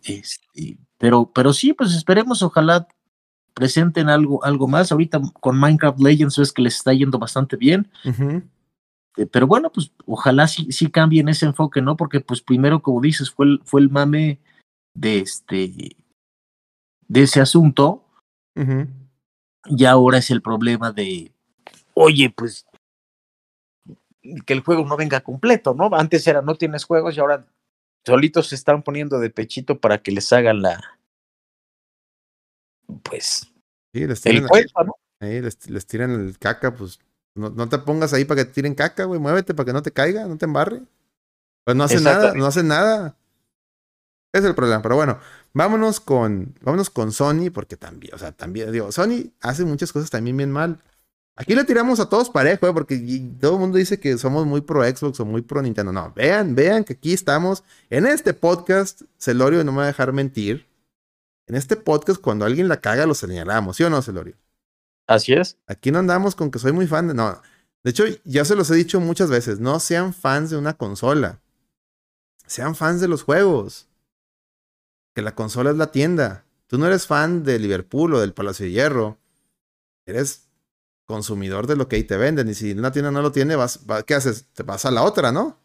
[0.03, 2.87] Este, pero, pero sí, pues esperemos, ojalá
[3.55, 4.91] presenten algo, algo más.
[4.91, 7.89] Ahorita con Minecraft Legends ves que les está yendo bastante bien.
[9.17, 11.95] Eh, Pero bueno, pues ojalá sí, sí cambien ese enfoque, ¿no?
[11.97, 14.39] Porque pues primero, como dices, fue el, fue el mame
[14.95, 15.95] de este
[17.13, 18.03] de ese asunto,
[18.55, 18.87] Ujú.
[19.65, 21.31] y ahora es el problema de,
[21.93, 22.65] oye, pues
[24.47, 25.89] que el juego no venga completo, ¿no?
[25.93, 27.45] Antes era no tienes juegos y ahora
[28.03, 30.81] solitos se están poniendo de pechito para que les hagan la,
[33.03, 33.51] pues,
[33.93, 34.95] Sí, les el tiran, juego, ¿no?
[35.21, 36.99] ahí, les, les tiran el caca, pues
[37.35, 39.19] no, no te pongas ahí para que te tiren caca, güey.
[39.19, 40.81] Muévete para que no te caiga, no te embarre.
[41.63, 43.15] Pues no hace nada, no hace nada.
[44.33, 44.81] Es el problema.
[44.81, 45.19] Pero bueno,
[45.53, 50.09] vámonos con, vámonos con Sony, porque también, o sea, también, digo, Sony hace muchas cosas
[50.09, 50.79] también bien mal.
[51.35, 52.73] Aquí le tiramos a todos parejo, ¿eh?
[52.73, 52.95] porque
[53.39, 55.91] todo el mundo dice que somos muy pro Xbox o muy pro Nintendo.
[55.91, 59.01] No, vean, vean que aquí estamos en este podcast.
[59.17, 60.67] Celorio no me va a dejar mentir.
[61.47, 64.35] En este podcast, cuando alguien la caga, lo señalamos, ¿sí o no, Celorio?
[65.07, 65.57] Así es.
[65.65, 67.15] Aquí no andamos con que soy muy fan de.
[67.15, 67.41] No.
[67.83, 69.59] De hecho, ya se los he dicho muchas veces.
[69.59, 71.41] No sean fans de una consola.
[72.45, 73.87] Sean fans de los juegos.
[75.13, 76.45] Que la consola es la tienda.
[76.67, 79.19] Tú no eres fan de Liverpool o del Palacio de Hierro.
[80.05, 80.49] Eres
[81.05, 82.49] consumidor de lo que ahí te venden.
[82.49, 84.47] Y si una tienda no lo tiene, vas, va- ¿qué haces?
[84.53, 85.59] Te vas a la otra, ¿no?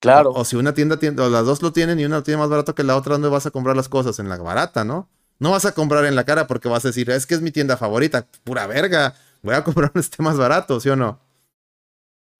[0.00, 0.30] Claro.
[0.34, 2.38] O, o si una tienda tiene, o las dos lo tienen y una lo tiene
[2.38, 4.18] más barato que la otra, ¿dónde vas a comprar las cosas?
[4.18, 5.08] En la barata, ¿no?
[5.38, 7.50] No vas a comprar en la cara porque vas a decir, es que es mi
[7.50, 11.20] tienda favorita, pura verga, voy a comprar donde esté más barato, ¿sí o no?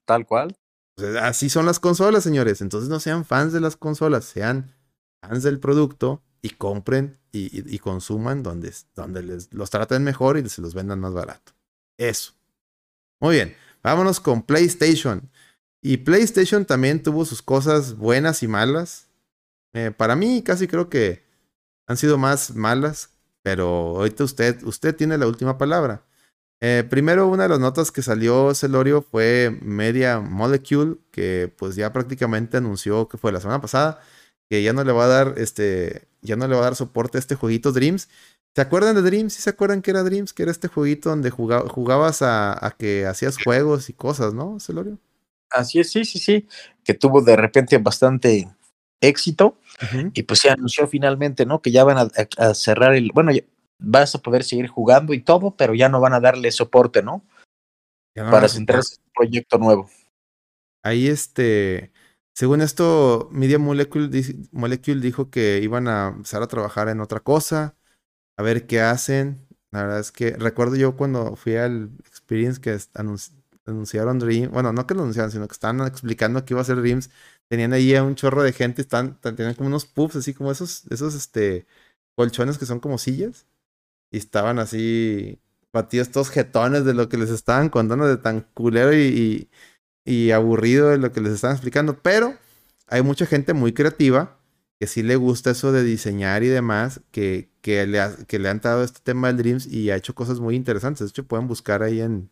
[0.07, 0.55] Tal cual.
[1.21, 2.61] Así son las consolas, señores.
[2.61, 4.75] Entonces no sean fans de las consolas, sean
[5.23, 10.49] fans del producto y compren y, y- consuman donde, donde les, los traten mejor y
[10.49, 11.53] se los vendan más barato.
[11.97, 12.33] Eso.
[13.21, 15.31] Muy bien, vámonos con PlayStation.
[15.81, 19.09] Y PlayStation también tuvo sus cosas buenas y malas.
[19.75, 21.25] Eh, para mí casi creo que
[21.87, 23.11] han sido más malas,
[23.43, 23.67] pero
[23.99, 26.05] ahorita usted, usted tiene la última palabra.
[26.61, 31.93] Eh, primero, una de las notas que salió Celorio fue Media Molecule, que pues ya
[31.93, 34.01] prácticamente anunció que fue la semana pasada,
[34.53, 37.17] que ya no le va a dar este, ya no le va a dar soporte
[37.17, 38.11] a este jueguito Dreams.
[38.55, 39.33] ¿Se acuerdan de Dreams?
[39.33, 40.35] ¿Sí se acuerdan que era Dreams?
[40.35, 44.61] Que era este jueguito donde juga- jugabas a, a que hacías juegos y cosas, ¿no,
[44.61, 44.99] Celorio?
[45.51, 46.47] Así es, sí, sí, sí.
[46.85, 48.47] Que tuvo de repente bastante
[49.01, 49.57] éxito.
[50.13, 51.63] Y pues se anunció finalmente, ¿no?
[51.63, 53.11] Que ya van a, a- a cerrar el.
[53.15, 53.41] Bueno, ya
[53.79, 57.25] vas a poder seguir jugando y todo, pero ya no van a darle soporte, ¿no?
[58.15, 59.91] No Para centrarse en un proyecto nuevo.
[60.85, 61.91] Ahí este,
[62.35, 64.09] según esto, Media Molecule,
[65.01, 67.77] dijo que iban a empezar a trabajar en otra cosa,
[68.37, 69.47] a ver qué hacen.
[69.71, 72.79] La verdad es que recuerdo yo cuando fui al Experience que,
[73.67, 76.77] anunciaron Dreams, bueno, no que lo anunciaron, sino que estaban explicando que iba a ser
[76.81, 77.11] Dreams,
[77.49, 80.85] tenían ahí a un chorro de gente, están, tenían como unos puffs, así como esos,
[80.91, 81.67] esos, este,
[82.17, 83.47] colchones que son como sillas,
[84.11, 85.41] y estaban así
[85.73, 89.51] batidos todos jetones de lo que les estaban contando de tan culero y,
[90.33, 92.35] aburrido de lo que les estaban explicando, pero
[92.89, 94.37] hay mucha gente muy creativa
[94.83, 98.59] que sí le gusta eso de diseñar y demás, que, que, le, que le han
[98.59, 101.07] dado este tema del Dreams y ha hecho cosas muy interesantes.
[101.07, 102.31] De hecho, pueden buscar ahí en,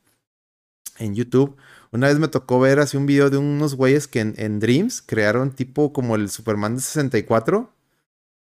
[0.98, 1.56] en YouTube.
[1.92, 5.52] Una vez me tocó ver así un video de unos güeyes que en, Dreams crearon
[5.52, 7.72] tipo como el Superman de 64.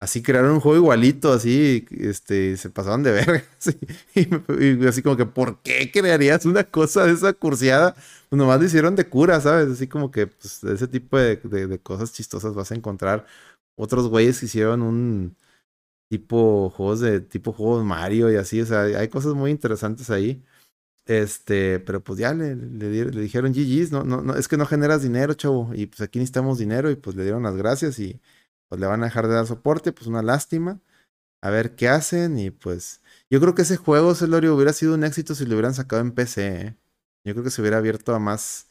[0.00, 3.44] Así crearon un juego igualito, así, este, se pasaban de ver.
[4.14, 7.94] y, así como que, ¿por qué crearías una cosa de esa cursiada?
[8.28, 9.68] Pues nomás lo hicieron de cura, ¿sabes?
[9.68, 13.26] Así como que, pues, ese tipo de, de cosas chistosas vas a encontrar.
[13.76, 15.36] Otros güeyes que hicieron un
[16.08, 20.42] tipo juegos de tipo juegos Mario y así, o sea, hay cosas muy interesantes ahí.
[21.06, 25.02] Este, pero pues ya le, le, dijeron GG's, no, no, no, es que no generas
[25.02, 28.20] dinero, chavo, y pues aquí necesitamos dinero, y pues le dieron las gracias y
[28.68, 30.80] pues le van a dejar de dar soporte, pues una lástima.
[31.40, 33.00] A ver qué hacen, y pues
[33.30, 36.12] yo creo que ese juego, Celorio, hubiera sido un éxito si lo hubieran sacado en
[36.12, 36.46] PC.
[36.46, 36.76] ¿eh?
[37.24, 38.66] Yo creo que se hubiera abierto a más,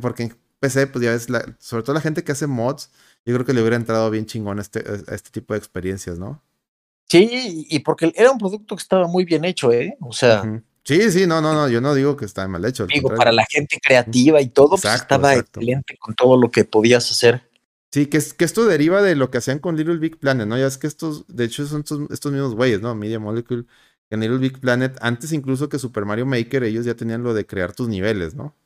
[0.00, 2.90] porque en PC, pues ya ves, la, sobre todo la gente que hace mods,
[3.24, 6.18] yo creo que le hubiera entrado bien chingón a este, a este tipo de experiencias,
[6.18, 6.42] ¿no?
[7.08, 9.96] Sí, y porque era un producto que estaba muy bien hecho, ¿eh?
[10.00, 10.42] O sea,
[10.84, 12.86] Sí, sí, no, no, no, yo no digo que está mal hecho.
[12.86, 17.08] Digo, para la gente creativa y todo, pues estaba excelente con todo lo que podías
[17.10, 17.48] hacer.
[17.92, 20.56] Sí, que, que esto deriva de lo que hacían con Little Big Planet, ¿no?
[20.56, 22.94] Ya es que estos, de hecho, son estos, mismos güeyes, ¿no?
[22.94, 23.66] Media Molecule,
[24.10, 27.46] en Little Big Planet, antes incluso que Super Mario Maker, ellos ya tenían lo de
[27.46, 28.56] crear tus niveles, ¿no?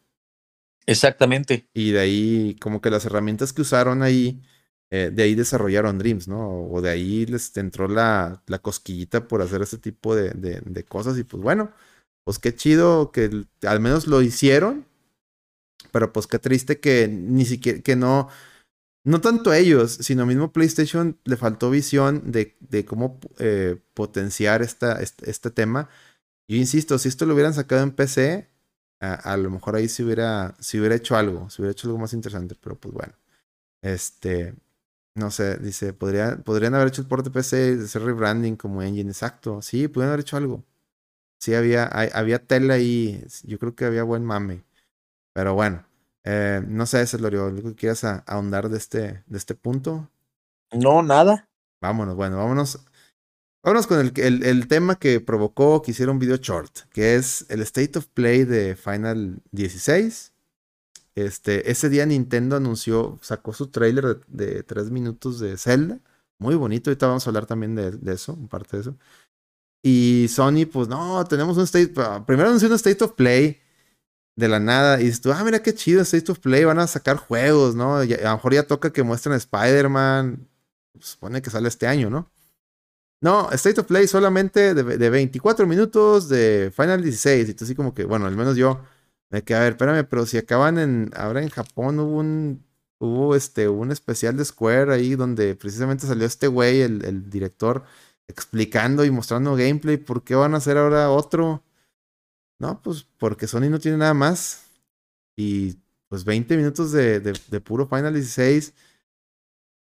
[0.87, 1.69] Exactamente.
[1.75, 4.43] Y de ahí, como que las herramientas que usaron ahí,
[4.91, 6.69] eh, de ahí desarrollaron Dreams, ¿no?
[6.71, 11.19] O de ahí les entró la, la cosquillita por hacer ese tipo de, de cosas
[11.19, 11.73] y pues bueno
[12.27, 14.85] pues qué chido que al menos lo hicieron,
[15.93, 18.29] pero pues qué triste que ni siquiera, que no,
[19.07, 22.57] no tanto ellos, sino mismo PlayStation le faltó visión de,
[22.87, 25.89] cómo eh, potenciar este, tema.
[26.49, 28.51] Yo insisto, si esto lo hubieran sacado en PC,
[29.01, 32.13] a, lo mejor ahí se hubiera, se hubiera hecho algo, se hubiera hecho algo más
[32.13, 33.15] interesante, pero pues bueno.
[33.83, 34.55] Este,
[35.15, 39.11] no sé, dice, ¿podría, podrían haber hecho el port de PC, hacer rebranding como engine,
[39.11, 39.63] exacto.
[39.63, 40.65] Sí, podrían haber hecho algo
[41.39, 43.25] sí había, había tela ahí.
[43.45, 44.65] Yo creo que había buen mame.
[45.35, 45.86] Pero bueno,
[46.29, 50.11] eh, no sé, Celorio, ¿algo que quieras ahondar de este, de este punto?
[50.73, 51.49] No, nada.
[51.81, 52.81] Vámonos, bueno, vámonos.
[53.63, 57.63] Vámonos con el, el, tema que provocó que hiciera un video short, que es el
[57.63, 60.33] State of Play de Final 16.
[61.15, 66.01] Este, ese día Nintendo anunció, sacó su trailer de, tres minutos de Zelda.
[66.39, 68.97] Muy bonito, ahorita vamos a hablar también de, de eso, parte de eso.
[69.81, 71.95] Y Sony, pues no, tenemos un State.
[72.27, 73.61] Primero anunció un State of Play
[74.37, 75.01] de la nada.
[75.01, 77.97] Y dices tú, ah, mira qué chido, State of Play, van a sacar juegos, ¿no?
[77.97, 80.49] a lo mejor ya toca que muestren Spider-Man.
[81.01, 82.31] Supone que sale este año, ¿no?
[83.21, 87.49] No, State of Play solamente de, de, 24 minutos de Final 16.
[87.49, 88.81] Y tú así como que, bueno, al menos yo
[89.31, 92.65] me quedé, a ver, espérame, pero si acaban en, ahora en Japón hubo un,
[92.99, 97.85] hubo este, un especial de Square ahí donde precisamente salió este güey, el, el director
[98.29, 99.97] explicando y mostrando gameplay.
[99.97, 101.63] ¿Por qué van a hacer ahora otro?
[102.59, 104.65] No, pues porque Sony no tiene nada más.
[105.37, 105.77] Y
[106.09, 108.75] pues 20 minutos de, de, puro Final 16.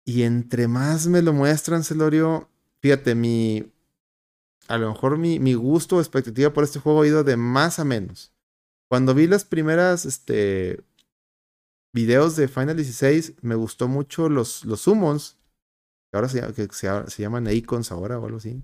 [0.05, 2.49] Y entre más me lo muestran, Celorio,
[2.79, 3.71] fíjate, mi.
[4.67, 7.79] A lo mejor mi, mi gusto o expectativa por este juego ha ido de más
[7.79, 8.33] a menos.
[8.87, 10.83] Cuando vi las primeras este,
[11.93, 15.37] videos de Final 16, me gustó mucho los, los summons
[16.15, 18.63] ahora se, que se, llaman icons ahora o algo así.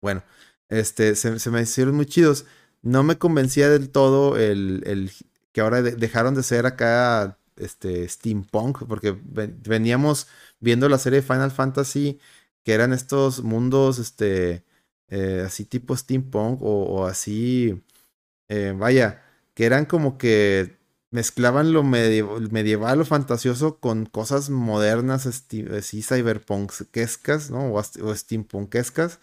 [0.00, 0.22] Bueno,
[0.68, 2.46] este, se, me hicieron muy chidos.
[2.84, 5.10] No me convencía del todo el, el
[5.52, 10.28] que ahora dejaron de ser acá este, steampunk, porque veníamos
[10.60, 12.20] viendo la serie Final Fantasy,
[12.62, 14.64] que eran estos mundos, este,
[15.08, 17.82] eh, así tipo steampunk o, así,
[18.48, 19.24] eh, vaya,
[19.54, 20.78] que eran como que
[21.10, 27.72] mezclaban lo medieval o fantasioso con cosas modernas, así cyberpunkescas, ¿no?
[27.72, 29.20] O, o steampunkescas.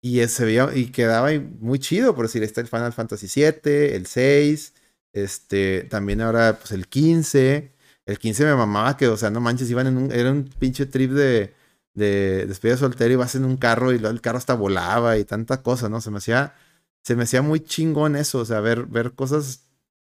[0.00, 1.30] Y se veía, y quedaba
[1.60, 4.74] muy chido, por decir, está el Final Fantasy VII, el 6,
[5.12, 7.72] este, también ahora, pues el 15.
[8.06, 10.86] El 15 me mamaba que, o sea, no manches, iban en un, era un pinche
[10.86, 11.54] trip de,
[11.94, 15.62] de despedida soltero y vas en un carro y el carro hasta volaba y tanta
[15.62, 16.00] cosa, ¿no?
[16.00, 16.54] Se me hacía,
[17.02, 19.68] se me hacía muy chingón eso, o sea, ver, ver cosas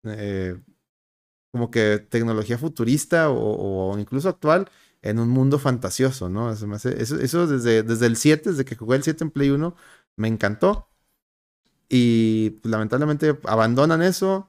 [0.04, 0.58] eh,
[1.52, 4.70] como que tecnología futurista o, incluso actual
[5.02, 6.50] en un mundo fantasioso, ¿no?
[6.52, 9.76] Eso, eso, desde, desde el 7, desde que jugué el 7 en Play 1,
[10.16, 10.88] me encantó.
[11.88, 14.48] Y pues, lamentablemente abandonan eso.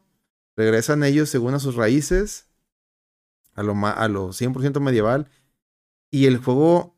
[0.55, 2.47] regresan ellos según a sus raíces,
[3.55, 5.29] a lo, a lo 100% medieval,
[6.11, 6.95] y el juego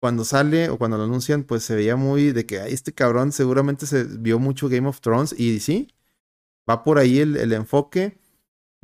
[0.00, 3.86] cuando sale o cuando lo anuncian, pues se veía muy de que este cabrón seguramente
[3.86, 5.94] se vio mucho Game of Thrones y sí,
[6.68, 8.18] va por ahí el, el enfoque,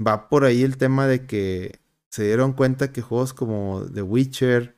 [0.05, 1.81] va por ahí el tema de que
[2.11, 4.77] se dieron cuenta que juegos como The Witcher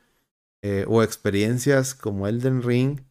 [0.61, 3.01] eh, o experiencias como Elden Ring,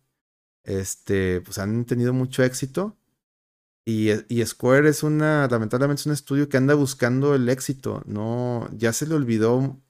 [0.65, 2.97] este, pues han tenido mucho éxito.
[3.87, 8.03] Y, y, Square es una, lamentablemente un estudio que anda buscando el éxito.
[8.07, 9.81] No, ya se le olvidó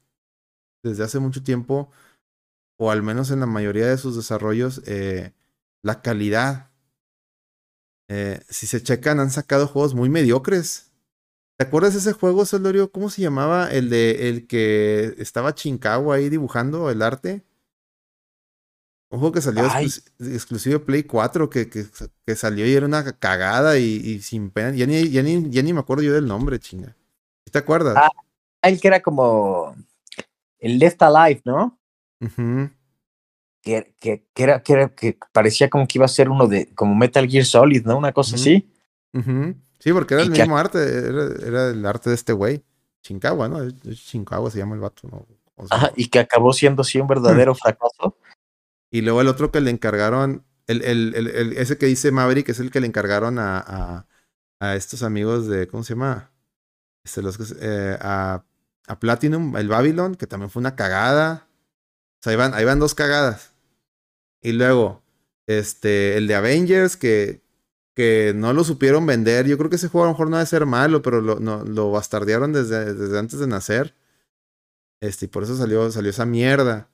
[0.84, 1.90] desde hace mucho tiempo,
[2.78, 5.32] o al menos en la mayoría de sus desarrollos, eh,
[5.82, 6.70] la calidad.
[8.08, 10.87] Eh, si se checan, han sacado juegos muy mediocres.
[11.58, 12.92] ¿Te acuerdas de ese juego, Solorio?
[12.92, 13.68] ¿Cómo se llamaba?
[13.68, 17.42] El de el que estaba Chincagua ahí dibujando el arte.
[19.10, 19.64] Un juego que salió
[20.20, 21.84] exclusivo de Play 4, que, que,
[22.24, 24.70] que, salió y era una cagada y, sin pena.
[24.70, 26.94] Ya ni, ya, ni, ya ni me acuerdo yo del nombre, chinga.
[27.50, 27.96] ¿Te acuerdas?
[27.96, 28.10] Ah,
[28.62, 29.74] el que era como
[30.60, 31.76] el Left Alive, ¿no?
[33.62, 36.72] que, que, que, era, que, era, que parecía como que iba a ser uno de,
[36.74, 37.98] como Metal Gear Solid, ¿no?
[37.98, 38.70] Una cosa así.
[39.78, 42.64] Sí, porque era el mismo arte, era, el arte de este güey.
[43.02, 43.70] Chincagua, ¿no?
[43.92, 45.26] Chincagua se llama el vato, ¿no?
[45.70, 48.16] Ajá, y que acabó siendo sí un verdadero fracaso.
[48.90, 52.60] Y luego el otro que le encargaron, el, el, el, ese que dice Maverick es
[52.60, 54.06] el que le encargaron a, a,
[54.60, 56.30] a estos amigos de, ¿cómo se llama?
[57.04, 58.44] Este, los, eh, a,
[58.86, 61.46] a Platinum, el Babylon, que también fue una cagada.
[62.20, 63.52] O sea, ahí van, ahí van dos cagadas.
[64.42, 65.02] Y luego,
[65.46, 67.42] este, el de Avengers, que
[67.98, 69.48] que no lo supieron vender.
[69.48, 71.64] Yo creo que ese juego a lo mejor no debe ser malo, pero lo, no,
[71.64, 73.96] lo bastardearon desde, desde, antes de nacer.
[75.02, 76.88] Este, y por eso salió, salió esa mierda.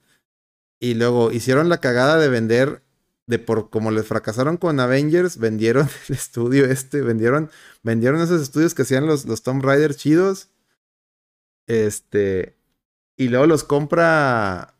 [0.79, 2.81] Y luego hicieron la cagada de vender,
[3.27, 7.51] de por como les fracasaron con Avengers, vendieron el estudio este, vendieron,
[7.83, 10.49] vendieron esos estudios que hacían los, los Tomb Raider chidos.
[11.67, 12.57] Este,
[13.15, 14.73] y luego los compra,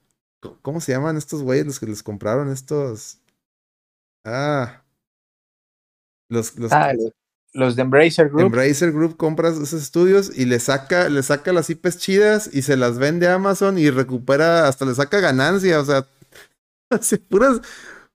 [0.64, 3.20] ¿cómo se llaman estos güeyes los que les compraron estos?
[4.26, 4.85] Ah,
[6.30, 6.94] los, los, ah,
[7.54, 8.42] los de Embracer Group.
[8.42, 12.78] Embracer Group compra esos estudios y le saca, le saca las IPs chidas y se
[12.78, 15.80] las vende a Amazon y recupera, hasta le saca ganancia.
[15.80, 16.08] O sea,
[16.90, 17.62] hace puras,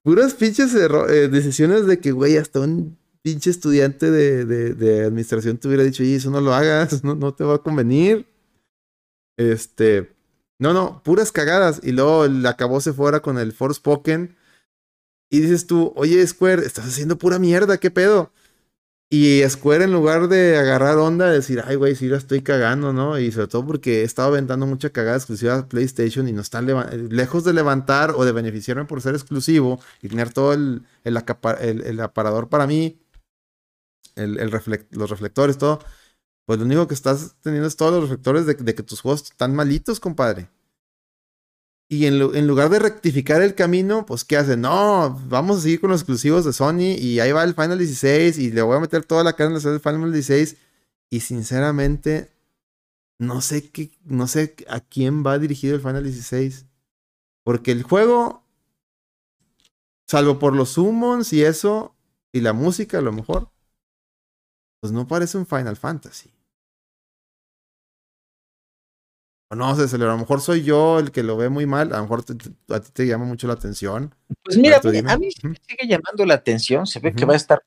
[0.02, 5.58] puras pinches eh, decisiones de que, güey, hasta un pinche estudiante de, de, de, administración
[5.58, 8.26] te hubiera dicho, y eso no lo hagas, no, no te va a convenir.
[9.38, 10.12] Este,
[10.58, 11.80] no, no, puras cagadas.
[11.82, 14.36] Y luego le acabó se fuera con el Forspoken
[15.30, 18.32] y dices tú, oye Square, estás haciendo pura mierda, ¿qué pedo?
[19.10, 23.18] Y Square en lugar de agarrar onda, decir, ay güey, sí la estoy cagando, ¿no?
[23.18, 26.66] Y sobre todo porque he estado aventando mucha cagada exclusiva a PlayStation y no están
[27.10, 32.66] lejos de levantar o de beneficiarme por ser exclusivo y tener todo el, aparador para
[32.66, 33.00] mí,
[34.16, 34.34] el,
[34.90, 35.80] los reflectores, todo.
[36.46, 39.22] Pues lo único que estás teniendo es todos los reflectores de, de que tus juegos
[39.22, 40.50] están malitos, compadre.
[41.92, 44.60] Y en, en, lugar de rectificar el camino, pues ¿qué hacen?
[44.60, 48.38] No, vamos a seguir con los exclusivos de Sony y ahí va el Final 16
[48.38, 50.56] y le voy a meter toda la carne en el Final 16.
[51.10, 52.30] Y sinceramente,
[53.18, 56.64] no sé qué, no sé a quién va dirigido el Final 16.
[57.42, 58.44] Porque el juego,
[60.06, 61.96] salvo por los summons y eso,
[62.32, 63.50] y la música a lo mejor,
[64.78, 66.30] pues no parece un Final Fantasy.
[69.56, 72.02] No sé, a lo mejor soy yo el que lo ve muy mal, a lo
[72.02, 72.24] mejor
[72.68, 74.14] a ti te llama mucho la atención.
[74.44, 77.60] Pues mira, a mí me sigue llamando la atención, se ve que va a estar,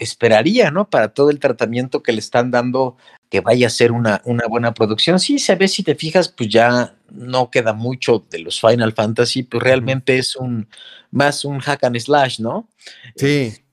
[0.00, 0.90] esperaría, ¿no?
[0.90, 2.96] Para todo el tratamiento que le están dando,
[3.30, 5.20] que vaya a ser una, una buena producción.
[5.20, 9.44] Sí, se ve, si te fijas, pues ya no queda mucho de los Final Fantasy,
[9.44, 10.68] pues realmente es un
[11.10, 12.68] más un hack and slash, ¿no?
[13.16, 13.26] Sí.
[13.26, 13.64] Eh,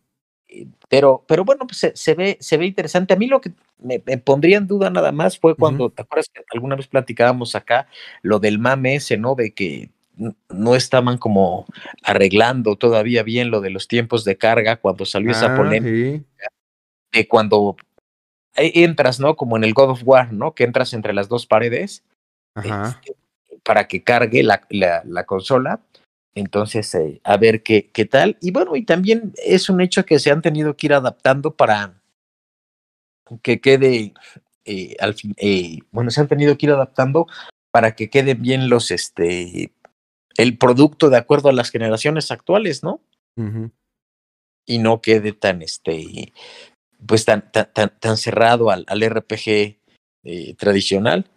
[0.96, 3.14] pero, pero bueno, pues se, ve, se ve interesante.
[3.14, 6.42] A mí lo que me, pondría en duda nada más fue cuando, ¿te acuerdas que
[6.54, 7.90] alguna vez platicábamos acá
[8.22, 9.36] lo del mame ese, ¿no?
[9.36, 9.90] De que
[10.48, 11.66] no estaban como
[12.02, 16.48] arreglando todavía bien lo de los tiempos de carga cuando salió esa ah, polémica.
[17.12, 17.76] De cuando
[18.56, 19.36] entras, ¿no?
[19.36, 20.56] Como en el God of War, ¿no?
[20.56, 22.06] Que entras entre las dos paredes
[22.56, 23.18] este,
[23.66, 25.82] para que cargue la, la, consola.
[26.36, 28.38] Entonces, eh, a ver qué, qué tal.
[28.42, 32.02] Y bueno, y también es un hecho que se han tenido que ir adaptando para,
[33.42, 34.14] que quede
[34.66, 37.28] eh, al fin, eh, bueno, se han tenido que ir adaptando
[37.72, 39.74] para que queden bien los, este,
[40.38, 43.02] el producto de acuerdo a las generaciones actuales, ¿no?
[44.66, 46.34] Y no quede tan, este,
[47.06, 49.78] pues tan, tan, tan, cerrado al, al RPG
[50.58, 51.30] tradicional.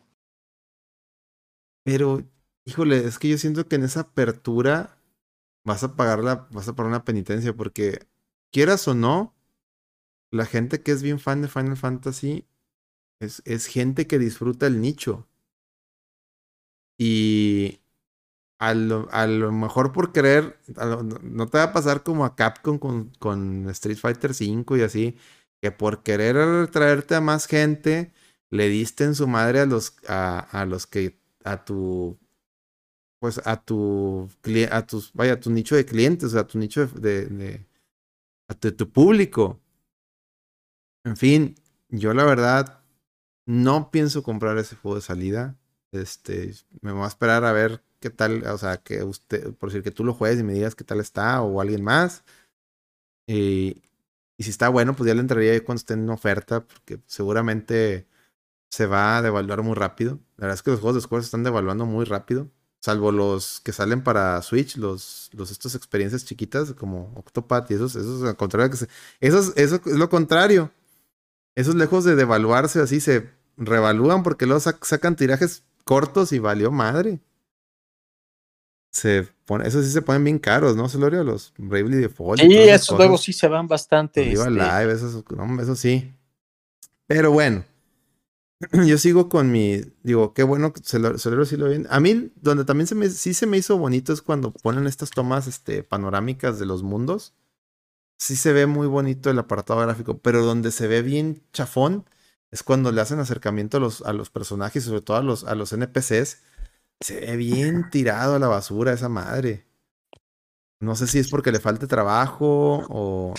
[1.85, 2.23] Pero,
[2.69, 4.99] híjole, es que yo siento que en esa apertura
[5.65, 8.07] vas a pagar la, vas a pagar una penitencia porque
[8.53, 9.35] quieras o no,
[10.31, 12.47] la gente que es bien fan de Final Fantasy
[13.21, 15.29] Es, es gente que disfruta el nicho.
[16.99, 17.81] Y
[18.59, 20.59] a lo, a lo mejor por querer,
[21.23, 25.17] no te va a pasar como a Capcom con, con Street Fighter V y así,
[25.63, 28.13] que por querer traerte a más gente,
[28.51, 32.19] le diste en su madre a los, a, a los que, a tu,
[33.19, 34.29] pues a tu,
[34.71, 37.67] a tus, vaya, a tu nicho de clientes, a tu nicho de,
[38.49, 39.61] a tu, público.
[41.05, 41.55] En fin,
[41.89, 42.83] yo la verdad
[43.47, 45.57] no pienso comprar ese juego de salida.
[45.93, 49.83] Este, me voy a esperar a ver qué tal, o sea, que usted, por decir
[49.83, 52.25] que tú lo juegues y me digas qué tal está o alguien más.
[53.27, 53.83] Y,
[54.39, 58.07] y si está bueno, pues ya le entraría cuando esté en oferta, porque seguramente
[58.71, 60.21] se va a devaluar muy rápido.
[60.37, 62.51] La verdad es que los juegos de Square se están devaluando muy rápido.
[62.81, 67.97] Salvo los que salen para Switch, los, los estas experiencias chiquitas como Octopath y esos,
[67.97, 68.89] esos al contrario que se,
[69.21, 70.71] esos, eso es lo contrario.
[71.57, 76.71] Esos lejos de devaluarse así se revalúan porque luego sac sacan tirajes cortos y valió
[76.71, 77.19] madre.
[78.93, 81.25] Se pone, esos sí se ponen bien caros, ¿no, Celorio?
[81.25, 82.41] Los Bravely Default.
[82.41, 84.33] Sí, esos luego sí se van bastante.
[84.33, 84.51] Este...
[84.51, 86.15] Live, esos, no, eso sí.
[87.09, 87.65] Pero bueno,
[88.87, 91.87] yo sigo con mi, digo, qué bueno, Celorio sí lo ven.
[91.91, 95.11] A mí, donde también se me, sí se me hizo bonito es cuando ponen estas
[95.11, 97.35] tomas este, panorámicas de los mundos.
[98.19, 102.07] Sí se ve muy bonito el apartado gráfico, pero donde se ve bien chafón
[102.51, 105.55] es cuando le hacen acercamiento a los, a los personajes, sobre todo a los, a
[105.55, 106.43] los NPCs.
[107.01, 109.67] Se ve bien tirado a la basura esa madre.
[110.81, 113.35] No sé si es porque le falte trabajo o,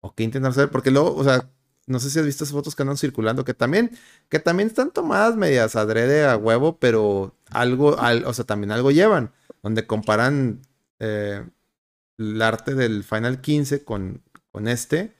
[0.00, 1.50] o qué intentan hacer, porque luego, o sea,
[1.86, 3.96] no sé si has visto esas fotos que andan circulando, que también,
[4.28, 8.90] que también están tomadas medias adrede a huevo, pero algo, al, o sea, también algo
[8.90, 9.32] llevan,
[9.62, 10.62] donde comparan
[10.98, 11.48] eh,
[12.18, 15.14] el arte del Final 15 con, con este,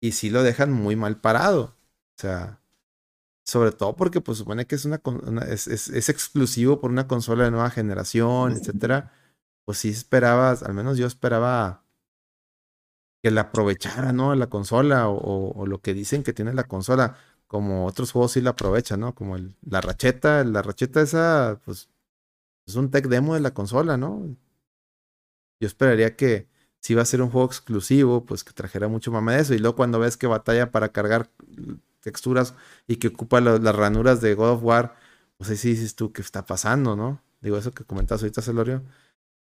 [0.00, 1.74] y sí lo dejan muy mal parado.
[2.16, 2.60] O sea,
[3.44, 7.06] sobre todo porque pues supone que es una, una es, es, es, exclusivo por una
[7.08, 9.12] consola de nueva generación, etcétera.
[9.64, 11.85] Pues sí esperabas, al menos yo esperaba
[13.26, 14.36] que la aprovechara, ¿no?
[14.36, 17.16] La consola o, lo que dicen que tiene la consola,
[17.48, 19.16] como otros juegos sí la aprovechan, ¿no?
[19.16, 19.36] Como
[19.68, 21.88] la racheta, la racheta esa, pues
[22.66, 24.36] es un tech demo de la consola, ¿no?
[25.58, 26.46] Yo esperaría que
[26.78, 29.54] si va a ser un juego exclusivo, pues que trajera mucho más de eso.
[29.54, 31.28] Y luego cuando ves que batalla para cargar
[31.98, 32.54] texturas
[32.86, 34.94] y que ocupa las ranuras de God of War,
[35.36, 37.20] pues ahí sí dices tú qué está pasando, ¿no?
[37.40, 38.84] Digo, eso que comentas ahorita, Celorio.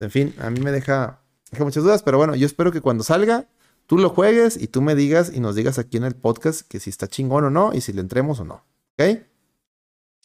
[0.01, 1.21] En fin, a mí me deja,
[1.53, 3.47] deja muchas dudas, pero bueno, yo espero que cuando salga,
[3.89, 6.79] tú lo juegues y tú me digas y nos digas aquí en el podcast que
[6.79, 8.65] si está chingón o no y si le entremos o no.
[8.93, 9.23] ¿Ok?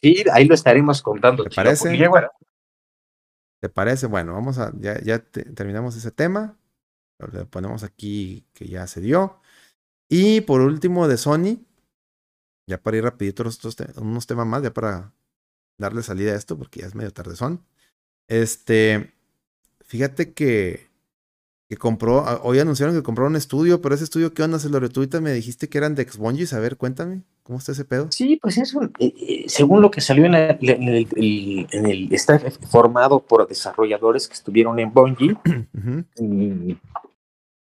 [0.01, 1.45] Sí, ahí lo estaremos contando.
[1.45, 1.97] ¿Te parece?
[3.61, 4.07] ¿Te parece?
[4.07, 6.57] Bueno, vamos a, ya, ya te, terminamos ese tema.
[7.31, 9.39] Le ponemos aquí que ya se dio.
[10.09, 11.65] Y por último de Sony,
[12.67, 13.59] ya para ir rapidito unos,
[13.95, 15.13] unos temas más, ya para
[15.77, 17.65] darle salida a esto, porque ya es medio tarde son.
[18.27, 19.13] Este,
[19.85, 20.89] fíjate que,
[21.73, 24.89] que compró, hoy anunciaron que compró un estudio, pero ese estudio, ¿qué onda, Celorio?
[24.89, 28.11] Tú ahorita me dijiste que eran de Xbonges, a ver, cuéntame, ¿cómo está ese pedo?
[28.11, 32.39] Sí, pues eso, eh, según lo que salió en el, en el, en el, está
[32.69, 36.79] formado por desarrolladores que estuvieron en Bungie, uh -huh.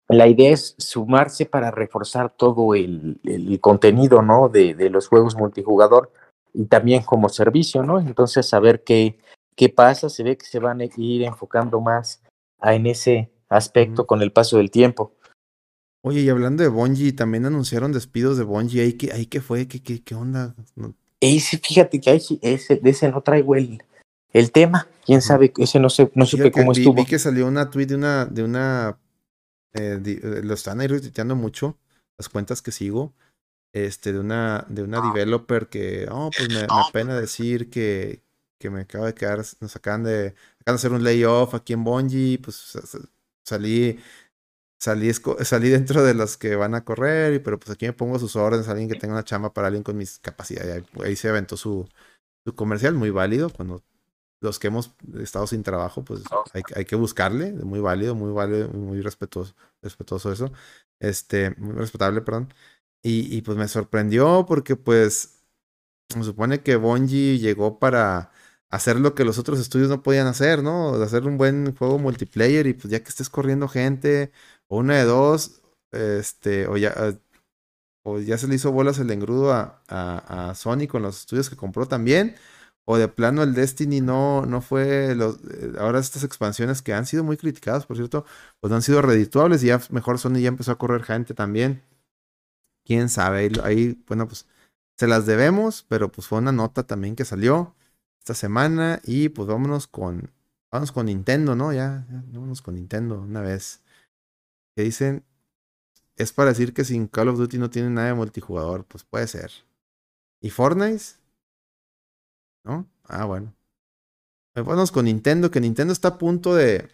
[0.08, 4.48] la idea es sumarse para reforzar todo el, el contenido, ¿no?
[4.48, 6.10] De, de, los juegos multijugador
[6.52, 8.00] y también como servicio, ¿no?
[8.00, 9.20] Entonces, saber qué,
[9.54, 12.20] qué pasa, se ve que se van a ir enfocando más
[12.58, 14.08] a, en ese aspecto uh -huh.
[14.08, 15.12] con el paso del tiempo.
[16.02, 18.82] Oye, y hablando de Bungie, también anunciaron despidos de Bungie.
[18.82, 19.66] ¿Ahí qué, ahí qué fue?
[19.66, 20.54] ¿Qué, qué, qué onda?
[20.76, 20.94] No.
[21.20, 23.82] Ese, fíjate que ahí, ese, de ese no traigo el,
[24.34, 24.86] el tema.
[25.06, 26.94] Quién sabe, ese no sé, no supe cómo vi, estuvo.
[26.94, 28.98] Vi que salió una tweet de una, de una
[29.74, 31.76] eh, di, lo están ahí retuiteando mucho,
[32.18, 33.12] las cuentas que sigo,
[33.74, 38.22] este, de una, de una developer que, oh, pues me, me pena decir que,
[38.58, 41.84] que me acabo de quedar, nos acaban de, acaban de hacer un layoff aquí en
[41.84, 42.78] Bungie, pues
[43.44, 44.00] salí,
[44.78, 48.36] salí, salí dentro de los que van a correr, pero pues aquí me pongo sus
[48.36, 51.88] órdenes, alguien que tenga una chamba para alguien con mis capacidades, ahí se aventó su,
[52.46, 53.82] su comercial, muy válido, cuando
[54.40, 56.22] los que hemos estado sin trabajo, pues
[56.52, 60.52] hay, hay, que buscarle, muy válido, muy válido, muy respetuoso, respetuoso eso,
[61.00, 62.52] este, muy respetable, perdón.
[63.02, 65.44] Y, y pues me sorprendió porque pues
[66.08, 68.32] se supone que Bungie llegó para
[68.74, 70.94] hacer lo que los otros estudios no podían hacer, ¿no?
[71.02, 74.32] Hacer un buen juego multiplayer y pues ya que estés corriendo gente,
[74.68, 76.92] o una de dos, este, o ya,
[78.04, 81.56] o ya se le hizo bolas el engrudo a, a, Sony con los estudios que
[81.56, 82.36] compró también
[82.86, 85.38] o de plano el Destiny no, no fue los,
[85.78, 88.26] ahora estas expansiones que han sido muy criticadas, por cierto,
[88.60, 91.82] pues no han sido redituables y ya mejor Sony ya empezó a correr gente también.
[92.84, 94.46] Quién sabe, ahí bueno, pues
[94.98, 97.74] se las debemos, pero pues fue una nota también que salió
[98.24, 100.30] esta semana y pues vámonos con,
[100.72, 101.74] vámonos con Nintendo, ¿no?
[101.74, 103.82] Ya, vámonos con Nintendo una vez.
[104.74, 105.24] Que dicen,
[106.16, 109.26] es para decir que sin Call of Duty no tiene nada de multijugador, pues puede
[109.26, 109.52] ser.
[110.40, 111.04] ¿Y Fortnite?
[112.64, 112.86] ¿No?
[113.04, 113.54] Ah, bueno.
[114.54, 116.88] Vámonos con Nintendo, que Nintendo está a punto de,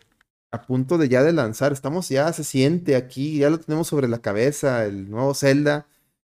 [0.51, 1.73] a punto de ya de lanzar.
[1.73, 5.87] Estamos ya, se siente aquí, ya lo tenemos sobre la cabeza, el nuevo Zelda.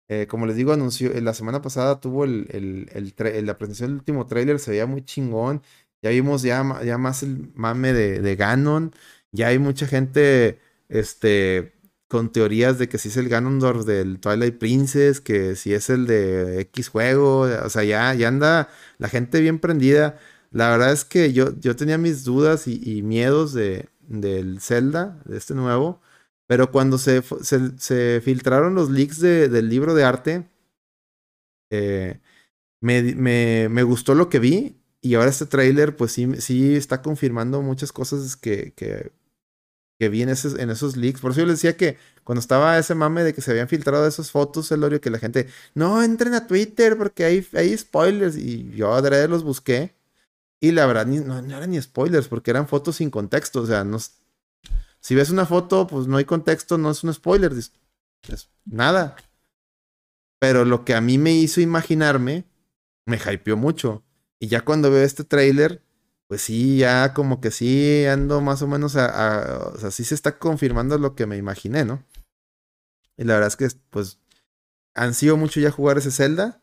[0.08, 3.98] Eh, como les digo, anunció, la semana pasada tuvo el, el, el, la presentación del
[3.98, 5.62] último tráiler, se veía muy chingón.
[6.02, 8.92] Ya vimos ya, ya más el mame de, de Ganon.
[9.30, 10.58] Ya hay mucha gente
[10.88, 11.72] este,
[12.08, 16.06] con teorías de que si es el Ganondorf del Twilight Princess, que si es el
[16.06, 17.40] de X juego.
[17.42, 18.68] O sea, ya, ya anda
[18.98, 20.18] la gente bien prendida.
[20.50, 25.18] La verdad es que yo, yo tenía mis dudas y, y miedos de, del Zelda,
[25.24, 26.00] de este nuevo.
[26.46, 27.22] Pero cuando se,
[27.78, 30.48] se, filtraron los leaks de, del libro de arte,
[31.70, 32.20] eh,
[32.80, 34.76] me, me, me, gustó lo que vi.
[35.00, 39.12] Y ahora este tráiler, pues sí, sí está confirmando muchas cosas que, que,
[39.98, 41.20] que vi en esos, en esos leaks.
[41.20, 44.06] Por eso yo les decía que cuando estaba ese mame de que se habían filtrado
[44.06, 48.36] esas fotos, Elorio, que la gente, no entren a Twitter porque hay, hay spoilers.
[48.36, 49.94] Y yo adrede los busqué.
[50.60, 53.62] Y la verdad, no, no, eran ni spoilers, porque eran fotos sin contexto.
[53.62, 53.98] O sea, no,
[55.02, 57.52] si ves una foto, pues no hay contexto, no es un spoiler.
[57.52, 57.72] Es,
[58.64, 59.16] nada.
[60.38, 62.44] Pero lo que a mí me hizo imaginarme,
[63.04, 64.04] me hypeó mucho.
[64.38, 65.82] Y ya cuando veo este trailer,
[66.28, 70.14] pues sí, ya como que sí ando más o menos a, o sea, sí se
[70.14, 72.04] está confirmando lo que me imaginé, ¿no?
[73.16, 74.20] Y la verdad es que, pues,
[74.94, 76.62] han sido mucho ya jugar ese Zelda.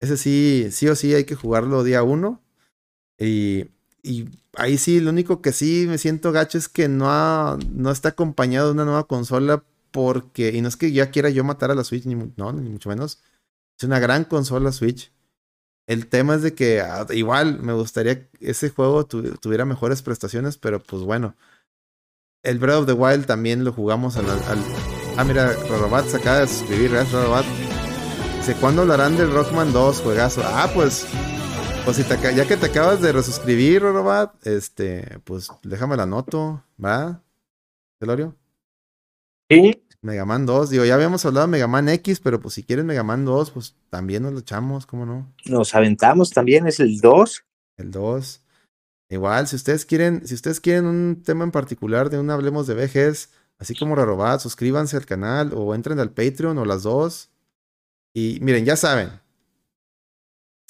[0.00, 2.42] Ese sí, sí o sí hay que jugarlo día uno.
[3.16, 3.70] Y,
[4.02, 8.10] y ahí sí, lo único que sí me siento gacho es que no, no está
[8.10, 11.74] acompañado de una nueva consola porque, y no es que ya quiera yo matar a
[11.74, 13.20] la Switch, ni, no, ni mucho menos.
[13.78, 15.12] Es una gran consola Switch.
[15.86, 20.56] El tema es de que ah, igual me gustaría que ese juego tuviera mejores prestaciones,
[20.56, 21.34] pero pues bueno.
[22.42, 24.24] El Breath of the Wild también lo jugamos al...
[25.16, 27.44] ah, mira, Rorobat se acaba de suscribir, gracias Rorobat.
[28.38, 30.42] Dice, ¿cuándo hablarán del Rockman 2, juegazo?
[30.44, 31.06] Ah, pues
[31.84, 37.22] pues si ya que te acabas de resuscribir, Robat, este, pues déjame la noto, ¿va?
[37.98, 38.36] ¿Celorio?
[39.48, 39.82] Sí.
[40.02, 42.86] Mega Man 2, digo, ya habíamos hablado de Mega Man X, pero pues si quieren
[42.86, 45.32] Mega Man 2, pues también nos lo echamos, ¿cómo no?
[45.46, 47.44] Nos aventamos también, es el 2.
[47.76, 48.42] El 2.
[49.10, 52.74] Igual, si ustedes quieren, si ustedes quieren un tema en particular de un Hablemos de
[52.74, 57.30] Vejes, así como Robat, suscríbanse al canal o entren al Patreon o las dos.
[58.14, 59.10] Y miren, ya saben,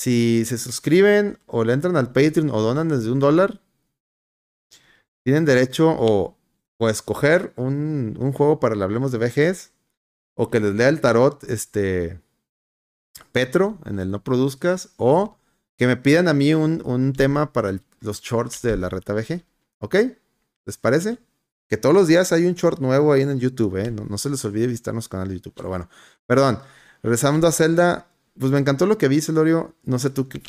[0.01, 3.61] si se suscriben o le entran al Patreon o donan desde un dólar,
[5.23, 6.39] tienen derecho o,
[6.79, 9.73] o a escoger un, un, juego para el Hablemos de VGs
[10.37, 12.19] o que les lea el tarot este
[13.33, 15.37] Petro en el No Produzcas o
[15.77, 19.45] que me pidan a mí un, un tema para los shorts de la reta VG.
[19.81, 19.97] ¿Ok?
[20.65, 21.19] ¿Les parece?
[21.69, 23.91] Que todos los días hay un short nuevo ahí en el YouTube, ¿eh?
[23.91, 25.91] No, no se les olvide visitar nuestro canal de YouTube, pero bueno.
[26.27, 26.59] Perdón.
[27.03, 28.10] Regresando a Zelda,
[28.41, 29.77] pues me encantó lo que vi, Celorio.
[29.85, 30.41] No sé tú qué,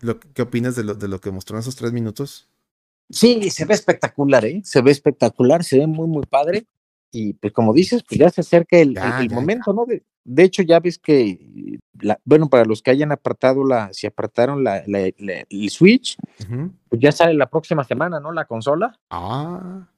[0.00, 2.48] lo, qué opinas de lo, de lo que mostró en esos tres minutos.
[3.08, 4.60] Sí, se ve espectacular, ¿eh?
[4.64, 6.66] Se ve espectacular, se ve muy, muy padre.
[7.10, 9.86] Y pues como dices, pues ya se acerca el, el, momento, ¿no?
[9.86, 14.06] De, de, hecho, ya ves que, la, bueno, para los que hayan apartado la, si
[14.06, 16.72] apartaron la, la el Switch, uh -huh.
[16.90, 18.30] pues ya sale la próxima semana, ¿no?
[18.32, 18.98] La consola.
[19.08, 19.88] Ah.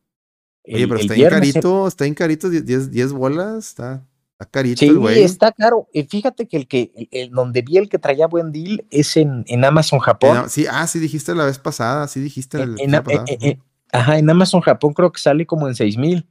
[0.67, 1.89] Oye, pero está en carito, se...
[1.89, 4.07] está en carito, 10, 10 bolas, está,
[4.41, 5.23] Está carito sí, el güey.
[5.23, 5.87] está caro.
[6.09, 9.45] Fíjate que el que, el, el, donde vi el que traía buen deal es en,
[9.49, 10.39] en Amazon Japón.
[10.39, 13.59] En, sí, ah, sí dijiste la vez pasada, sí dijiste en, el, en, eh, eh,
[13.93, 16.27] Ajá, en Amazon Japón creo que sale como en seis mil.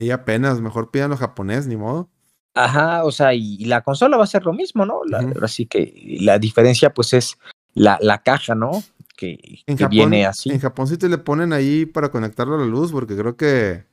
[0.00, 2.08] Y apenas, mejor pidan lo japonés, ni modo.
[2.54, 5.04] Ajá, o sea, y, y, la consola va a ser lo mismo, ¿no?
[5.06, 5.44] La, uh -huh.
[5.44, 7.36] Así que la diferencia, pues, es
[7.74, 8.82] la, la caja, ¿no?
[9.16, 10.50] Que, que Japón, viene así.
[10.50, 13.84] En Japón sí te le ponen ahí para conectarlo a la luz, porque creo que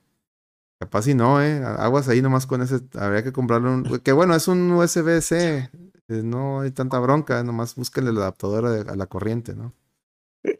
[0.82, 1.62] Capaz si no, ¿eh?
[1.64, 2.80] Aguas ahí nomás con ese.
[2.98, 4.00] Habría que comprarle un.
[4.00, 5.70] Que bueno, es un USB-C.
[6.08, 7.40] No hay tanta bronca.
[7.44, 9.72] Nomás búsquenle el adaptador a, a, la corriente, ¿no?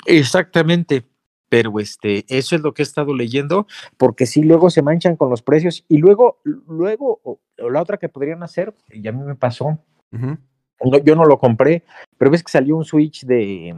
[0.06, 1.04] Exactamente.
[1.48, 3.66] Pero este, eso es lo que he estado leyendo,
[3.96, 5.84] porque sí, luego se manchan con los precios.
[5.88, 9.76] Y luego, luego, o, o la otra que podrían hacer, y a mí me pasó.
[10.12, 10.38] Uh -huh.
[10.84, 11.82] no, yo no lo compré,
[12.16, 13.70] pero ves que salió un Switch de.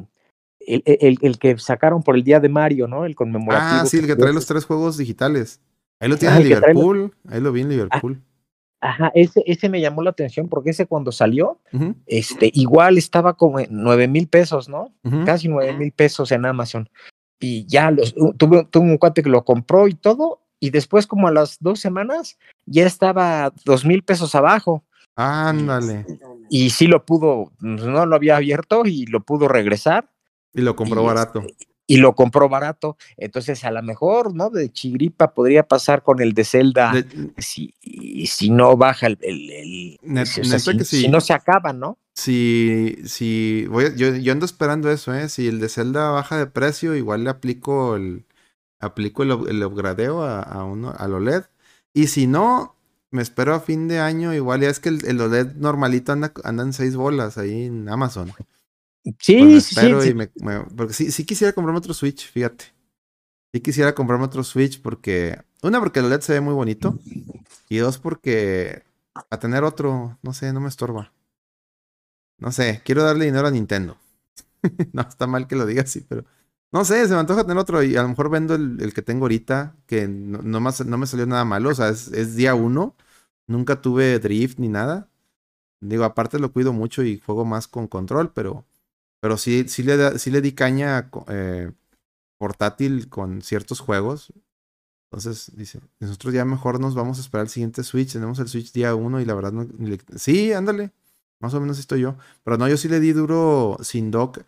[0.61, 3.07] El, el, el, que sacaron por el día de Mario, ¿no?
[3.07, 3.81] El conmemorativo.
[3.81, 5.63] Ah, sí, el que trae los tres juegos digitales.
[6.01, 8.23] Ahí lo tiene en Liverpool, ahí lo vi en Liverpool.
[8.81, 11.95] Ajá, ese, ese me llamó la atención porque ese cuando salió, uh -huh.
[12.07, 14.93] este, igual estaba como en nueve mil pesos, ¿no?
[15.05, 15.25] Uh -huh.
[15.25, 16.91] Casi nueve mil pesos en Amazon.
[17.41, 21.29] Y ya los, tuve, tuve un cuate que lo compró y todo, y después como
[21.29, 24.85] a las dos semanas ya estaba dos mil pesos abajo.
[25.17, 26.05] Ándale.
[26.51, 30.11] Y sí lo pudo, no lo había abierto y lo pudo regresar.
[30.53, 31.43] Y lo compró y, barato.
[31.87, 32.97] Y lo compró barato.
[33.17, 34.51] Entonces, a lo mejor, ¿no?
[34.51, 37.75] De chigripa podría pasar con el de Zelda De- si,
[38.27, 39.19] si no baja el.
[39.23, 41.01] el- el- Net- o sea, neta si, que sí.
[41.03, 41.99] si no se acaba, ¿no?
[42.15, 45.29] Si, si voy a- yo, yo ando esperando eso, ¿eh?
[45.29, 48.25] Si el de Zelda baja de precio, igual le aplico el,
[48.81, 51.45] aplico el, el upgradeo a, a uno, al OLED.
[51.93, 52.77] Y si no,
[53.11, 56.33] me espero a fin de año, igual ya es que el, el OLED normalito anda,
[56.45, 58.33] anda en seis bolas ahí en Amazon.
[59.19, 60.15] Sí, Pues sí, sí, sí.
[60.15, 62.67] me- me- porque sí, sí quisiera comprarme otro Switch, fíjate.
[63.55, 66.99] Sí quisiera comprarme otro Switch porque, una, porque el OLED se ve muy bonito.
[67.69, 68.85] Y dos, porque
[69.31, 71.13] a tener otro, no sé, no me estorba.
[72.39, 73.97] No sé, quiero darle dinero a Nintendo.
[74.93, 76.25] no, está mal que lo diga así, pero...
[76.73, 79.03] No sé, se me antoja tener otro y a lo mejor vendo el, el que
[79.03, 82.37] tengo ahorita, que no, no, más- no me salió nada malo, o sea, es, es
[82.37, 82.97] día uno.
[83.47, 85.09] Nunca tuve drift ni nada.
[85.81, 88.67] Digo, aparte lo cuido mucho y juego más con control, pero...
[89.25, 91.73] Pero sí, sí, le, da- sí le di caña eh,
[92.39, 94.33] portátil con ciertos juegos.
[95.11, 98.13] Entonces, dice, nosotros ya mejor nos vamos a esperar el siguiente Switch.
[98.13, 99.53] Tenemos el Switch día 1 y la verdad
[100.17, 100.93] Sí, ándale.
[101.41, 102.17] Más o menos estoy yo.
[102.45, 104.41] Pero no, yo sí le di duro sin dock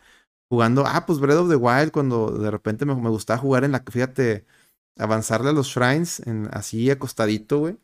[0.49, 0.85] jugando.
[0.87, 3.81] Ah, pues Breath of the Wild cuando de repente me, me gustaba jugar en la...
[3.91, 4.47] Fíjate,
[4.99, 7.79] avanzarle a los shrines en, así acostadito, güey.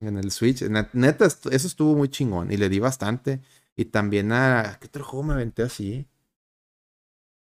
[0.00, 0.62] En el Switch.
[0.62, 2.52] Net- Neta, eso estuvo muy chingón.
[2.52, 3.40] Y le di bastante.
[3.76, 4.78] Y también a...
[4.80, 6.06] ¿Qué otro juego me aventé así?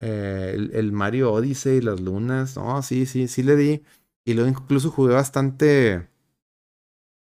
[0.01, 2.55] Eh, el, el Mario Odyssey, las lunas.
[2.55, 3.84] No, sí, sí, sí le di.
[4.26, 6.07] Y luego incluso jugué bastante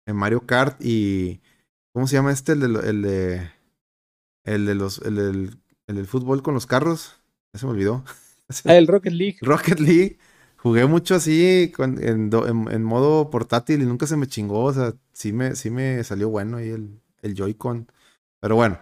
[0.06, 1.42] en Mario Kart y.
[1.94, 2.54] ¿Cómo se llama este?
[2.54, 3.50] El de, el de.
[4.44, 5.00] El de los.
[5.00, 5.58] El del,
[5.88, 7.16] el del fútbol con los carros.
[7.54, 8.04] Ya se me olvidó.
[8.66, 9.38] Ah, el Rocket League.
[9.42, 10.18] Rocket League.
[10.58, 14.66] Jugué mucho así con- en, do- en- en modo portátil y nunca se me chingó.
[14.66, 17.88] O sea, sí me, sí me salió bueno ahí el, el Joy-Con.
[18.42, 18.78] Pero bueno.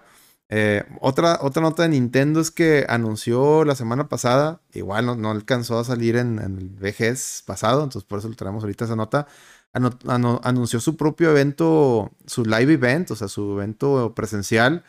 [0.49, 5.29] Eh, otra, otra nota de Nintendo es que anunció la semana pasada, igual no, no
[5.29, 9.27] alcanzó a salir en, el VGS pasado, entonces por eso le traemos ahorita esa nota.
[9.71, 14.83] Anunció su propio evento, su live event, o sea, su evento presencial,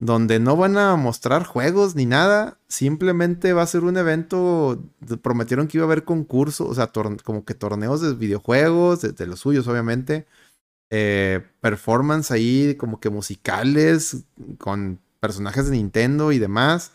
[0.00, 4.82] donde no van a mostrar juegos ni nada, simplemente va a ser un evento,
[5.22, 6.90] prometieron que iba a haber concursos, o sea,
[7.24, 10.26] como que torneos de videojuegos, de, de los suyos obviamente,
[10.90, 14.24] eh, performance ahí como que musicales
[14.58, 16.92] con personajes de Nintendo y demás.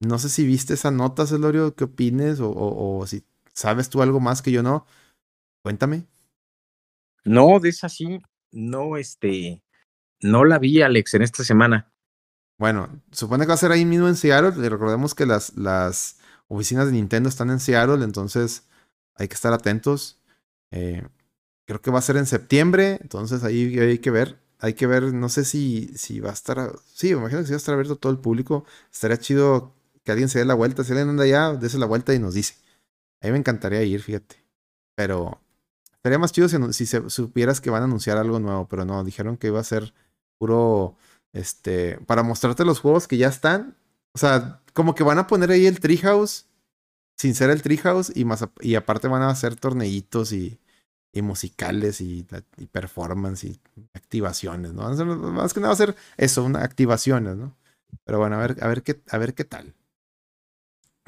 [0.00, 2.40] No sé si viste esa nota, Celorio, ¿qué opines?
[2.40, 3.24] O, o- o si
[3.54, 4.86] sabes tú algo más que yo no.
[5.62, 6.06] Cuéntame.
[7.24, 8.20] No, de esa sí,
[8.52, 9.62] no, este,
[10.22, 11.92] no la vi, Alex, en esta semana.
[12.58, 14.64] Bueno, supone que va a ser ahí mismo en Seattle.
[14.64, 16.18] y Recordemos que las, las
[16.48, 18.66] oficinas de Nintendo están en Seattle, entonces
[19.14, 20.20] hay que estar atentos.
[20.70, 21.06] Eh,
[21.66, 24.40] creo que va a ser en septiembre, entonces ahí hay que ver.
[24.58, 26.72] Hay que ver, no sé si, si va a estar.
[26.94, 28.64] Sí, me imagino que sí va a estar abierto todo el público.
[28.90, 30.82] Estaría chido que alguien se dé la vuelta.
[30.82, 32.54] Si alguien anda allá, dése la vuelta y nos dice.
[33.20, 34.42] A mí me encantaría ir, fíjate.
[34.94, 35.40] Pero
[35.92, 39.36] estaría más chido si, si supieras que van a anunciar algo nuevo, pero no, dijeron
[39.36, 39.92] que iba a ser
[40.38, 40.96] puro
[41.34, 43.76] este, para mostrarte los juegos que ya están.
[44.14, 46.46] O sea, como que van a poner ahí el Treehouse
[47.18, 50.58] sin ser el Treehouse y más y aparte van a hacer torneitos y,
[51.12, 52.26] y musicales y,
[52.58, 53.60] y performance y
[53.94, 54.90] activaciones, ¿no?
[55.32, 57.56] Más que nada va a ser eso, una, activaciones, ¿no?
[58.04, 59.74] Pero bueno, a ver, a ver qué, a ver qué tal.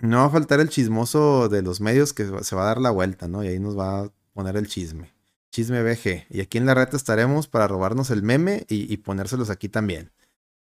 [0.00, 2.90] No va a faltar el chismoso de los medios que se va a dar la
[2.90, 3.42] vuelta, ¿no?
[3.42, 5.12] Y ahí nos va a poner el chisme.
[5.50, 6.26] Chisme BG.
[6.30, 10.12] Y aquí en la red estaremos para robarnos el meme y, y ponérselos aquí también.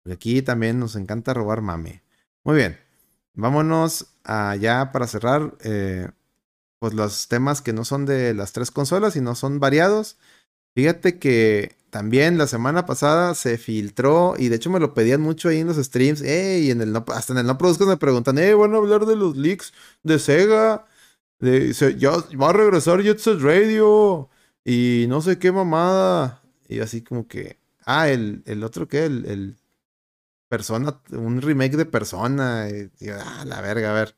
[0.03, 2.03] Porque aquí también nos encanta robar mame.
[2.45, 2.79] Muy bien.
[3.35, 5.55] Vámonos allá para cerrar.
[5.61, 6.09] eh,
[6.79, 10.17] pues los temas que no son de las tres consolas y no son variados.
[10.75, 15.49] Fíjate que también la semana pasada se filtró y de hecho me lo pedían mucho
[15.49, 16.23] ahí en los streams.
[16.23, 19.07] Ey, en el no, hasta en el no produzcas me preguntan, eh, van a hablar
[19.07, 19.73] de los leaks
[20.03, 20.87] de Sega.
[21.41, 21.95] De, se-
[22.37, 24.29] va a regresar Jet Set Radio.
[24.65, 26.43] Y no sé qué mamada.
[26.69, 27.59] Y así como que.
[27.87, 29.57] Ah, el, el otro que, el, el
[30.49, 32.69] Persona, un remake de Persona.
[32.71, 34.17] Y, ah, la verga, a ver.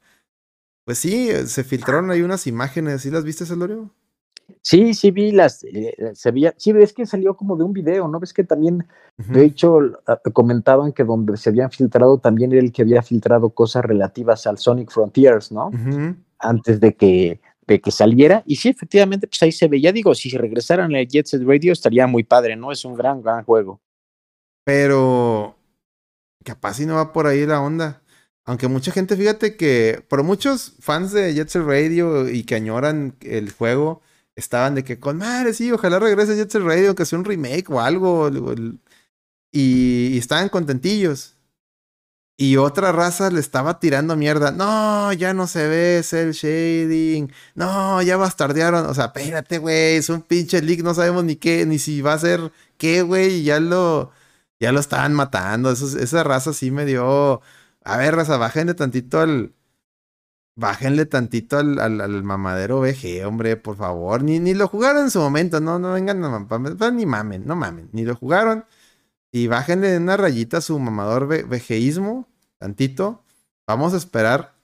[0.88, 3.02] Pues sí, se filtraron ahí unas imágenes.
[3.02, 3.90] ¿Sí las viste, Celorio?
[4.62, 8.08] Sí, sí vi las, eh, se veía, sí ves que salió como de un video,
[8.08, 8.18] ¿no?
[8.18, 8.88] Ves que también,
[9.18, 13.50] de hecho, ah, comentaban que donde se habían filtrado también era el que había filtrado
[13.50, 15.70] cosas relativas al Sonic Frontiers, ¿no?
[16.38, 18.42] Antes de que, de que saliera.
[18.46, 22.06] Y sí, efectivamente, pues ahí se veía, digo, si regresaran al Jet Set Radio estaría
[22.06, 22.72] muy padre, ¿no?
[22.72, 23.78] Es un gran, gran juego.
[24.64, 25.54] Pero
[26.42, 28.00] capaz si no va por ahí la onda.
[28.48, 33.14] Aunque mucha gente, fíjate que, por muchos fans de Jet Set Radio y que añoran
[33.20, 34.00] el juego,
[34.36, 37.68] estaban de que con madre, sí, ojalá regrese Jet Set Radio, que sea un remake
[37.68, 38.30] o algo.
[39.52, 41.36] y, estaban contentillos.
[42.38, 44.50] Y otra raza le estaba tirando mierda.
[44.52, 47.30] No, ya no se ve el shading.
[47.54, 48.86] No, ya bastardearon.
[48.86, 49.96] O sea, espérate, güey.
[49.96, 50.80] Es un pinche leak.
[50.82, 53.42] No sabemos ni qué, ni si va a ser qué, güey.
[53.42, 54.12] Ya lo,
[54.60, 55.70] ya lo estaban matando.
[55.70, 57.42] esa raza sí me dio.
[57.88, 59.54] A ver, raza, bájenle tantito al.
[60.56, 64.22] Bájenle tantito al, al, mamadero VG, hombre, por favor.
[64.22, 65.60] Ni, ni lo jugaron en su momento.
[65.60, 67.88] No, no vengan, no, ni mamen, no mamen.
[67.92, 68.66] Ni lo jugaron.
[69.32, 72.28] Y bájenle una rayita a su mamador vejeísmo,
[72.58, 73.24] tantito.
[73.66, 74.54] Vamos a esperar.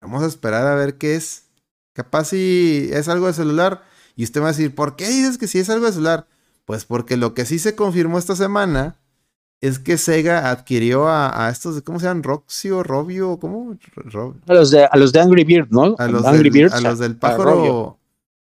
[0.00, 1.46] Vamos a esperar a ver qué es.
[1.92, 3.82] Capaz si es algo de celular.
[4.14, 6.28] Y usted va a decir, ¿por qué dices que si es algo de celular?
[6.66, 9.01] Pues porque lo que sí se confirmó esta semana
[9.62, 12.24] es que Sega adquirió a, estos, ¿cómo se llaman?
[12.24, 13.78] Roxio, Robio, ¿cómo?
[14.48, 15.94] A, los de, a los de Angry Bird, ¿no?
[15.98, 17.96] A los, Angry del, a los del pájaro.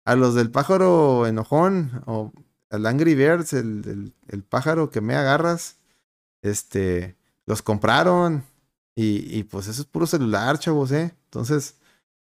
[0.03, 2.01] A, los del pájaro enojón.
[2.07, 2.33] O
[2.71, 4.13] el Angry Birds, el,
[4.49, 5.77] pájaro que me agarras,
[6.41, 7.15] este,
[7.45, 8.43] los compraron.
[8.95, 11.13] Y, pues eso es puro celular, chavos, ¿eh?
[11.25, 11.75] Entonces,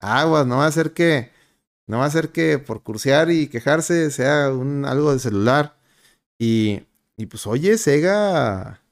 [0.01, 1.31] aguas, no va a ser que,
[1.87, 5.77] no va a ser que por cursear y quejarse sea un, algo de celular.
[6.39, 6.85] Y,
[7.23, 8.83] y pues, oye, Sega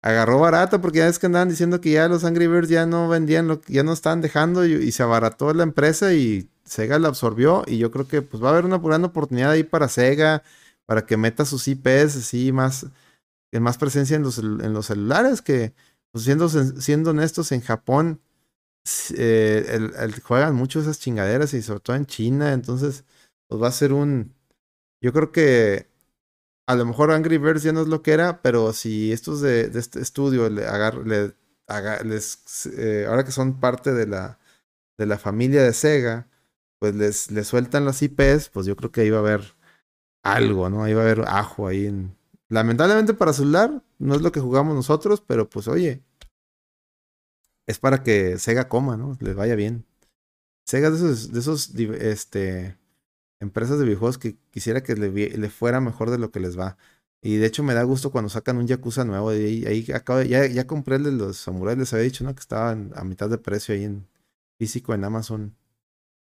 [0.00, 3.08] agarró barato porque ya es que andaban diciendo que ya los Angry Birds ya no
[3.08, 7.64] vendían, lo, ya no estaban dejando y, se abarató la empresa y Sega la absorbió.
[7.66, 10.44] Y yo creo que pues va a haber una gran oportunidad ahí para Sega
[10.86, 12.86] para que meta sus IPs así más,
[13.50, 15.74] en más presencia en los, en los celulares, que
[16.12, 18.20] pues siendo, siendo honestos, en Japón
[19.16, 19.90] eh,
[20.22, 23.04] juegan mucho esas chingaderas y sobre todo en China, entonces
[23.48, 24.34] pues va a ser un...
[25.00, 25.88] Yo creo que
[26.66, 29.70] a lo mejor Angry Birds ya no es lo que era, pero si estos de,
[29.74, 30.64] este estudio le,
[31.04, 31.34] le
[32.04, 34.38] les, eh, ahora que son parte de la,
[34.98, 36.28] de la familia de Sega,
[36.78, 39.56] pues les, les sueltan las IPs, pues yo creo que iba a haber
[40.22, 40.78] algo, ¿no?
[40.78, 42.16] Va a haber ajo ahí en...
[42.48, 46.02] Lamentablemente para celular no es lo que jugamos nosotros, pero pues oye,
[47.66, 49.16] es para que Sega coma, ¿no?
[49.20, 49.84] Les vaya bien.
[50.64, 52.76] Sega de esos, de esos este,
[53.40, 56.76] empresas de videojuegos que quisiera que le, fuera mejor de lo que les va.
[57.22, 59.30] Y de hecho me da gusto cuando sacan un Yakuza nuevo.
[59.30, 62.34] Ahí, acabo, ya, ya compré el de los samuráis, les había dicho, ¿no?
[62.34, 64.06] Que estaba a mitad de precio ahí en
[64.58, 65.56] físico en Amazon.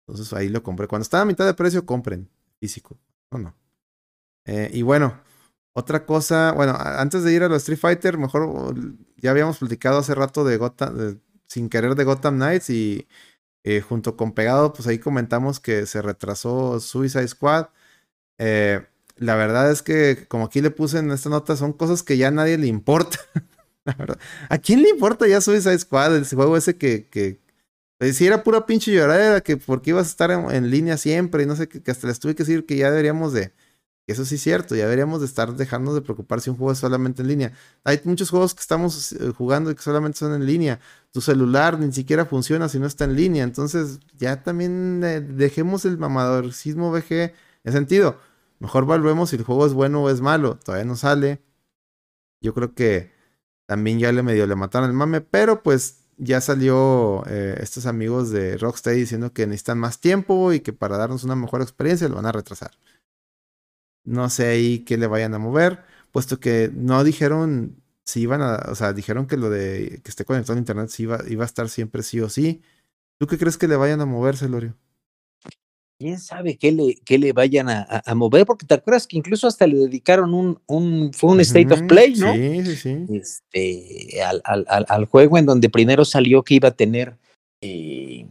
[0.07, 0.89] Entonces ahí lo compré.
[0.89, 2.29] Cuando estaba a mitad de precio, compren
[2.59, 2.99] físico.
[3.31, 3.57] No, no.
[4.47, 5.21] Eh, y bueno,
[5.73, 8.75] otra cosa, bueno, antes de ir a los Street Fighter, mejor
[9.17, 13.07] ya habíamos platicado hace rato de Gotham, sin querer de Gotham Knights y
[13.65, 17.69] eh, junto con Pegado, pues ahí comentamos que se retrasó Suicide Squad.
[18.39, 22.17] Eh, la verdad es que, como aquí le puse en esta nota, son cosas que
[22.17, 23.19] ya a nadie le importa.
[24.49, 26.17] ¿A quién le importa ya Suicide Squad?
[26.17, 27.41] El juego ese que, que
[28.13, 31.57] si era pura pinche lloradera, que porque ibas a estar en, línea siempre y no
[31.57, 33.53] sé, que, que hasta les tuve que decir que ya deberíamos de
[34.07, 36.79] eso sí es cierto, ya deberíamos de estar dejando de preocupar si un juego es
[36.79, 37.53] solamente en línea.
[37.85, 40.81] Hay muchos juegos que estamos eh, jugando que solamente son en línea.
[41.13, 43.45] Tu celular ni siquiera funciona si no está en línea.
[43.45, 47.33] Entonces ya también eh, dejemos el mamadorcismo VG
[47.65, 48.19] en sentido.
[48.59, 50.57] Mejor volvemos si el juego es bueno o es malo.
[50.57, 51.43] Todavía no sale.
[52.41, 53.13] Yo creo que
[53.67, 58.31] también ya le medio le mataron el mame, pero pues ya salió eh, estos amigos
[58.31, 62.17] de Rocksteady diciendo que necesitan más tiempo y que para darnos una mejor experiencia lo
[62.17, 62.73] van a retrasar.
[64.11, 68.57] No sé ahí qué le vayan a mover, puesto que no dijeron si iban a,
[68.69, 71.47] o sea, dijeron que lo de que esté conectado a internet sí iba, iba a
[71.47, 72.63] estar siempre sí o sí.
[73.19, 74.77] ¿Tú qué crees que le vayan a moverse, Lorio?
[76.01, 79.67] quién sabe qué le, qué le vayan a, mover, porque te acuerdas que incluso hasta
[79.67, 82.33] le dedicaron un, un fue un state of play, ¿no?
[82.33, 82.97] Sí, sí, sí.
[83.11, 87.19] Este, al, al, al, juego en donde primero salió que iba a tener
[87.61, 88.27] eh,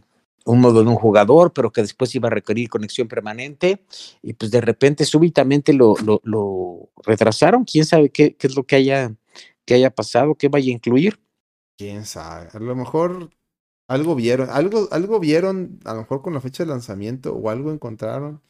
[0.50, 3.84] un modo de un jugador, pero que después iba a requerir conexión permanente,
[4.22, 5.94] y pues de repente súbitamente lo,
[6.24, 9.14] lo, retrasaron, quién sabe qué, qué, es lo que haya,
[9.64, 11.20] que haya pasado, qué vaya a incluir.
[11.78, 13.30] Quién sabe, a lo mejor
[13.88, 17.72] algo vieron, algo, algo vieron, a lo mejor con la fecha de lanzamiento, o algo
[17.72, 18.42] encontraron,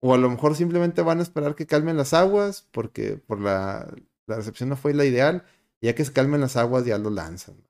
[0.00, 3.92] o a lo mejor simplemente van a esperar que calmen las aguas, porque por la,
[4.26, 5.44] la recepción no fue la ideal,
[5.80, 7.65] ya que se calmen las aguas ya lo lanzan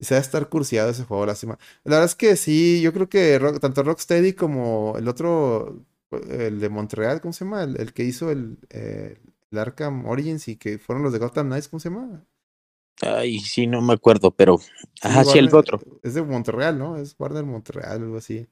[0.00, 1.58] se va a estar cursiado ese juego, lástima.
[1.84, 5.84] La verdad es que sí, yo creo que tanto Rocksteady como el otro,
[6.28, 7.64] el de Montreal, ¿cómo se llama?
[7.64, 11.80] El, que hizo el, el, Arkham Origins y que fueron los de Gotham Knights, ¿cómo
[11.80, 12.24] se llama?
[13.02, 14.58] Ay, sí, no me acuerdo, pero.
[15.02, 15.80] Ajá, sí, el otro.
[16.02, 16.96] Es de Montreal, ¿no?
[16.96, 18.46] Es Warner Montreal, algo así.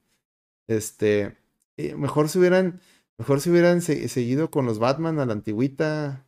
[0.67, 1.37] Este.
[1.77, 2.81] Eh, mejor si hubieran.
[3.17, 6.27] Mejor si hubieran seguido con los Batman a la antigüita.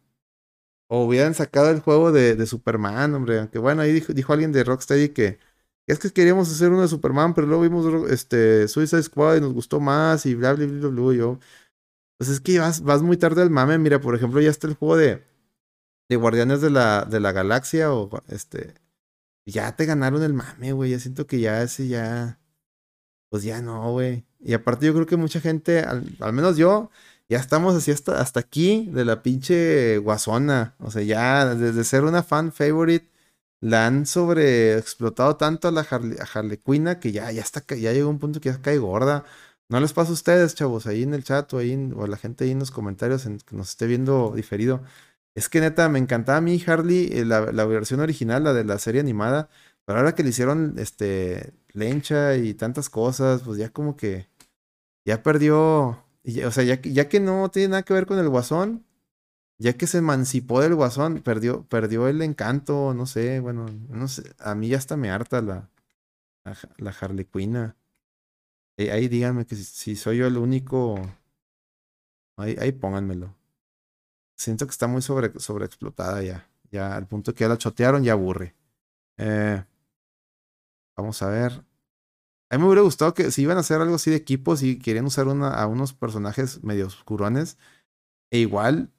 [0.88, 3.40] O hubieran sacado el juego de, de Superman, hombre.
[3.40, 5.38] Aunque bueno, ahí dijo, dijo alguien de Rocksteady que
[5.86, 9.52] es que queríamos hacer uno de Superman, pero luego vimos este Suicide Squad y nos
[9.52, 11.14] gustó más y bla, bla, bla, bla, bla.
[11.14, 11.38] Yo,
[12.18, 13.78] pues es que vas, vas muy tarde al mame.
[13.78, 15.24] Mira, por ejemplo, ya está el juego de,
[16.08, 18.74] de Guardianes de la, de la Galaxia o este.
[19.46, 20.90] Ya te ganaron el mame, güey.
[20.92, 22.40] Ya siento que ya ese ya.
[23.30, 24.26] Pues ya no, güey.
[24.40, 26.90] Y aparte yo creo que mucha gente, al, al menos yo,
[27.28, 30.74] ya estamos así hasta, hasta aquí de la pinche guasona.
[30.78, 33.10] O sea, ya desde ser una fan favorite,
[33.60, 36.18] la han sobreexplotado tanto a la Harley,
[36.88, 39.24] a que ya, ya, está, ya llegó un punto que ya cae gorda.
[39.68, 42.44] No les pasa a ustedes, chavos, ahí en el chat o, ahí o la gente
[42.44, 44.82] ahí en los comentarios en, que nos esté viendo diferido.
[45.34, 48.64] Es que neta, me encantaba a mí Harley, eh, la, la, versión original, la de
[48.64, 49.50] la serie animada.
[49.84, 54.28] Pero ahora que le hicieron este lencha y tantas cosas, pues ya como que
[55.06, 56.05] ya perdió.
[56.46, 58.84] O sea, ya, ya que no tiene nada que ver con el guasón,
[59.58, 64.34] ya que se emancipó del guasón, perdió, perdió el encanto, no sé, bueno, no sé,
[64.38, 65.70] a mí ya hasta me harta la,
[66.44, 67.74] la, la Harley Quinn.
[68.78, 71.00] Ahí, díganme que si, soy yo el único.
[72.36, 73.34] Ahí, ahí pónganmelo.
[74.36, 76.46] Siento que está muy sobre, sobreexplotada ya.
[76.70, 78.54] Ya al punto que ya la chotearon, ya aburre.
[79.16, 79.64] Eh,
[80.94, 81.64] vamos a ver.
[82.51, 84.78] A mí me hubiera gustado que si iban a hacer algo así de equipos y
[84.78, 87.59] querían usar a unos personajes medio oscurones,
[88.31, 88.93] e igual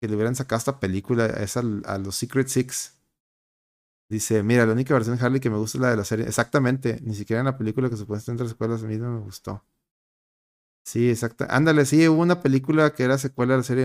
[0.00, 2.98] que le hubieran sacado esta película, es a los Secret Six.
[4.10, 6.26] Dice, mira, la única versión de Harley que me gusta es la de la serie.
[6.26, 9.64] Exactamente, ni siquiera en la película que puede entre escuelas a mí no me gustó.
[10.84, 11.46] Sí, exacto.
[11.50, 13.84] Ándale, sí, hubo una película que era secuela de la serie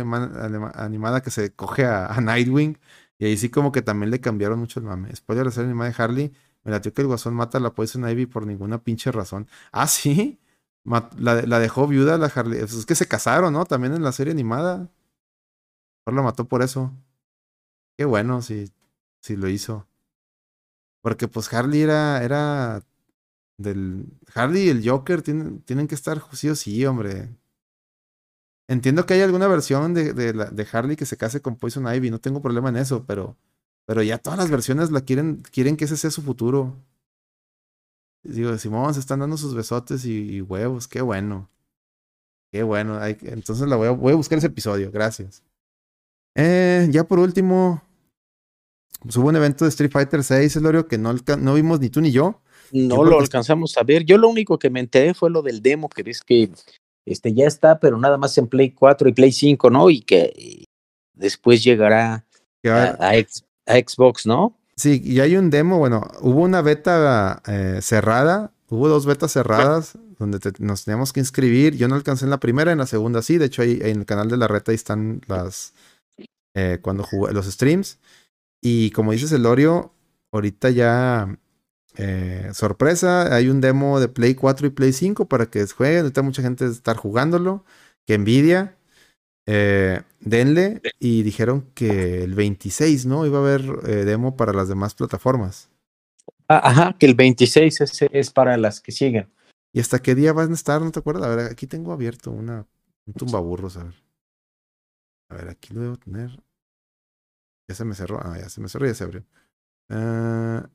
[0.75, 2.79] animada que se coge a, Nightwing.
[3.19, 5.13] Y ahí sí como que también le cambiaron mucho el mame.
[5.13, 6.33] Spoiler de la serie animada de Harley.
[6.63, 9.47] Me latió que el guasón mata a la Poison Ivy por ninguna pinche razón.
[9.71, 10.39] Ah, sí.
[10.85, 12.59] La, la dejó viuda la Harley.
[12.59, 13.65] Es que se casaron, ¿no?
[13.65, 14.89] También en la serie animada.
[16.05, 16.93] Mejor la mató por eso.
[17.97, 18.71] Qué bueno si,
[19.21, 19.87] si lo hizo.
[21.01, 22.83] Porque pues Harley era, era
[23.57, 24.05] del...
[24.33, 27.29] Harley y el Joker tienen, tienen que estar sí sí, hombre.
[28.69, 32.09] Entiendo que hay alguna versión de, de, de, Harley que se case con Poison Ivy,
[32.09, 33.37] no tengo problema en eso, pero,
[33.85, 36.75] pero ya todas las versiones la quieren, quieren que ese sea su futuro.
[38.23, 41.49] Digo, Simón se están dando sus besotes y, huevos, qué bueno.
[42.51, 43.03] Qué bueno.
[43.03, 45.43] entonces la voy a, voy a buscar ese episodio, gracias.
[46.35, 47.81] Eh, ya por último,
[49.01, 51.99] pues hubo un evento de Street Fighter 6, Elorio, que no, no vimos ni tú
[51.99, 52.41] ni yo.
[52.71, 54.03] No lo alcanzamos a ver.
[54.05, 56.49] Yo lo único que me enteré fue lo del demo, que ves que
[57.05, 59.89] este, ya está, pero nada más en Play 4 y Play 5, ¿no?
[59.89, 60.65] Y que
[61.13, 62.25] después llegará
[62.65, 63.15] a,
[63.67, 64.57] Xbox, ¿no?
[64.75, 69.97] Sí, y hay un demo, bueno, hubo una beta eh, cerrada, hubo dos betas cerradas
[70.17, 71.75] donde nos teníamos que inscribir.
[71.75, 73.37] Yo no alcancé en la primera, en la segunda sí.
[73.37, 75.73] De hecho, ahí, en el canal de la reta ahí están las,
[76.55, 77.99] eh, cuando jugué los streams.
[78.61, 79.93] Y como dices, Elorio,
[80.31, 81.37] ahorita ya
[81.97, 86.01] eh, sorpresa, hay un demo de Play 4 y Play 5 para que jueguen.
[86.01, 87.63] Ahorita mucha gente estar jugándolo.
[88.05, 88.77] Que envidia.
[89.45, 90.81] Eh, denle.
[90.99, 93.25] Y dijeron que el 26, ¿no?
[93.25, 95.69] Iba a haber eh, demo para las demás plataformas.
[96.47, 99.29] Ah, ajá, que el 26 es, es, para las que siguen.
[99.71, 100.81] ¿Y hasta qué día van a estar?
[100.81, 101.25] ¿No te acuerdas?
[101.25, 102.67] A ver, aquí tengo abierto una,
[103.05, 103.95] un tumbaburros, a ver.
[105.29, 106.43] A ver, aquí lo debo tener.
[107.67, 108.19] Ya se me cerró.
[108.21, 109.25] Ah, ya se me cerró, ya se abrió.
[109.89, 110.67] Uh,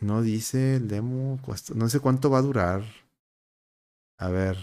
[0.00, 1.38] no dice el demo.
[1.74, 2.84] No sé cuánto va a durar.
[4.18, 4.58] A ver.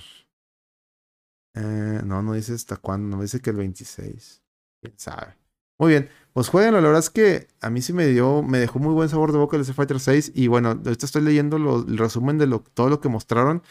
[1.56, 3.16] Eh, no, no dice hasta cuándo.
[3.16, 4.42] No dice que el 26.
[4.82, 5.36] Quién sabe.
[5.80, 6.10] Muy bien.
[6.34, 6.74] Pues jueguen.
[6.74, 8.44] La verdad es que a mí sí me dio.
[8.44, 10.34] Me dejó muy buen sabor de boca el Street Fighter 6.
[10.36, 13.64] Y bueno, ahorita estoy leyendo el resumen de lo, todo lo que mostraron.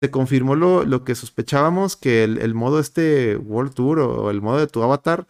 [0.00, 1.96] Se confirmó lo, lo que sospechábamos.
[1.96, 5.26] Que el, el modo este World Tour o el modo de tu avatar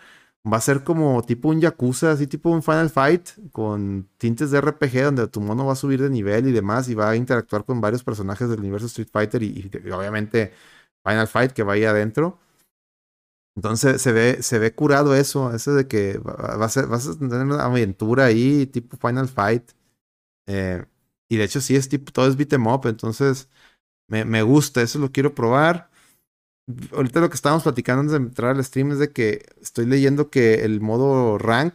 [0.50, 4.60] va a ser como tipo un Yakuza, así tipo un Final Fight, con tintes de
[4.60, 7.64] RPG, donde tu mono va a subir de nivel y demás, y va a interactuar
[7.64, 10.52] con varios personajes del universo Street Fighter y, obviamente
[11.04, 12.38] Final Fight que va ahí adentro.
[13.56, 17.42] Entonces se ve, se ve curado eso, eso de que va a vas a tener
[17.42, 19.72] una aventura ahí, tipo Final Fight.
[20.46, 20.84] Eh,
[21.28, 23.48] y de hecho sí es tipo, todo es beat em up, entonces
[24.08, 25.92] me, me gusta, eso lo quiero probar
[26.92, 30.30] ahorita lo que estábamos platicando antes de entrar al stream es de que estoy leyendo
[30.30, 31.74] que el modo rank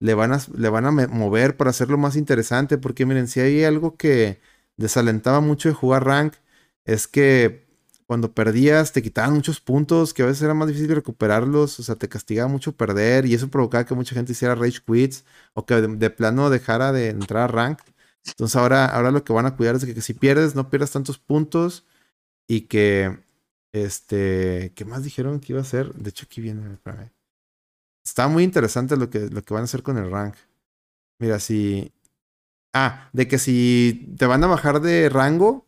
[0.00, 2.78] le van a, le van a mover para hacerlo más interesante.
[2.78, 4.40] Porque miren, si hay algo que
[4.76, 6.34] desalentaba mucho de jugar rank,
[6.84, 7.61] es que
[8.12, 11.94] cuando perdías te quitaban muchos puntos, que a veces era más difícil recuperarlos, o sea,
[11.96, 15.24] te castigaba mucho perder y eso provocaba que mucha gente hiciera rage quits
[15.54, 17.80] o que de, plano dejara de entrar a rank.
[18.26, 20.90] Entonces ahora, ahora lo que van a cuidar es de que si pierdes, no pierdas
[20.90, 21.86] tantos puntos
[22.46, 23.18] y que
[23.72, 25.94] este, ¿qué más dijeron que iba a hacer?
[25.94, 26.76] De hecho, aquí viene,
[28.04, 30.34] Está muy interesante lo que, lo que van a hacer con el rank.
[31.18, 31.92] Mira, si.
[32.74, 35.66] Ah, de que si te van a bajar de rango,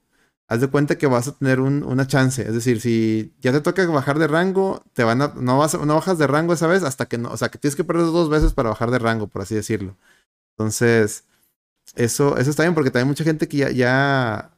[0.48, 2.42] haz de cuenta que vas a tener una chance.
[2.42, 5.94] Es decir, si ya te toca bajar de rango, te van a, no, vas, no
[5.94, 8.28] bajas de rango esa vez hasta que no, o sea, que tienes que perder dos
[8.28, 9.96] veces para bajar de rango, por así decirlo.
[10.56, 11.24] Entonces,
[11.96, 14.52] eso, eso está bien porque también mucha gente que ya,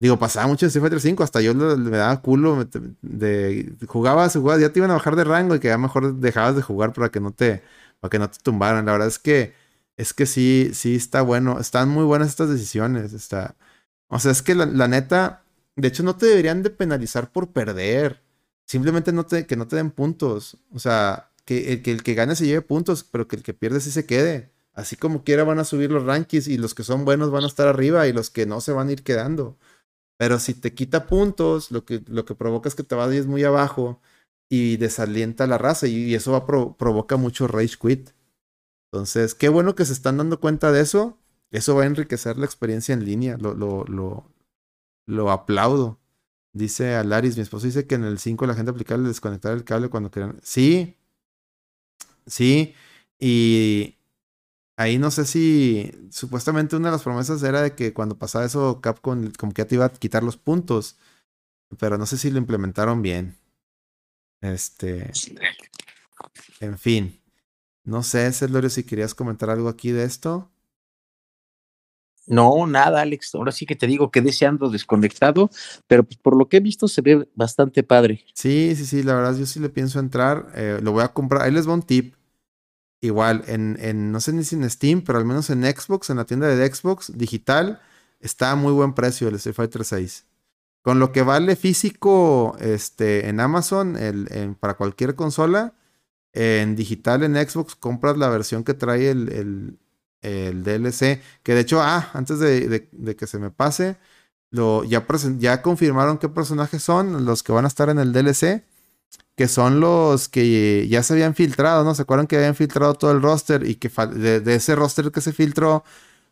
[0.00, 2.66] digo, pasaba mucho en Street Fighter 5, hasta yo me daba culo
[3.02, 6.56] de, jugabas, jugabas, ya te iban a bajar de rango y que ya mejor dejabas
[6.56, 7.62] de jugar para que no te,
[8.00, 8.86] para que no te tumbaran.
[8.86, 9.54] La verdad es que,
[9.96, 13.56] es que sí, sí está bueno, están muy buenas estas decisiones, está
[14.08, 15.44] o sea, es que la, neta,
[15.76, 18.22] de hecho no te deberían de penalizar por perder.
[18.66, 19.12] Simplemente
[19.46, 20.58] que no te den puntos.
[20.72, 23.80] O sea, que el, que el gane se lleve puntos, pero que el que pierde
[23.80, 24.52] sí se quede.
[24.72, 27.48] Así como quiera van a subir los rankings y los que son buenos van a
[27.48, 29.58] estar arriba y los que no se van a ir quedando.
[30.18, 33.44] Pero si te quita puntos, lo que, lo que provoca es que te vayas muy
[33.44, 34.00] abajo
[34.48, 38.10] y desalienta la raza y, eso va provoca mucho rage quit.
[38.92, 41.18] Entonces, qué bueno que se están dando cuenta de eso
[41.50, 43.36] eso va a enriquecer la experiencia en línea.
[43.38, 44.24] Lo, lo, lo,
[45.06, 45.98] lo aplaudo.
[46.52, 49.88] Dice Alaris, mi esposo dice que en el 5 la gente aplicaba desconectar el cable
[49.88, 50.40] cuando querían.
[50.42, 50.96] Sí.
[52.26, 52.74] Sí.
[53.18, 53.96] Y
[54.76, 58.80] ahí no sé si supuestamente una de las promesas era de que cuando pasaba eso
[58.80, 60.96] Capcom como que ya te iba a quitar los puntos.
[61.78, 63.36] Pero no sé si lo implementaron bien.
[64.40, 65.10] Este.
[66.60, 67.20] En fin.
[67.84, 70.50] No sé, Celorio, si querías comentar algo aquí de esto.
[72.28, 73.34] No, nada, Alex.
[73.34, 75.50] Ahora sí que te digo que deseando desconectado,
[75.86, 78.24] pero pues por lo que he visto se ve bastante padre.
[78.34, 80.52] Sí, sí, sí, la verdad yo sí le pienso entrar.
[80.54, 81.42] Eh, lo voy a comprar.
[81.42, 82.14] Ahí les va un tip.
[83.00, 86.16] Igual, en, en, no sé ni si en Steam, pero al menos en Xbox, en
[86.16, 87.80] la tienda de Xbox digital,
[88.20, 90.24] está a muy buen precio el Street Fighter 6.
[90.82, 95.74] Con lo que vale físico este, en Amazon, el, para cualquier consola,
[96.32, 99.78] en digital en Xbox compras la versión que trae el, el
[100.22, 101.20] DLC.
[101.42, 103.96] Que de hecho, ah, antes de, que se me pase,
[104.50, 105.06] lo, ya,
[105.38, 108.64] ya confirmaron qué personajes son los que van a estar en el DLC.
[109.36, 111.94] Que son los que ya se habían filtrado, ¿no?
[111.94, 113.68] ¿Se acuerdan que habían filtrado todo el roster?
[113.68, 115.84] Y que de, ese roster que se filtró,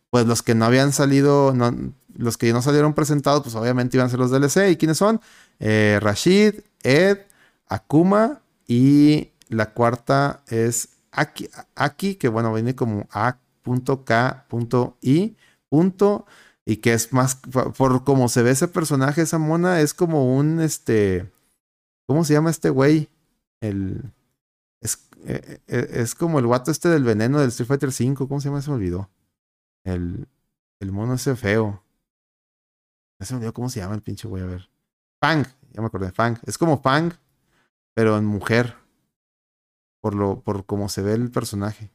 [0.09, 1.73] pues los que no habían salido, no,
[2.17, 4.71] los que no salieron presentados, pues obviamente iban a ser los DLC.
[4.71, 5.21] ¿Y quiénes son?
[5.59, 7.19] Eh, Rashid, Ed,
[7.67, 13.39] Akuma y la cuarta es Aki, Aki que bueno, viene como Ak
[13.75, 15.37] .k.i.
[16.65, 17.37] Y que es más,
[17.77, 21.31] por como se ve ese personaje, esa mona, es como un, este,
[22.05, 23.09] ¿cómo se llama este güey?
[23.61, 24.11] El,
[24.81, 28.41] es, eh, eh, es como el guato este del veneno del Street Fighter 5, ¿cómo
[28.41, 28.61] se llama?
[28.61, 29.09] Se me olvidó.
[29.85, 30.27] El,
[30.81, 31.83] el mono ese feo.
[33.21, 34.69] se me olvidó cómo se llama el pinche güey, a ver.
[35.21, 36.37] Fang, ya me acordé, Fang.
[36.45, 37.13] Es como Fang,
[37.93, 38.75] pero en mujer.
[40.01, 41.91] Por lo, por cómo se ve el personaje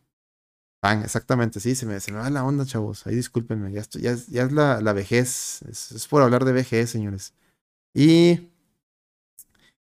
[0.83, 3.07] exactamente, sí, se me, se me va la onda, chavos.
[3.07, 5.63] Ahí discúlpenme, ya, ya, ya es la, la vejez.
[5.63, 7.35] Es, por hablar de vejez, señores.
[7.95, 8.49] Y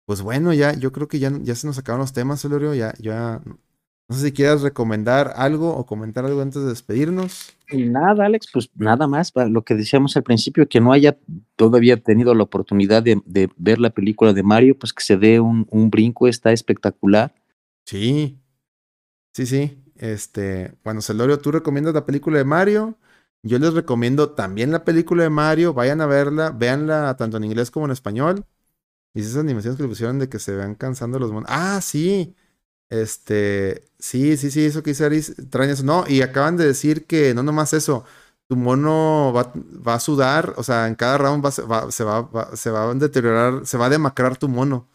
[0.05, 2.75] pues bueno, ya, yo creo que ya, ya se nos acabaron los temas, Celorio.
[2.75, 3.41] Ya, ya.
[4.09, 7.57] No sé si quieras recomendar algo o comentar algo antes de despedirnos.
[7.71, 11.17] Nada, Alex, pues nada más, para lo que decíamos al principio, que no haya
[11.55, 15.39] todavía tenido la oportunidad de, de ver la película de Mario, pues que se dé
[15.39, 17.33] un, un brinco, está espectacular.
[17.87, 18.37] Sí,
[19.33, 19.80] sí, sí.
[20.01, 22.99] Este, bueno, Celorio, tú recomiendas la película de Mario.
[23.43, 25.75] Yo les recomiendo también la película de Mario.
[25.75, 28.47] Vayan a verla, véanla tanto en inglés como en español.
[29.15, 31.51] Y esas animaciones que le pusieron de que se vean cansando los monos.
[31.53, 32.35] Ah, sí.
[32.91, 35.85] Este, sí, sí, sí, eso que dice Aris, eso.
[35.85, 38.05] No, y acaban de decir que no nomás eso,
[38.49, 43.79] tu mono va, a sudar, o sea, en cada round se va a deteriorar, se
[43.79, 44.89] va a demacrar tu mono.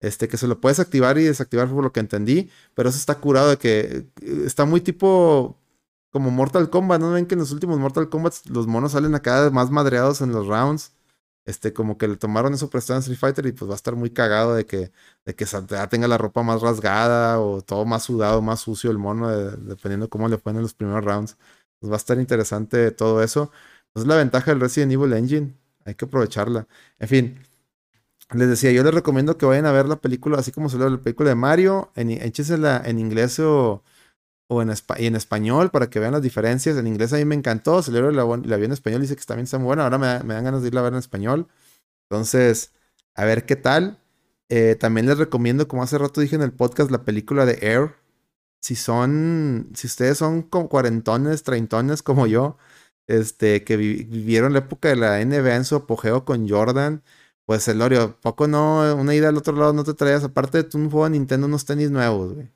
[0.00, 3.16] Este, que se lo puedes activar y desactivar por lo que entendí, pero eso está
[3.16, 3.80] curado de que
[4.22, 5.58] eh, está muy tipo
[6.10, 9.50] como Mortal Kombat, ¿no ven que en los últimos Mortal Kombat los monos salen acá
[9.50, 10.92] más madreados en los rounds?
[11.46, 13.96] Este, como que le tomaron eso prestado en Street Fighter y pues va a estar
[13.96, 14.92] muy cagado de que,
[15.24, 15.46] de que
[15.90, 20.28] tenga la ropa más rasgada o todo más sudado, más sucio el mono, dependiendo cómo
[20.28, 21.36] le fue en los primeros rounds.
[21.80, 23.50] Pues va a estar interesante todo eso.
[23.92, 26.66] Pues es la ventaja del Resident Evil Engine, hay que aprovecharla.
[26.98, 27.40] En fin,
[28.32, 30.98] les decía, yo les recomiendo que vayan a ver la película, así como ve la
[30.98, 33.82] película de Mario, en, échesela en inglés o,
[34.48, 36.76] o en, y en español para que vean las diferencias.
[36.76, 39.44] En inglés a mí me encantó, se la, la vi en español dice que también
[39.44, 39.84] está muy buena.
[39.84, 41.48] Ahora me, dan ganas de irla a ver en español.
[42.10, 42.72] Entonces,
[43.14, 43.98] a ver qué tal.
[44.48, 47.96] Eh, también les recomiendo, como hace rato dije en el podcast, la película de Air.
[48.60, 52.58] Si son, si ustedes son como cuarentones, treintones como yo,
[53.06, 57.02] este, que vivieron la época de la NBA en su apogeo con Jordan
[57.50, 60.78] pues Elorio, poco no, una ida al otro lado no te traías, aparte de tu
[60.78, 62.48] un juego de Nintendo, unos tenis nuevos, güey.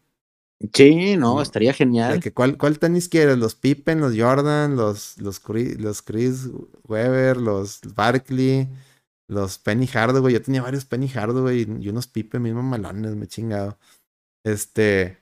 [0.72, 2.22] Sí, no, estaría genial.
[2.32, 3.36] ¿cuál, ¿Cuál tenis quieres?
[3.36, 6.48] ¿Los Pippen, los Jordan, los, los, los Chris
[6.86, 8.68] Weber, los Barkley?
[9.26, 10.32] los Penny Hardaway.
[10.32, 13.76] Yo tenía varios Penny Hardaway y unos Pipe mismos malones, me he chingado.
[14.44, 15.18] Este.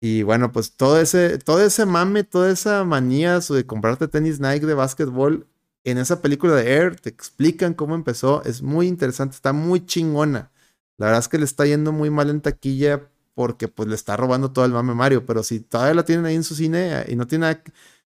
[0.00, 4.64] Y bueno, pues todo ese, todo ese mame, toda esa manía de comprarte tenis Nike
[4.64, 5.46] de básquetbol,
[5.84, 8.42] en esa película de Air te explican cómo empezó.
[8.44, 10.50] Es muy interesante, está muy chingona.
[10.96, 14.16] La verdad es que le está yendo muy mal en taquilla porque pues le está
[14.16, 15.26] robando todo el mame Mario.
[15.26, 17.60] Pero si todavía la tienen ahí en su cine eh, y no tiene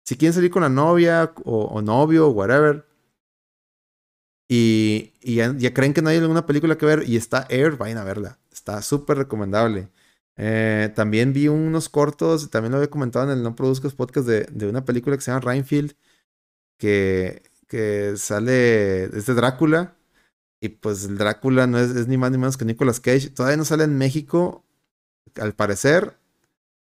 [0.03, 2.85] si quieren salir con la novia o, novio o whatever,
[4.47, 8.03] y, ya, creen que no hay alguna película que ver y está Air, vayan a
[8.03, 8.39] verla.
[8.51, 9.89] Está súper recomendable.
[10.37, 14.43] Eh, también vi unos cortos, también lo había comentado en el No Produzcas Podcast de,
[14.51, 15.95] de una película que se llama Reinfield,
[16.77, 17.41] que,
[17.75, 19.97] que sale, es de Drácula,
[20.61, 23.29] y pues el Drácula no es, es, ni más ni menos que Nicolas Cage.
[23.31, 24.63] Todavía no sale en México,
[25.35, 26.17] al parecer,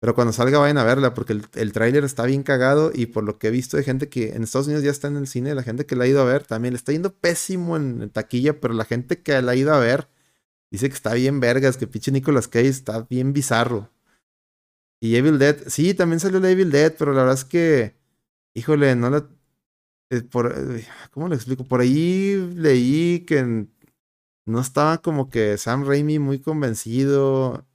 [0.01, 3.25] pero cuando salga vayan a verla porque el, el tráiler está bien cagado y por
[3.25, 5.55] lo que he visto de gente que en Estados Unidos ya está en el cine,
[5.55, 8.59] la gente que la ha ido a ver también le está yendo pésimo en, taquilla,
[8.59, 10.09] pero la gente que la ha ido a ver
[10.71, 13.91] dice que está bien vergas, que pinche Nicolas Cage está bien bizarro.
[15.01, 17.97] Y Evil Dead, sí, también salió la Evil Dead, pero la verdad es que,
[18.55, 19.29] híjole, no la...
[20.11, 20.23] Eh,
[21.13, 21.65] ¿Cómo lo explico?
[21.65, 23.67] Por ahí leí que
[24.47, 27.67] no estaba como que Sam Raimi muy convencido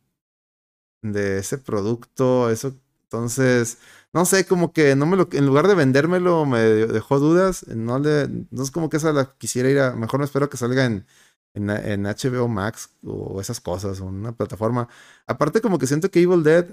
[1.02, 3.78] de ese producto, eso, entonces,
[4.14, 8.00] no sé, como que no me lo, en lugar de vendérmelo me dejó dudas, no
[8.00, 10.86] le, no es como que esa la quisiera ir a, mejor no espero que salga
[10.86, 11.06] en,
[11.54, 14.90] en, en HBO Max o esas cosas, o una plataforma.
[15.28, 16.66] Aparte como que siento que Evil Dead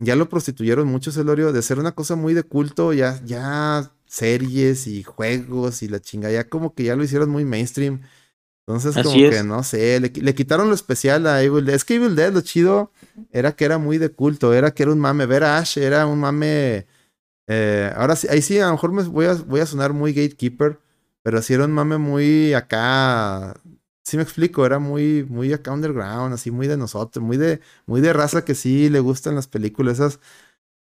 [0.00, 4.86] ya lo prostituyeron mucho, Celorio, de ser una cosa muy de culto, ya, ya series
[4.86, 8.00] y juegos y la chinga, ya como que ya lo hicieron muy mainstream.
[8.66, 11.74] Entonces, como que no sé, le, quitaron lo especial a Evil Dead.
[11.74, 12.92] Es que Evil Dead, lo chido
[13.30, 15.24] era que era muy de culto, era que era un mame.
[15.24, 16.86] Ver a Ash era un mame.
[17.46, 20.12] Eh, ahora sí, ahí sí, a lo mejor me voy a, voy a sonar muy
[20.12, 20.78] gatekeeper,
[21.22, 23.54] pero sí era un mame muy acá.
[24.04, 28.02] Sí me explico, era muy, muy acá underground, así muy de nosotros, muy de, muy
[28.02, 30.20] de raza que sí le gustan las películas esas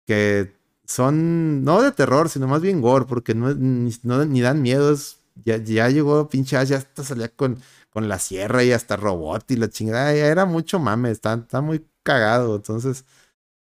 [0.05, 0.56] que
[0.87, 4.95] son no de terror, sino más bien gore, porque no, ni, no, ni dan miedo,
[5.45, 7.59] ya, ya llegó pinche ya hasta salía con
[7.97, 10.13] con la sierra y hasta robot y la chingada.
[10.13, 12.55] Era mucho mame, está, está muy cagado.
[12.57, 13.05] Entonces,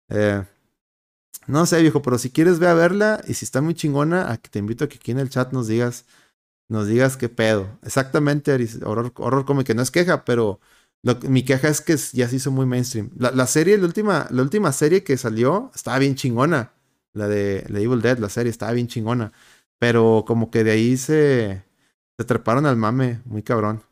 [0.09, 0.43] eh,
[1.47, 4.39] no sé, viejo, pero si quieres ve a verla y si está muy chingona, a
[4.39, 6.07] que te invito a que aquí en el chat nos digas,
[6.69, 7.69] nos digas qué pedo.
[7.83, 10.61] Exactamente, horror, horror como que no es queja, pero
[11.29, 13.11] mi queja es que ya se hizo muy mainstream.
[13.19, 16.73] La, serie, la última, la última serie que salió, estaba bien chingona.
[17.15, 19.33] La de, la Evil Dead, la serie, estaba bien chingona.
[19.79, 21.65] Pero como que de ahí se,
[22.19, 23.83] se treparon al mame, muy cabrón.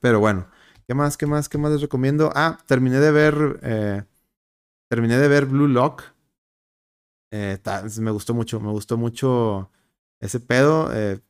[0.00, 0.46] Pero bueno,
[0.86, 1.16] ¿qué más?
[1.16, 1.48] ¿Qué más?
[1.48, 2.32] ¿Qué más les recomiendo?
[2.34, 3.60] Ah, terminé de ver.
[3.62, 4.02] Eh,
[4.88, 6.02] terminé de ver Blue Lock.
[7.30, 7.58] Eh,
[8.00, 9.70] me gustó mucho, me gustó mucho
[10.20, 10.90] ese pedo.
[10.94, 11.20] Eh,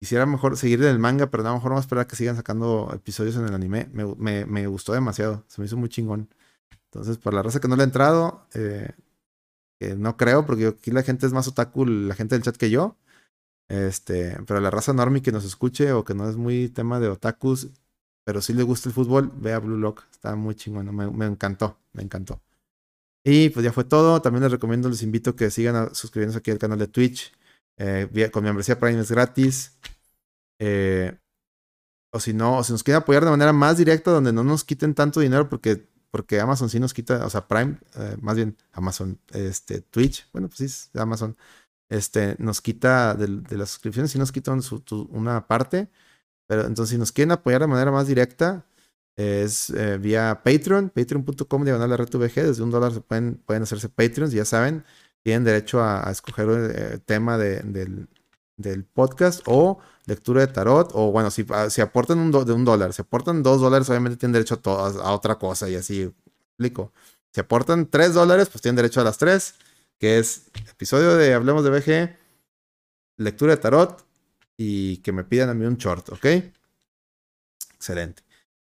[0.00, 2.36] quisiera mejor seguir en el manga, pero a lo mejor vamos a esperar que sigan
[2.36, 3.88] sacando episodios en el anime.
[3.92, 6.28] Me, me, me, gustó demasiado, se me hizo muy chingón.
[6.86, 8.90] Entonces, por la raza que no le ha entrado, eh,
[9.78, 12.70] que no creo, porque aquí la gente es más otaku, la gente del chat que
[12.70, 12.96] yo.
[13.68, 17.08] Este, pero la raza normie que nos escuche o que no es muy tema de
[17.08, 17.68] otakus,
[18.26, 20.02] pero si le gusta el fútbol, vea Blue Lock.
[20.10, 20.94] Está muy chingón.
[20.94, 22.42] Me, encantó, me encantó.
[23.24, 24.20] Y pues ya fue todo.
[24.20, 27.32] También les recomiendo, les invito a que sigan a, suscribiéndose aquí al canal de Twitch.
[27.78, 29.78] Eh, con mi membresía Prime es gratis.
[30.58, 31.16] Eh,
[32.12, 34.64] o si no, o si nos quieren apoyar de manera más directa, donde no nos
[34.64, 38.56] quiten tanto dinero, porque, porque Amazon sí nos quita, o sea, Prime, eh, más bien
[38.72, 41.36] Amazon, este, Twitch, bueno, pues sí, Amazon,
[41.90, 44.62] este, nos quita de, las suscripciones, sí nos quitan
[45.10, 45.90] una parte.
[46.48, 48.64] Pero entonces, si nos quieren apoyar de manera más directa,
[49.16, 52.46] es eh, vía Patreon, patreon.com diagonal la red VG.
[52.46, 54.84] Desde un dólar se pueden, pueden hacerse Patreons, ya saben.
[55.22, 58.08] Tienen derecho a, escoger el eh, tema del,
[58.56, 60.90] del, podcast o lectura de tarot.
[60.94, 64.18] O bueno, si, ah, si aportan un de un dólar, si aportan dos dólares, obviamente
[64.18, 66.12] tienen derecho a, todo, a otra cosa y así
[66.50, 66.92] explico.
[67.32, 69.54] Si aportan tres dólares, pues tienen derecho a las tres,
[69.98, 72.16] que es episodio de Hablemos de VG,
[73.18, 74.06] lectura de tarot
[74.56, 76.26] y que me pidan a mí un short, ¿ok?
[77.74, 78.22] Excelente.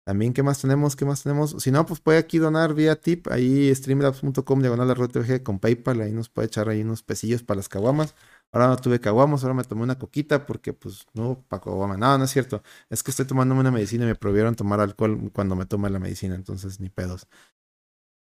[0.05, 0.95] También, ¿qué más tenemos?
[0.95, 1.55] ¿Qué más tenemos?
[1.59, 6.11] Si no, pues puede aquí donar vía tip, ahí streamlabs.com, diagonal RTVG con PayPal, ahí
[6.11, 8.13] nos puede echar ahí unos pesillos para las caguamas.
[8.55, 11.97] Ahora no tuve caguamos, ahora me tomé una coquita porque pues no, para caguama.
[11.97, 12.63] No, no es cierto.
[12.89, 15.99] Es que estoy tomándome una medicina y me prohibieron tomar alcohol cuando me tome la
[15.99, 17.27] medicina, entonces ni pedos.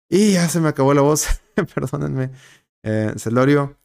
[0.09, 1.27] Y ya se me acabó la voz,
[1.73, 2.31] perdónenme.
[2.83, 3.77] Eh, Celorio,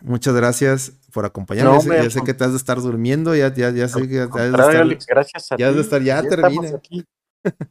[0.00, 1.96] Muchas gracias por acompañarme.
[2.04, 4.52] ya sé que te has de estar durmiendo, ya, ya, ya sé que te has
[4.52, 6.80] de estar, gracias a ya de estar, ya, termina.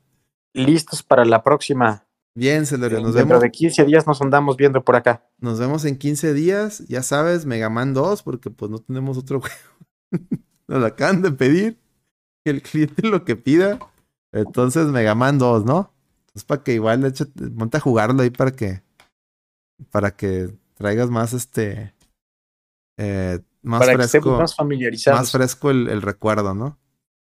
[0.54, 2.05] listos para la próxima.
[2.38, 5.26] Bien, Celorio, nos Dentro de 15 días nos andamos viendo por acá.
[5.40, 9.40] Nos vemos en 15 días, ya sabes, Mega Man 2, porque pues no tenemos otro
[10.12, 10.36] juego.
[10.68, 11.80] nos lo acaban de pedir.
[12.44, 13.80] que el cliente lo que pida.
[14.34, 15.94] Entonces, Mega Man 2, ¿no?
[16.34, 18.84] Es para que igual de hecho, monte a jugarlo ahí para que.
[19.90, 21.94] Para que traigas más este.
[22.98, 24.18] Eh, más Para que fresco.
[24.18, 25.20] estemos más familiarizados.
[25.22, 26.78] más fresco el, el recuerdo, ¿no?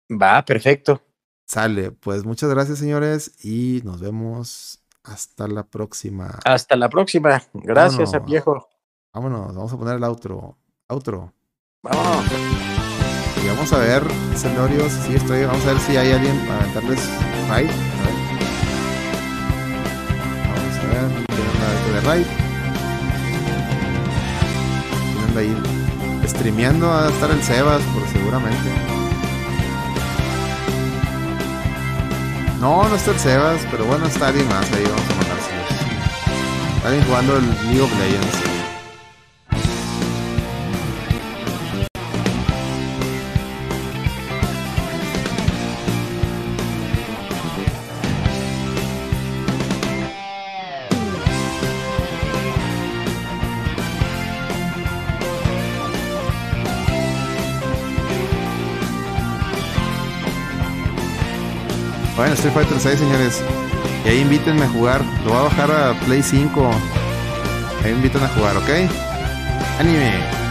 [0.09, 1.01] Va, perfecto.
[1.45, 1.91] Sale.
[1.91, 3.33] Pues muchas gracias, señores.
[3.43, 6.39] Y nos vemos hasta la próxima.
[6.45, 7.41] Hasta la próxima.
[7.53, 8.29] Gracias, Vámonos.
[8.29, 8.69] viejo.
[9.13, 10.57] Vámonos, vamos a poner el outro.
[10.87, 11.33] Outro.
[11.83, 12.25] Vámonos.
[13.43, 14.03] Y vamos a ver,
[14.33, 14.91] escenarios.
[14.91, 15.45] Sí, estoy.
[15.45, 17.09] Vamos a ver si hay alguien para aventarles
[17.49, 17.69] raid.
[17.69, 18.15] A ver.
[20.47, 21.25] Vamos a ver.
[21.27, 22.27] Tienen vez de raid.
[25.13, 29.02] Tienen ahí streameando a estar el Sebas, por seguramente.
[32.63, 34.85] No, no está el Sebas, pero bueno, está alguien más ahí.
[34.85, 36.85] Vamos a mandárselos.
[36.85, 38.62] Alguien jugando el League of Legends.
[62.23, 63.43] Bueno, Street Fighter 6, señores.
[64.05, 65.01] Y ahí invítenme a jugar.
[65.25, 66.71] Lo voy a bajar a Play 5.
[67.83, 68.69] Ahí invitan a jugar, ¿ok?
[69.77, 70.42] Anime.